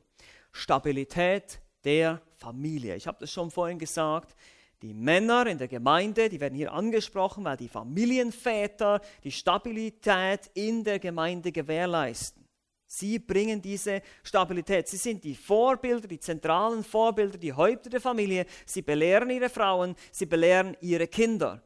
Stabilität 0.58 1.62
der 1.84 2.22
Familie. 2.36 2.96
Ich 2.96 3.08
habe 3.08 3.18
das 3.20 3.32
schon 3.32 3.52
vorhin 3.52 3.80
gesagt. 3.80 4.36
Die 4.82 4.94
Männer 4.94 5.48
in 5.48 5.58
der 5.58 5.68
Gemeinde, 5.68 6.30
die 6.30 6.40
werden 6.40 6.54
hier 6.54 6.72
angesprochen, 6.72 7.44
weil 7.44 7.58
die 7.58 7.68
Familienväter 7.68 9.02
die 9.24 9.32
Stabilität 9.32 10.52
in 10.54 10.84
der 10.84 11.00
Gemeinde 11.00 11.52
gewährleisten. 11.52 12.46
Sie 12.86 13.20
bringen 13.20 13.62
diese 13.62 14.02
Stabilität. 14.24 14.88
Sie 14.88 14.98
sind 14.98 15.24
die 15.24 15.36
Vorbilder, 15.36 16.08
die 16.08 16.20
zentralen 16.20 16.84
Vorbilder, 16.84 17.38
die 17.38 17.54
Häupter 17.54 17.90
der 17.90 18.02
Familie. 18.02 18.46
Sie 18.66 18.82
belehren 18.82 19.30
ihre 19.30 19.50
Frauen, 19.50 19.96
sie 20.12 20.26
belehren 20.26 20.78
ihre 20.80 21.08
Kinder. 21.08 21.62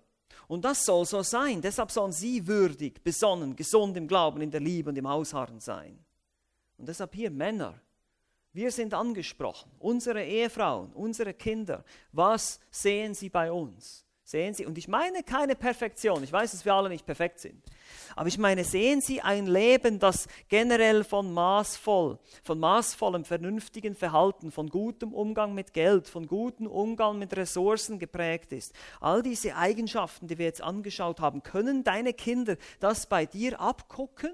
Und 0.47 0.65
das 0.65 0.83
soll 0.83 1.05
so 1.05 1.21
sein. 1.21 1.61
Deshalb 1.61 1.91
sollen 1.91 2.11
sie 2.11 2.45
würdig, 2.47 3.03
besonnen, 3.03 3.55
gesund 3.55 3.95
im 3.97 4.07
Glauben, 4.07 4.41
in 4.41 4.51
der 4.51 4.61
Liebe 4.61 4.89
und 4.89 4.97
im 4.97 5.05
Ausharren 5.05 5.59
sein. 5.59 5.97
Und 6.77 6.87
deshalb 6.87 7.13
hier 7.13 7.29
Männer, 7.29 7.79
wir 8.53 8.71
sind 8.71 8.93
angesprochen, 8.93 9.71
unsere 9.79 10.23
Ehefrauen, 10.23 10.91
unsere 10.93 11.33
Kinder. 11.33 11.83
Was 12.11 12.59
sehen 12.69 13.13
sie 13.13 13.29
bei 13.29 13.51
uns? 13.51 14.05
Sehen 14.31 14.53
Sie, 14.53 14.65
und 14.65 14.77
ich 14.77 14.87
meine 14.87 15.23
keine 15.23 15.55
Perfektion, 15.57 16.23
ich 16.23 16.31
weiß, 16.31 16.51
dass 16.51 16.63
wir 16.63 16.73
alle 16.73 16.87
nicht 16.87 17.05
perfekt 17.05 17.39
sind, 17.39 17.61
aber 18.15 18.29
ich 18.29 18.37
meine, 18.37 18.63
sehen 18.63 19.01
Sie 19.01 19.19
ein 19.21 19.45
Leben, 19.45 19.99
das 19.99 20.25
generell 20.47 21.03
von 21.03 21.33
maßvoll, 21.33 22.17
von 22.41 22.59
maßvollem, 22.59 23.25
vernünftigen 23.25 23.93
Verhalten, 23.93 24.49
von 24.49 24.69
gutem 24.69 25.13
Umgang 25.13 25.53
mit 25.53 25.73
Geld, 25.73 26.07
von 26.07 26.27
gutem 26.27 26.67
Umgang 26.67 27.19
mit 27.19 27.35
Ressourcen 27.35 27.99
geprägt 27.99 28.53
ist. 28.53 28.73
All 29.01 29.21
diese 29.21 29.57
Eigenschaften, 29.57 30.29
die 30.29 30.37
wir 30.37 30.45
jetzt 30.45 30.61
angeschaut 30.61 31.19
haben, 31.19 31.43
können 31.43 31.83
deine 31.83 32.13
Kinder 32.13 32.55
das 32.79 33.07
bei 33.07 33.25
dir 33.25 33.59
abgucken? 33.59 34.31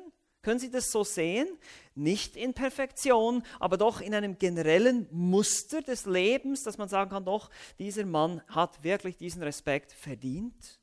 Können 0.47 0.61
Sie 0.61 0.71
das 0.71 0.93
so 0.93 1.03
sehen? 1.03 1.45
Nicht 1.93 2.37
in 2.37 2.53
Perfektion, 2.53 3.43
aber 3.59 3.75
doch 3.75 3.99
in 3.99 4.15
einem 4.15 4.39
generellen 4.39 5.05
Muster 5.11 5.81
des 5.81 6.05
Lebens, 6.05 6.63
dass 6.63 6.77
man 6.77 6.87
sagen 6.87 7.09
kann, 7.09 7.25
doch, 7.25 7.49
dieser 7.79 8.05
Mann 8.05 8.41
hat 8.47 8.81
wirklich 8.81 9.17
diesen 9.17 9.43
Respekt 9.43 9.91
verdient. 9.91 10.79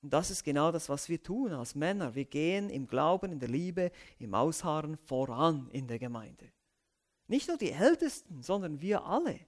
Und 0.00 0.10
das 0.10 0.30
ist 0.30 0.42
genau 0.42 0.72
das, 0.72 0.88
was 0.88 1.10
wir 1.10 1.22
tun 1.22 1.52
als 1.52 1.74
Männer. 1.74 2.14
Wir 2.14 2.24
gehen 2.24 2.70
im 2.70 2.86
Glauben, 2.86 3.30
in 3.30 3.40
der 3.40 3.50
Liebe, 3.50 3.92
im 4.18 4.32
Ausharren 4.32 4.96
voran 4.96 5.68
in 5.72 5.86
der 5.86 5.98
Gemeinde. 5.98 6.50
Nicht 7.26 7.46
nur 7.46 7.58
die 7.58 7.72
Ältesten, 7.72 8.42
sondern 8.42 8.80
wir 8.80 9.04
alle 9.04 9.38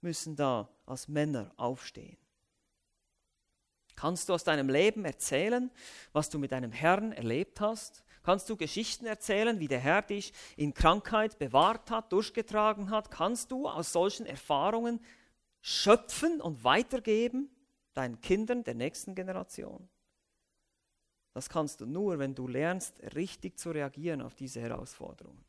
müssen 0.00 0.34
da 0.34 0.68
als 0.86 1.06
Männer 1.06 1.52
aufstehen. 1.56 2.18
Kannst 3.96 4.28
du 4.28 4.34
aus 4.34 4.44
deinem 4.44 4.68
Leben 4.68 5.04
erzählen, 5.04 5.70
was 6.12 6.30
du 6.30 6.38
mit 6.38 6.52
deinem 6.52 6.72
Herrn 6.72 7.12
erlebt 7.12 7.60
hast? 7.60 8.04
Kannst 8.22 8.48
du 8.48 8.56
Geschichten 8.56 9.06
erzählen, 9.06 9.58
wie 9.58 9.68
der 9.68 9.80
Herr 9.80 10.02
dich 10.02 10.32
in 10.56 10.74
Krankheit 10.74 11.38
bewahrt 11.38 11.90
hat, 11.90 12.12
durchgetragen 12.12 12.90
hat? 12.90 13.10
Kannst 13.10 13.50
du 13.50 13.68
aus 13.68 13.92
solchen 13.92 14.26
Erfahrungen 14.26 15.00
schöpfen 15.60 16.40
und 16.40 16.62
weitergeben 16.62 17.50
deinen 17.94 18.20
Kindern 18.20 18.62
der 18.62 18.74
nächsten 18.74 19.14
Generation? 19.14 19.88
Das 21.34 21.48
kannst 21.48 21.80
du 21.80 21.86
nur, 21.86 22.18
wenn 22.18 22.34
du 22.34 22.46
lernst, 22.46 23.00
richtig 23.14 23.58
zu 23.58 23.70
reagieren 23.70 24.20
auf 24.20 24.34
diese 24.34 24.60
Herausforderungen. 24.60 25.44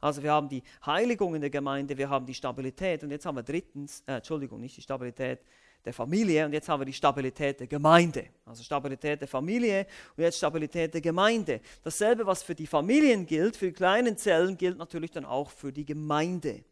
Also 0.00 0.22
wir 0.22 0.32
haben 0.32 0.48
die 0.48 0.62
Heiligung 0.84 1.34
in 1.34 1.40
der 1.40 1.50
Gemeinde, 1.50 1.96
wir 1.96 2.08
haben 2.08 2.24
die 2.24 2.34
Stabilität 2.34 3.02
und 3.02 3.10
jetzt 3.10 3.26
haben 3.26 3.36
wir 3.36 3.42
drittens, 3.42 4.02
äh, 4.06 4.14
Entschuldigung, 4.14 4.60
nicht 4.60 4.76
die 4.76 4.82
Stabilität, 4.82 5.40
der 5.84 5.92
Familie 5.92 6.44
und 6.46 6.52
jetzt 6.52 6.68
haben 6.68 6.80
wir 6.80 6.86
die 6.86 6.92
Stabilität 6.92 7.60
der 7.60 7.66
Gemeinde. 7.66 8.26
Also 8.44 8.62
Stabilität 8.62 9.20
der 9.20 9.28
Familie 9.28 9.86
und 10.16 10.22
jetzt 10.22 10.38
Stabilität 10.38 10.92
der 10.92 11.00
Gemeinde. 11.00 11.60
Dasselbe, 11.82 12.26
was 12.26 12.42
für 12.42 12.54
die 12.54 12.66
Familien 12.66 13.26
gilt, 13.26 13.56
für 13.56 13.66
die 13.66 13.72
kleinen 13.72 14.16
Zellen, 14.16 14.56
gilt 14.56 14.78
natürlich 14.78 15.10
dann 15.10 15.24
auch 15.24 15.50
für 15.50 15.72
die 15.72 15.84
Gemeinde. 15.84 16.64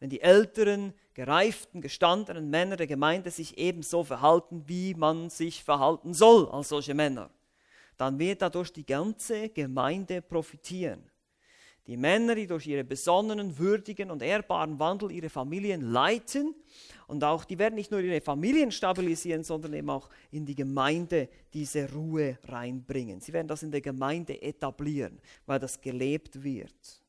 Wenn 0.00 0.10
die 0.10 0.20
älteren, 0.20 0.92
gereiften, 1.14 1.80
gestandenen 1.80 2.50
Männer 2.50 2.76
der 2.76 2.86
Gemeinde 2.86 3.30
sich 3.30 3.56
ebenso 3.56 4.04
verhalten, 4.04 4.64
wie 4.66 4.94
man 4.94 5.30
sich 5.30 5.64
verhalten 5.64 6.12
soll 6.12 6.48
als 6.50 6.68
solche 6.68 6.92
Männer, 6.92 7.30
dann 7.96 8.18
wird 8.18 8.42
dadurch 8.42 8.72
die 8.72 8.84
ganze 8.84 9.48
Gemeinde 9.48 10.20
profitieren. 10.20 11.08
Die 11.86 11.98
Männer, 11.98 12.34
die 12.34 12.46
durch 12.46 12.66
ihren 12.66 12.88
besonnenen, 12.88 13.58
würdigen 13.58 14.10
und 14.10 14.22
ehrbaren 14.22 14.78
Wandel 14.78 15.12
ihre 15.12 15.28
Familien 15.28 15.82
leiten 15.92 16.54
und 17.06 17.22
auch, 17.22 17.44
die 17.44 17.58
werden 17.58 17.74
nicht 17.74 17.90
nur 17.90 18.00
ihre 18.00 18.22
Familien 18.22 18.72
stabilisieren, 18.72 19.44
sondern 19.44 19.74
eben 19.74 19.90
auch 19.90 20.08
in 20.30 20.46
die 20.46 20.54
Gemeinde 20.54 21.28
diese 21.52 21.92
Ruhe 21.92 22.38
reinbringen. 22.44 23.20
Sie 23.20 23.34
werden 23.34 23.48
das 23.48 23.62
in 23.62 23.70
der 23.70 23.82
Gemeinde 23.82 24.40
etablieren, 24.40 25.20
weil 25.44 25.58
das 25.58 25.78
gelebt 25.78 26.42
wird. 26.42 27.02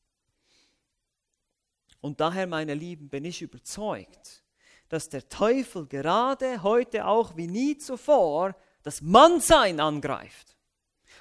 Und 2.02 2.20
daher, 2.20 2.46
meine 2.46 2.74
Lieben, 2.74 3.08
bin 3.08 3.24
ich 3.24 3.40
überzeugt, 3.40 4.44
dass 4.90 5.08
der 5.08 5.26
Teufel 5.28 5.86
gerade 5.86 6.62
heute 6.62 7.06
auch 7.06 7.36
wie 7.36 7.46
nie 7.46 7.78
zuvor 7.78 8.54
das 8.82 9.00
Mannsein 9.00 9.80
angreift. 9.80 10.54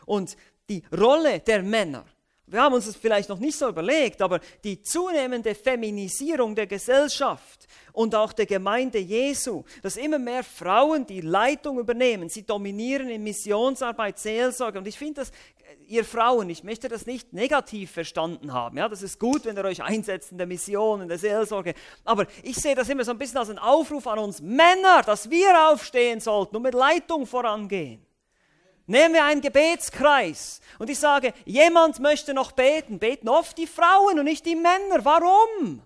Und 0.06 0.36
die 0.70 0.84
Rolle 0.92 1.40
der 1.40 1.64
Männer 1.64 2.06
wir 2.48 2.62
haben 2.62 2.76
uns 2.76 2.86
das 2.86 2.96
vielleicht 2.96 3.30
noch 3.30 3.40
nicht 3.40 3.58
so 3.58 3.68
überlegt, 3.68 4.22
aber 4.22 4.40
die 4.64 4.82
zunehmende 4.82 5.56
Feminisierung 5.56 6.54
der 6.54 6.68
Gesellschaft 6.68 7.68
und 7.92 8.14
auch 8.14 8.34
der 8.34 8.46
Gemeinde 8.46 9.00
Jesu, 9.00 9.64
dass 9.82 9.98
immer 9.98 10.20
mehr 10.20 10.44
Frauen 10.44 11.08
die 11.08 11.22
Leitung 11.22 11.80
übernehmen, 11.80 12.30
sie 12.30 12.46
dominieren 12.46 13.10
in 13.10 13.24
Missionsarbeit, 13.24 14.20
Seelsorge. 14.20 14.78
Und 14.78 14.88
ich 14.88 14.98
finde 14.98 15.22
das, 15.22 15.32
ihr 15.88 16.06
Frauen, 16.06 16.50
ich 16.50 16.64
möchte 16.64 16.88
das 16.88 17.06
nicht 17.06 17.34
negativ 17.34 17.92
verstanden 17.92 18.54
haben. 18.54 18.78
Ja, 18.78 18.90
das 18.90 19.02
ist 19.02 19.20
gut, 19.20 19.46
wenn 19.46 19.58
ihr 19.58 19.66
euch 19.66 19.82
einsetzt 19.82 20.32
in 20.32 20.38
der 20.38 20.48
Mission, 20.48 21.02
in 21.02 21.08
der 21.08 21.18
Seelsorge. 21.18 21.74
Aber 22.04 22.28
ich 22.44 22.58
sehe 22.58 22.76
das 22.76 22.90
immer 22.90 23.04
so 23.04 23.12
ein 23.12 23.18
bisschen 23.18 23.38
als 23.38 23.50
einen 23.50 23.60
Aufruf 23.60 24.06
an 24.08 24.20
uns 24.20 24.42
Männer, 24.42 25.02
dass 25.04 25.30
wir 25.30 25.70
aufstehen 25.70 26.20
sollten 26.20 26.56
und 26.58 26.64
mit 26.64 26.74
Leitung 26.74 27.26
vorangehen. 27.26 28.06
Nehmen 28.88 29.16
wir 29.16 29.26
einen 29.26 29.42
Gebetskreis 29.42 30.62
und 30.78 30.90
ich 30.90 31.00
sage, 31.00 31.34
jemand 31.46 32.00
möchte 32.00 32.34
noch 32.34 32.52
beten. 32.52 33.00
Beten 33.00 33.28
oft 33.30 33.58
die 33.58 33.68
Frauen 33.68 34.20
und 34.20 34.26
nicht 34.26 34.46
die 34.46 34.56
Männer. 34.56 35.04
Warum? 35.04 35.82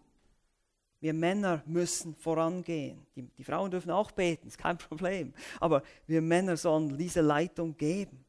Wir 0.99 1.13
Männer 1.13 1.63
müssen 1.65 2.13
vorangehen. 2.13 3.05
Die, 3.15 3.21
die 3.21 3.43
Frauen 3.43 3.71
dürfen 3.71 3.91
auch 3.91 4.11
beten, 4.11 4.47
ist 4.47 4.57
kein 4.57 4.77
Problem. 4.77 5.33
Aber 5.61 5.81
wir 6.07 6.21
Männer 6.21 6.57
sollen 6.57 6.97
diese 6.97 7.21
Leitung 7.21 7.77
geben. 7.77 8.25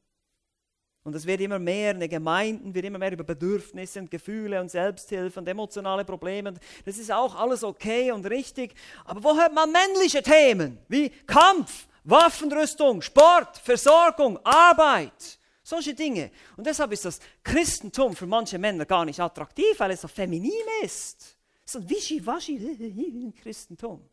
Und 1.02 1.14
es 1.16 1.26
wird 1.26 1.40
immer 1.40 1.58
mehr 1.58 1.92
in 1.92 2.00
den 2.00 2.10
Gemeinden, 2.10 2.74
wird 2.74 2.84
immer 2.84 2.98
mehr 2.98 3.12
über 3.12 3.24
Bedürfnisse 3.24 3.98
und 4.00 4.10
Gefühle 4.10 4.60
und 4.60 4.70
Selbsthilfe 4.70 5.40
und 5.40 5.48
emotionale 5.48 6.04
Probleme. 6.04 6.54
Das 6.84 6.98
ist 6.98 7.10
auch 7.10 7.34
alles 7.34 7.64
okay 7.64 8.12
und 8.12 8.26
richtig. 8.26 8.74
Aber 9.04 9.24
wo 9.24 9.34
hört 9.34 9.54
man 9.54 9.72
männliche 9.72 10.22
Themen 10.22 10.78
wie 10.88 11.08
Kampf, 11.26 11.88
Waffenrüstung, 12.11 13.00
Sport, 13.02 13.58
Versorgung, 13.58 14.38
Arbeit, 14.44 15.38
solche 15.62 15.94
Dinge. 15.94 16.30
Und 16.56 16.66
deshalb 16.66 16.92
ist 16.92 17.04
das 17.04 17.20
Christentum 17.42 18.16
für 18.16 18.26
manche 18.26 18.58
Männer 18.58 18.84
gar 18.84 19.04
nicht 19.04 19.20
attraktiv, 19.20 19.78
weil 19.78 19.92
es 19.92 20.00
so 20.00 20.08
feminin 20.08 20.52
ist. 20.82 21.36
So 21.64 21.78
ein 21.78 21.88
Wischiwaschi 21.88 23.32
Christentum. 23.42 24.08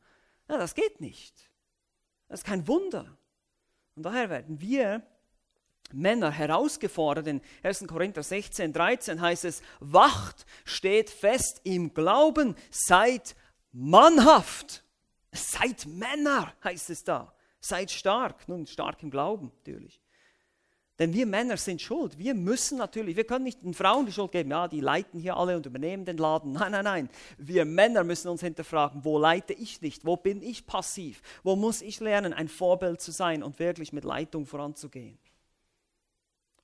Ja, 0.48 0.58
das 0.58 0.76
geht 0.76 1.02
nicht. 1.02 1.34
Das 2.28 2.41
ist 2.41 2.45
kein 2.45 2.68
Wunder. 2.68 3.18
Und 3.95 4.04
daher 4.04 4.30
werden 4.30 4.62
wir 4.62 5.02
Männer 5.91 6.32
herausgefordert. 6.32 7.28
In 7.28 7.41
1. 7.64 7.88
Korinther 7.88 8.22
16, 8.22 8.74
13 8.74 9.22
heißt 9.22 9.45
es, 9.45 9.62
wacht, 9.80 10.45
steht 10.66 11.10
fest 11.10 11.62
im 11.64 11.93
Glauben, 11.93 12.56
seid 12.70 13.36
mannhaft. 13.72 14.84
Seid 15.32 15.86
Männer, 15.86 16.54
heißt 16.64 16.89
es 16.89 17.04
da. 17.04 17.34
Seid 17.68 17.91
stark, 17.91 18.47
nun 18.47 18.65
stark 18.65 19.03
im 19.03 19.11
Glauben 19.11 19.51
natürlich. 19.57 19.99
Denn 20.99 21.13
wir 21.13 21.26
Männer 21.26 21.57
sind 21.57 21.82
schuld. 21.82 22.18
Wir 22.18 22.34
müssen 22.34 22.78
natürlich, 22.78 23.18
wir 23.18 23.26
können 23.26 23.43
nicht 23.43 23.61
den 23.61 23.74
Frauen 23.74 24.05
die 24.05 24.11
Schuld 24.13 24.32
geben, 24.32 24.51
ja, 24.51 24.70
die 24.70 24.80
leiten 24.80 25.20
hier 25.20 25.36
alle 25.36 25.57
und 25.57 25.65
übernehmen 25.65 26.05
den 26.05 26.18
Laden. 26.18 26.53
Nein, 26.53 26.72
nein, 26.72 26.86
nein. 26.86 27.09
Wir 27.38 27.65
Männer 27.65 28.05
müssen 28.05 28.30
uns 28.30 28.41
hinterfragen, 28.41 29.03
wo 29.03 29.20
leite 29.20 29.51
ich 29.51 29.82
nicht? 29.82 30.05
Wo 30.05 30.15
bin 30.15 30.41
ich 30.41 30.65
passiv? 30.65 31.22
Wo 31.43 31.57
muss 31.57 31.82
ich 31.82 31.99
lernen, 31.99 32.32
ein 32.32 32.47
Vorbild 32.47 33.01
zu 33.01 33.11
sein 33.11 33.43
und 33.43 33.59
wirklich 33.59 33.91
mit 33.91 34.05
Leitung 34.05 34.45
voranzugehen? 34.45 35.20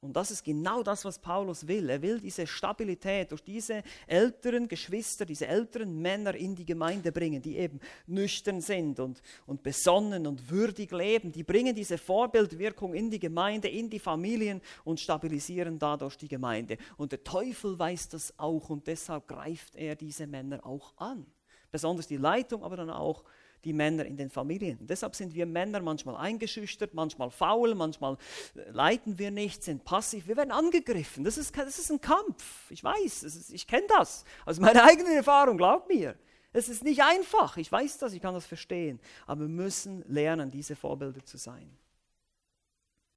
Und 0.03 0.17
das 0.17 0.31
ist 0.31 0.43
genau 0.43 0.83
das, 0.83 1.05
was 1.05 1.17
Paulus 1.17 1.65
will. 1.65 1.89
Er 1.89 2.01
will 2.01 2.19
diese 2.19 2.45
Stabilität 2.45 3.31
durch 3.31 3.41
diese 3.41 3.83
älteren 4.05 4.67
Geschwister, 4.67 5.25
diese 5.25 5.47
älteren 5.47 6.01
Männer 6.01 6.35
in 6.35 6.55
die 6.55 6.65
Gemeinde 6.65 7.11
bringen, 7.11 7.41
die 7.41 7.57
eben 7.57 7.79
nüchtern 8.05 8.59
sind 8.59 8.99
und, 8.99 9.21
und 9.45 9.63
besonnen 9.63 10.27
und 10.27 10.51
würdig 10.51 10.91
leben. 10.91 11.31
Die 11.31 11.43
bringen 11.43 11.73
diese 11.73 11.97
Vorbildwirkung 11.97 12.93
in 12.93 13.09
die 13.09 13.19
Gemeinde, 13.19 13.69
in 13.69 13.89
die 13.89 13.99
Familien 13.99 14.61
und 14.83 14.99
stabilisieren 14.99 15.79
dadurch 15.79 16.17
die 16.17 16.27
Gemeinde. 16.27 16.77
Und 16.97 17.13
der 17.13 17.23
Teufel 17.23 17.79
weiß 17.79 18.09
das 18.09 18.37
auch 18.37 18.69
und 18.69 18.85
deshalb 18.85 19.27
greift 19.27 19.77
er 19.77 19.95
diese 19.95 20.27
Männer 20.27 20.65
auch 20.65 20.93
an. 20.97 21.25
Besonders 21.71 22.07
die 22.07 22.17
Leitung, 22.17 22.61
aber 22.61 22.75
dann 22.75 22.89
auch 22.89 23.23
die 23.23 23.42
Männer 23.71 24.05
in 24.05 24.17
den 24.17 24.29
Familien. 24.29 24.79
Deshalb 24.81 25.15
sind 25.15 25.33
wir 25.33 25.45
Männer 25.45 25.79
manchmal 25.79 26.17
eingeschüchtert, 26.17 26.93
manchmal 26.93 27.31
faul, 27.31 27.75
manchmal 27.75 28.17
äh, 28.55 28.69
leiten 28.71 29.17
wir 29.17 29.31
nicht, 29.31 29.63
sind 29.63 29.85
passiv. 29.85 30.27
Wir 30.27 30.35
werden 30.35 30.51
angegriffen. 30.51 31.23
Das 31.23 31.37
ist, 31.37 31.57
das 31.57 31.79
ist 31.79 31.91
ein 31.91 32.01
Kampf. 32.01 32.69
Ich 32.71 32.83
weiß, 32.83 33.23
ist, 33.23 33.53
ich 33.53 33.65
kenne 33.67 33.87
das 33.87 34.25
aus 34.45 34.59
meiner 34.59 34.83
eigenen 34.89 35.13
Erfahrung, 35.13 35.55
glaub 35.55 35.87
mir. 35.87 36.15
Es 36.51 36.67
ist 36.69 36.83
nicht 36.83 37.01
einfach. 37.01 37.57
Ich 37.57 37.71
weiß 37.71 37.99
das, 37.99 38.13
ich 38.13 38.21
kann 38.21 38.33
das 38.33 38.45
verstehen. 38.45 38.99
Aber 39.25 39.41
wir 39.41 39.47
müssen 39.47 40.03
lernen, 40.07 40.51
diese 40.51 40.75
Vorbilder 40.75 41.23
zu 41.23 41.37
sein. 41.37 41.77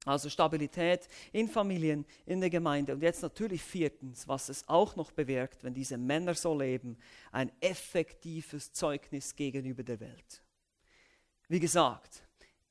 Also 0.07 0.29
Stabilität 0.29 1.07
in 1.31 1.49
Familien, 1.49 2.05
in 2.25 2.39
der 2.39 2.49
Gemeinde. 2.49 2.93
Und 2.93 3.01
jetzt 3.01 3.21
natürlich 3.21 3.61
viertens, 3.61 4.27
was 4.27 4.49
es 4.49 4.67
auch 4.67 4.95
noch 4.95 5.11
bewirkt, 5.11 5.63
wenn 5.63 5.73
diese 5.73 5.97
Männer 5.97 6.33
so 6.33 6.57
leben, 6.57 6.97
ein 7.31 7.51
effektives 7.59 8.71
Zeugnis 8.71 9.35
gegenüber 9.35 9.83
der 9.83 9.99
Welt. 9.99 10.41
Wie 11.49 11.59
gesagt, 11.59 12.23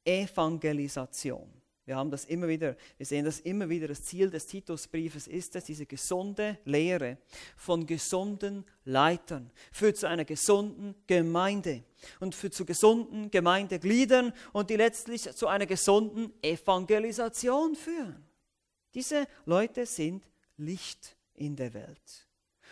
Evangelisation. 0.04 1.50
Wir 1.86 1.94
haben 1.94 2.10
das 2.10 2.24
immer 2.24 2.48
wieder, 2.48 2.76
wir 2.96 3.06
sehen 3.06 3.24
das 3.24 3.38
immer 3.38 3.68
wieder. 3.68 3.86
Das 3.86 4.02
Ziel 4.02 4.28
des 4.28 4.48
Titusbriefes 4.48 5.28
ist 5.28 5.54
es, 5.54 5.64
diese 5.64 5.86
gesunde 5.86 6.58
Lehre 6.64 7.18
von 7.56 7.86
gesunden 7.86 8.64
Leitern 8.84 9.52
führt 9.70 9.96
zu 9.96 10.08
einer 10.08 10.24
gesunden 10.24 10.96
Gemeinde 11.06 11.84
und 12.18 12.34
führt 12.34 12.54
zu 12.54 12.66
gesunden 12.66 13.30
Gemeindegliedern 13.30 14.32
und 14.52 14.68
die 14.68 14.76
letztlich 14.76 15.30
zu 15.32 15.46
einer 15.46 15.66
gesunden 15.66 16.32
Evangelisation 16.42 17.76
führen. 17.76 18.26
Diese 18.92 19.28
Leute 19.44 19.86
sind 19.86 20.26
Licht 20.56 21.16
in 21.34 21.54
der 21.54 21.72
Welt. 21.72 22.26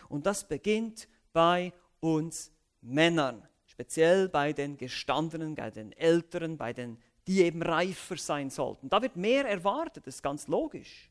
Und 0.09 0.27
das 0.27 0.49
beginnt 0.49 1.07
bei 1.33 1.73
uns 2.01 2.51
Männern, 2.81 3.47
speziell 3.67 4.29
bei 4.29 4.53
den 4.53 4.77
Gestandenen, 4.77 5.55
bei 5.55 5.71
den 5.71 5.93
Älteren, 5.93 6.57
bei 6.57 6.73
den 6.73 6.99
die 7.27 7.43
eben 7.43 7.63
reifer 7.63 8.17
sein 8.17 8.51
sollten. 8.51 8.89
Da 8.89 9.01
wird 9.01 9.17
mehr 9.17 9.49
erwartet, 9.49 10.07
das 10.07 10.17
ist 10.17 10.23
ganz 10.23 10.47
logisch. 10.47 11.11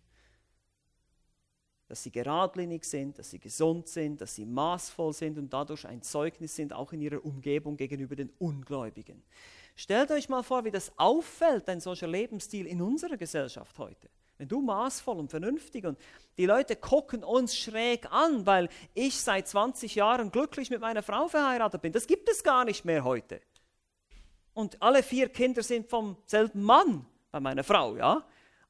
Dass 1.88 2.04
sie 2.04 2.12
geradlinig 2.12 2.86
sind, 2.86 3.20
dass 3.20 3.30
sie 3.30 3.40
gesund 3.40 3.88
sind, 3.88 4.22
dass 4.22 4.36
sie 4.36 4.46
maßvoll 4.46 5.14
sind 5.14 5.38
und 5.38 5.52
dadurch 5.52 5.86
ein 5.86 6.02
Zeugnis 6.02 6.56
sind, 6.56 6.74
auch 6.74 6.94
in 6.94 7.02
ihrer 7.02 7.24
Umgebung 7.24 7.78
gegenüber 7.78 8.16
den 8.16 8.32
Ungläubigen. 8.40 9.24
Stellt 9.76 10.12
euch 10.12 10.30
mal 10.30 10.44
vor, 10.44 10.64
wie 10.66 10.72
das 10.72 10.92
auffällt, 10.98 11.68
ein 11.68 11.82
solcher 11.82 12.08
Lebensstil 12.08 12.68
in 12.68 12.82
unserer 12.82 13.18
Gesellschaft 13.18 13.78
heute. 13.80 14.10
Wenn 14.38 14.48
du 14.48 14.62
maßvoll 14.62 15.18
und 15.18 15.30
vernünftig 15.30 15.86
und 15.86 15.98
die 16.38 16.46
Leute 16.46 16.76
gucken 16.76 17.24
uns 17.24 17.56
schräg 17.56 18.12
an, 18.12 18.46
weil 18.46 18.70
ich 18.94 19.20
seit 19.20 19.48
20 19.48 19.96
Jahren 19.96 20.32
glücklich 20.32 20.70
mit 20.70 20.82
meiner 20.82 21.04
Frau 21.04 21.28
verheiratet 21.28 21.82
bin. 21.82 21.92
Das 21.92 22.08
gibt 22.08 22.30
es 22.30 22.44
gar 22.44 22.66
nicht 22.66 22.86
mehr 22.86 23.04
heute 23.04 23.42
und 24.54 24.82
alle 24.82 25.04
vier 25.04 25.30
Kinder 25.30 25.64
sind 25.64 25.90
vom 25.90 26.18
selben 26.26 26.64
Mann 26.64 27.06
bei 27.32 27.40
meiner 27.40 27.64
Frau, 27.64 27.96
ja. 27.96 28.26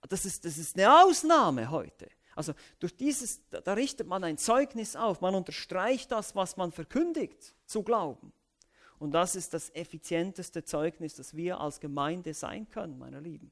Das 0.09 0.25
ist, 0.25 0.43
das 0.43 0.57
ist 0.57 0.77
eine 0.77 1.03
Ausnahme 1.03 1.69
heute. 1.71 2.09
Also 2.35 2.53
durch 2.79 2.95
dieses, 2.95 3.41
da 3.49 3.73
richtet 3.73 4.07
man 4.07 4.23
ein 4.23 4.37
Zeugnis 4.37 4.95
auf, 4.95 5.21
man 5.21 5.35
unterstreicht 5.35 6.11
das, 6.11 6.35
was 6.35 6.57
man 6.57 6.71
verkündigt, 6.71 7.55
zu 7.65 7.83
glauben. 7.83 8.33
Und 8.99 9.11
das 9.11 9.35
ist 9.35 9.53
das 9.53 9.69
effizienteste 9.75 10.63
Zeugnis, 10.63 11.15
das 11.15 11.35
wir 11.35 11.59
als 11.59 11.79
Gemeinde 11.79 12.33
sein 12.33 12.69
können, 12.69 12.97
meine 12.97 13.19
Lieben. 13.19 13.51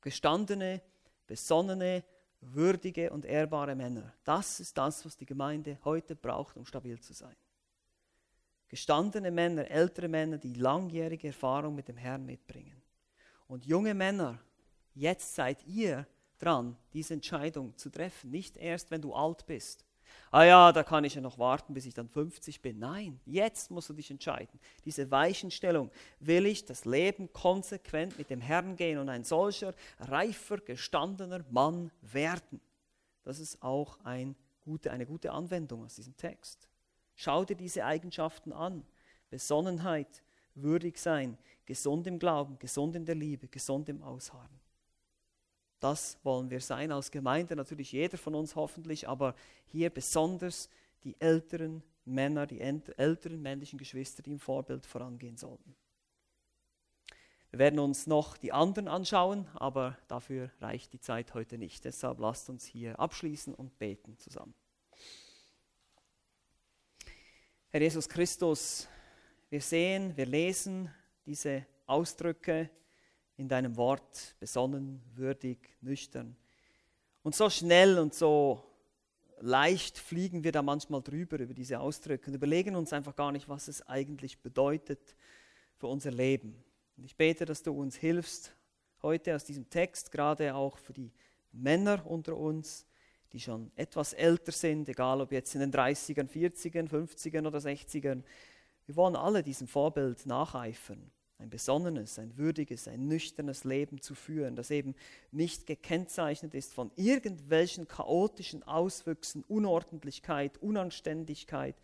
Gestandene, 0.00 0.82
besonnene, 1.26 2.04
würdige 2.40 3.10
und 3.10 3.24
ehrbare 3.24 3.74
Männer. 3.74 4.12
Das 4.24 4.60
ist 4.60 4.76
das, 4.76 5.04
was 5.04 5.16
die 5.16 5.26
Gemeinde 5.26 5.78
heute 5.84 6.14
braucht, 6.14 6.56
um 6.56 6.66
stabil 6.66 7.00
zu 7.00 7.12
sein. 7.14 7.36
Gestandene 8.74 9.30
Männer, 9.30 9.70
ältere 9.70 10.08
Männer, 10.08 10.36
die 10.36 10.54
langjährige 10.54 11.28
Erfahrung 11.28 11.76
mit 11.76 11.86
dem 11.86 11.96
Herrn 11.96 12.26
mitbringen. 12.26 12.82
Und 13.46 13.64
junge 13.64 13.94
Männer, 13.94 14.40
jetzt 14.96 15.36
seid 15.36 15.64
ihr 15.64 16.08
dran, 16.40 16.76
diese 16.92 17.14
Entscheidung 17.14 17.76
zu 17.76 17.88
treffen. 17.88 18.32
Nicht 18.32 18.56
erst, 18.56 18.90
wenn 18.90 19.00
du 19.00 19.14
alt 19.14 19.46
bist. 19.46 19.84
Ah 20.32 20.42
ja, 20.42 20.72
da 20.72 20.82
kann 20.82 21.04
ich 21.04 21.14
ja 21.14 21.20
noch 21.20 21.38
warten, 21.38 21.72
bis 21.72 21.86
ich 21.86 21.94
dann 21.94 22.08
50 22.08 22.62
bin. 22.62 22.80
Nein, 22.80 23.20
jetzt 23.26 23.70
musst 23.70 23.90
du 23.90 23.92
dich 23.92 24.10
entscheiden. 24.10 24.58
Diese 24.84 25.08
Weichenstellung. 25.08 25.92
Will 26.18 26.44
ich 26.44 26.64
das 26.64 26.84
Leben 26.84 27.32
konsequent 27.32 28.18
mit 28.18 28.28
dem 28.28 28.40
Herrn 28.40 28.74
gehen 28.74 28.98
und 28.98 29.08
ein 29.08 29.22
solcher 29.22 29.72
reifer, 30.00 30.58
gestandener 30.58 31.44
Mann 31.48 31.92
werden? 32.02 32.60
Das 33.22 33.38
ist 33.38 33.62
auch 33.62 34.00
ein 34.02 34.34
gute, 34.64 34.90
eine 34.90 35.06
gute 35.06 35.30
Anwendung 35.30 35.84
aus 35.84 35.94
diesem 35.94 36.16
Text. 36.16 36.66
Schau 37.14 37.44
dir 37.44 37.56
diese 37.56 37.84
Eigenschaften 37.84 38.52
an. 38.52 38.84
Besonnenheit, 39.30 40.22
würdig 40.54 40.98
sein, 40.98 41.38
gesund 41.64 42.06
im 42.06 42.18
Glauben, 42.18 42.58
gesund 42.58 42.94
in 42.96 43.04
der 43.04 43.14
Liebe, 43.14 43.48
gesund 43.48 43.88
im 43.88 44.02
Ausharren. 44.02 44.60
Das 45.80 46.18
wollen 46.22 46.50
wir 46.50 46.60
sein 46.60 46.92
als 46.92 47.10
Gemeinde, 47.10 47.56
natürlich 47.56 47.92
jeder 47.92 48.16
von 48.16 48.34
uns 48.34 48.56
hoffentlich, 48.56 49.08
aber 49.08 49.34
hier 49.66 49.90
besonders 49.90 50.68
die 51.02 51.20
älteren 51.20 51.82
Männer, 52.04 52.46
die 52.46 52.60
älteren 52.60 53.42
männlichen 53.42 53.78
Geschwister, 53.78 54.22
die 54.22 54.32
im 54.32 54.38
Vorbild 54.38 54.86
vorangehen 54.86 55.36
sollten. 55.36 55.74
Wir 57.50 57.58
werden 57.58 57.78
uns 57.78 58.06
noch 58.06 58.36
die 58.36 58.52
anderen 58.52 58.88
anschauen, 58.88 59.46
aber 59.54 59.96
dafür 60.08 60.50
reicht 60.60 60.92
die 60.92 61.00
Zeit 61.00 61.34
heute 61.34 61.56
nicht. 61.56 61.84
Deshalb 61.84 62.18
lasst 62.18 62.50
uns 62.50 62.64
hier 62.64 62.98
abschließen 62.98 63.54
und 63.54 63.78
beten 63.78 64.18
zusammen. 64.18 64.54
Herr 67.74 67.82
Jesus 67.82 68.08
Christus, 68.08 68.86
wir 69.50 69.60
sehen, 69.60 70.16
wir 70.16 70.26
lesen 70.26 70.88
diese 71.26 71.66
Ausdrücke 71.86 72.70
in 73.36 73.48
deinem 73.48 73.76
Wort, 73.76 74.36
besonnen, 74.38 75.02
würdig, 75.16 75.76
nüchtern. 75.80 76.36
Und 77.24 77.34
so 77.34 77.50
schnell 77.50 77.98
und 77.98 78.14
so 78.14 78.62
leicht 79.40 79.98
fliegen 79.98 80.44
wir 80.44 80.52
da 80.52 80.62
manchmal 80.62 81.02
drüber 81.02 81.40
über 81.40 81.52
diese 81.52 81.80
Ausdrücke 81.80 82.30
und 82.30 82.36
überlegen 82.36 82.76
uns 82.76 82.92
einfach 82.92 83.16
gar 83.16 83.32
nicht, 83.32 83.48
was 83.48 83.66
es 83.66 83.82
eigentlich 83.88 84.38
bedeutet 84.38 85.16
für 85.74 85.88
unser 85.88 86.12
Leben. 86.12 86.54
Und 86.96 87.06
ich 87.06 87.16
bete, 87.16 87.44
dass 87.44 87.64
du 87.64 87.72
uns 87.72 87.96
hilfst, 87.96 88.54
heute 89.02 89.34
aus 89.34 89.42
diesem 89.42 89.68
Text, 89.68 90.12
gerade 90.12 90.54
auch 90.54 90.78
für 90.78 90.92
die 90.92 91.10
Männer 91.50 92.06
unter 92.06 92.36
uns, 92.36 92.86
die 93.34 93.40
schon 93.40 93.72
etwas 93.74 94.12
älter 94.12 94.52
sind, 94.52 94.88
egal 94.88 95.20
ob 95.20 95.32
jetzt 95.32 95.56
in 95.56 95.60
den 95.60 95.72
30ern, 95.72 96.30
40ern, 96.30 96.88
50ern 96.88 97.46
oder 97.48 97.58
60ern. 97.58 98.22
Wir 98.86 98.96
wollen 98.96 99.16
alle 99.16 99.42
diesem 99.42 99.66
Vorbild 99.66 100.24
nacheifern, 100.24 101.10
ein 101.38 101.50
besonnenes, 101.50 102.16
ein 102.20 102.36
würdiges, 102.36 102.86
ein 102.86 103.08
nüchternes 103.08 103.64
Leben 103.64 104.00
zu 104.00 104.14
führen, 104.14 104.54
das 104.54 104.70
eben 104.70 104.94
nicht 105.32 105.66
gekennzeichnet 105.66 106.54
ist 106.54 106.72
von 106.72 106.92
irgendwelchen 106.94 107.88
chaotischen 107.88 108.62
Auswüchsen, 108.62 109.42
Unordentlichkeit, 109.48 110.56
Unanständigkeit, 110.58 111.74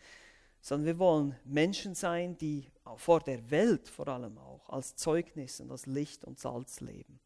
sondern 0.60 0.86
wir 0.86 0.98
wollen 1.00 1.34
Menschen 1.44 1.96
sein, 1.96 2.38
die 2.38 2.70
vor 2.94 3.18
der 3.18 3.50
Welt 3.50 3.88
vor 3.88 4.06
allem 4.06 4.38
auch 4.38 4.68
als 4.68 4.94
Zeugnis 4.94 5.60
und 5.60 5.72
als 5.72 5.86
Licht 5.86 6.24
und 6.24 6.38
Salz 6.38 6.80
leben. 6.80 7.18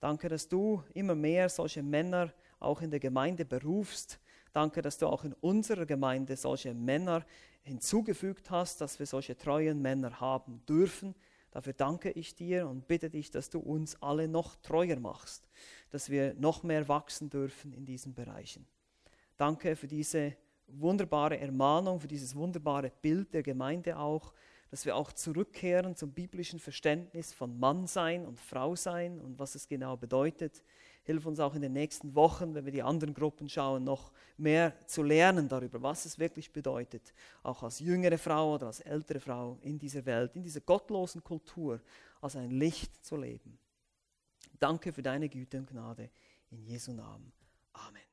Danke, 0.00 0.28
dass 0.28 0.48
du 0.48 0.82
immer 0.92 1.14
mehr 1.14 1.48
solche 1.48 1.82
Männer 1.82 2.30
auch 2.60 2.80
in 2.82 2.90
der 2.90 3.00
Gemeinde 3.00 3.44
berufst. 3.44 4.20
Danke, 4.52 4.82
dass 4.82 4.98
du 4.98 5.06
auch 5.06 5.24
in 5.24 5.34
unserer 5.34 5.86
Gemeinde 5.86 6.36
solche 6.36 6.74
Männer 6.74 7.24
hinzugefügt 7.62 8.50
hast, 8.50 8.80
dass 8.80 8.98
wir 8.98 9.06
solche 9.06 9.36
treuen 9.36 9.80
Männer 9.80 10.20
haben 10.20 10.64
dürfen. 10.66 11.14
Dafür 11.50 11.72
danke 11.72 12.10
ich 12.10 12.34
dir 12.34 12.68
und 12.68 12.86
bitte 12.86 13.10
dich, 13.10 13.30
dass 13.30 13.50
du 13.50 13.58
uns 13.58 14.00
alle 14.02 14.28
noch 14.28 14.56
treuer 14.56 14.98
machst, 14.98 15.48
dass 15.90 16.10
wir 16.10 16.34
noch 16.34 16.62
mehr 16.62 16.88
wachsen 16.88 17.30
dürfen 17.30 17.72
in 17.72 17.84
diesen 17.84 18.14
Bereichen. 18.14 18.66
Danke 19.36 19.76
für 19.76 19.86
diese 19.86 20.34
wunderbare 20.66 21.38
Ermahnung, 21.38 22.00
für 22.00 22.08
dieses 22.08 22.34
wunderbare 22.34 22.92
Bild 23.00 23.32
der 23.32 23.42
Gemeinde 23.42 23.98
auch, 23.98 24.32
dass 24.70 24.84
wir 24.84 24.96
auch 24.96 25.12
zurückkehren 25.12 25.96
zum 25.96 26.12
biblischen 26.12 26.58
Verständnis 26.58 27.32
von 27.32 27.58
Mann 27.58 27.86
sein 27.86 28.26
und 28.26 28.38
Frau 28.38 28.76
sein 28.76 29.20
und 29.20 29.38
was 29.38 29.54
es 29.54 29.68
genau 29.68 29.96
bedeutet. 29.96 30.62
Hilf 31.04 31.24
uns 31.24 31.40
auch 31.40 31.54
in 31.54 31.62
den 31.62 31.72
nächsten 31.72 32.14
Wochen, 32.14 32.54
wenn 32.54 32.66
wir 32.66 32.72
die 32.72 32.82
anderen 32.82 33.14
Gruppen 33.14 33.48
schauen, 33.48 33.84
noch 33.84 34.12
mehr 34.36 34.74
zu 34.86 35.02
lernen 35.02 35.48
darüber, 35.48 35.82
was 35.82 36.04
es 36.04 36.18
wirklich 36.18 36.52
bedeutet, 36.52 37.14
auch 37.42 37.62
als 37.62 37.80
jüngere 37.80 38.18
Frau 38.18 38.54
oder 38.54 38.66
als 38.66 38.80
ältere 38.80 39.20
Frau 39.20 39.58
in 39.62 39.78
dieser 39.78 40.04
Welt, 40.04 40.36
in 40.36 40.42
dieser 40.42 40.60
gottlosen 40.60 41.24
Kultur, 41.24 41.80
als 42.20 42.36
ein 42.36 42.50
Licht 42.50 43.02
zu 43.02 43.16
leben. 43.16 43.58
Danke 44.58 44.92
für 44.92 45.02
deine 45.02 45.28
Güte 45.28 45.58
und 45.58 45.70
Gnade. 45.70 46.10
In 46.50 46.62
Jesu 46.62 46.92
Namen. 46.92 47.32
Amen. 47.72 48.07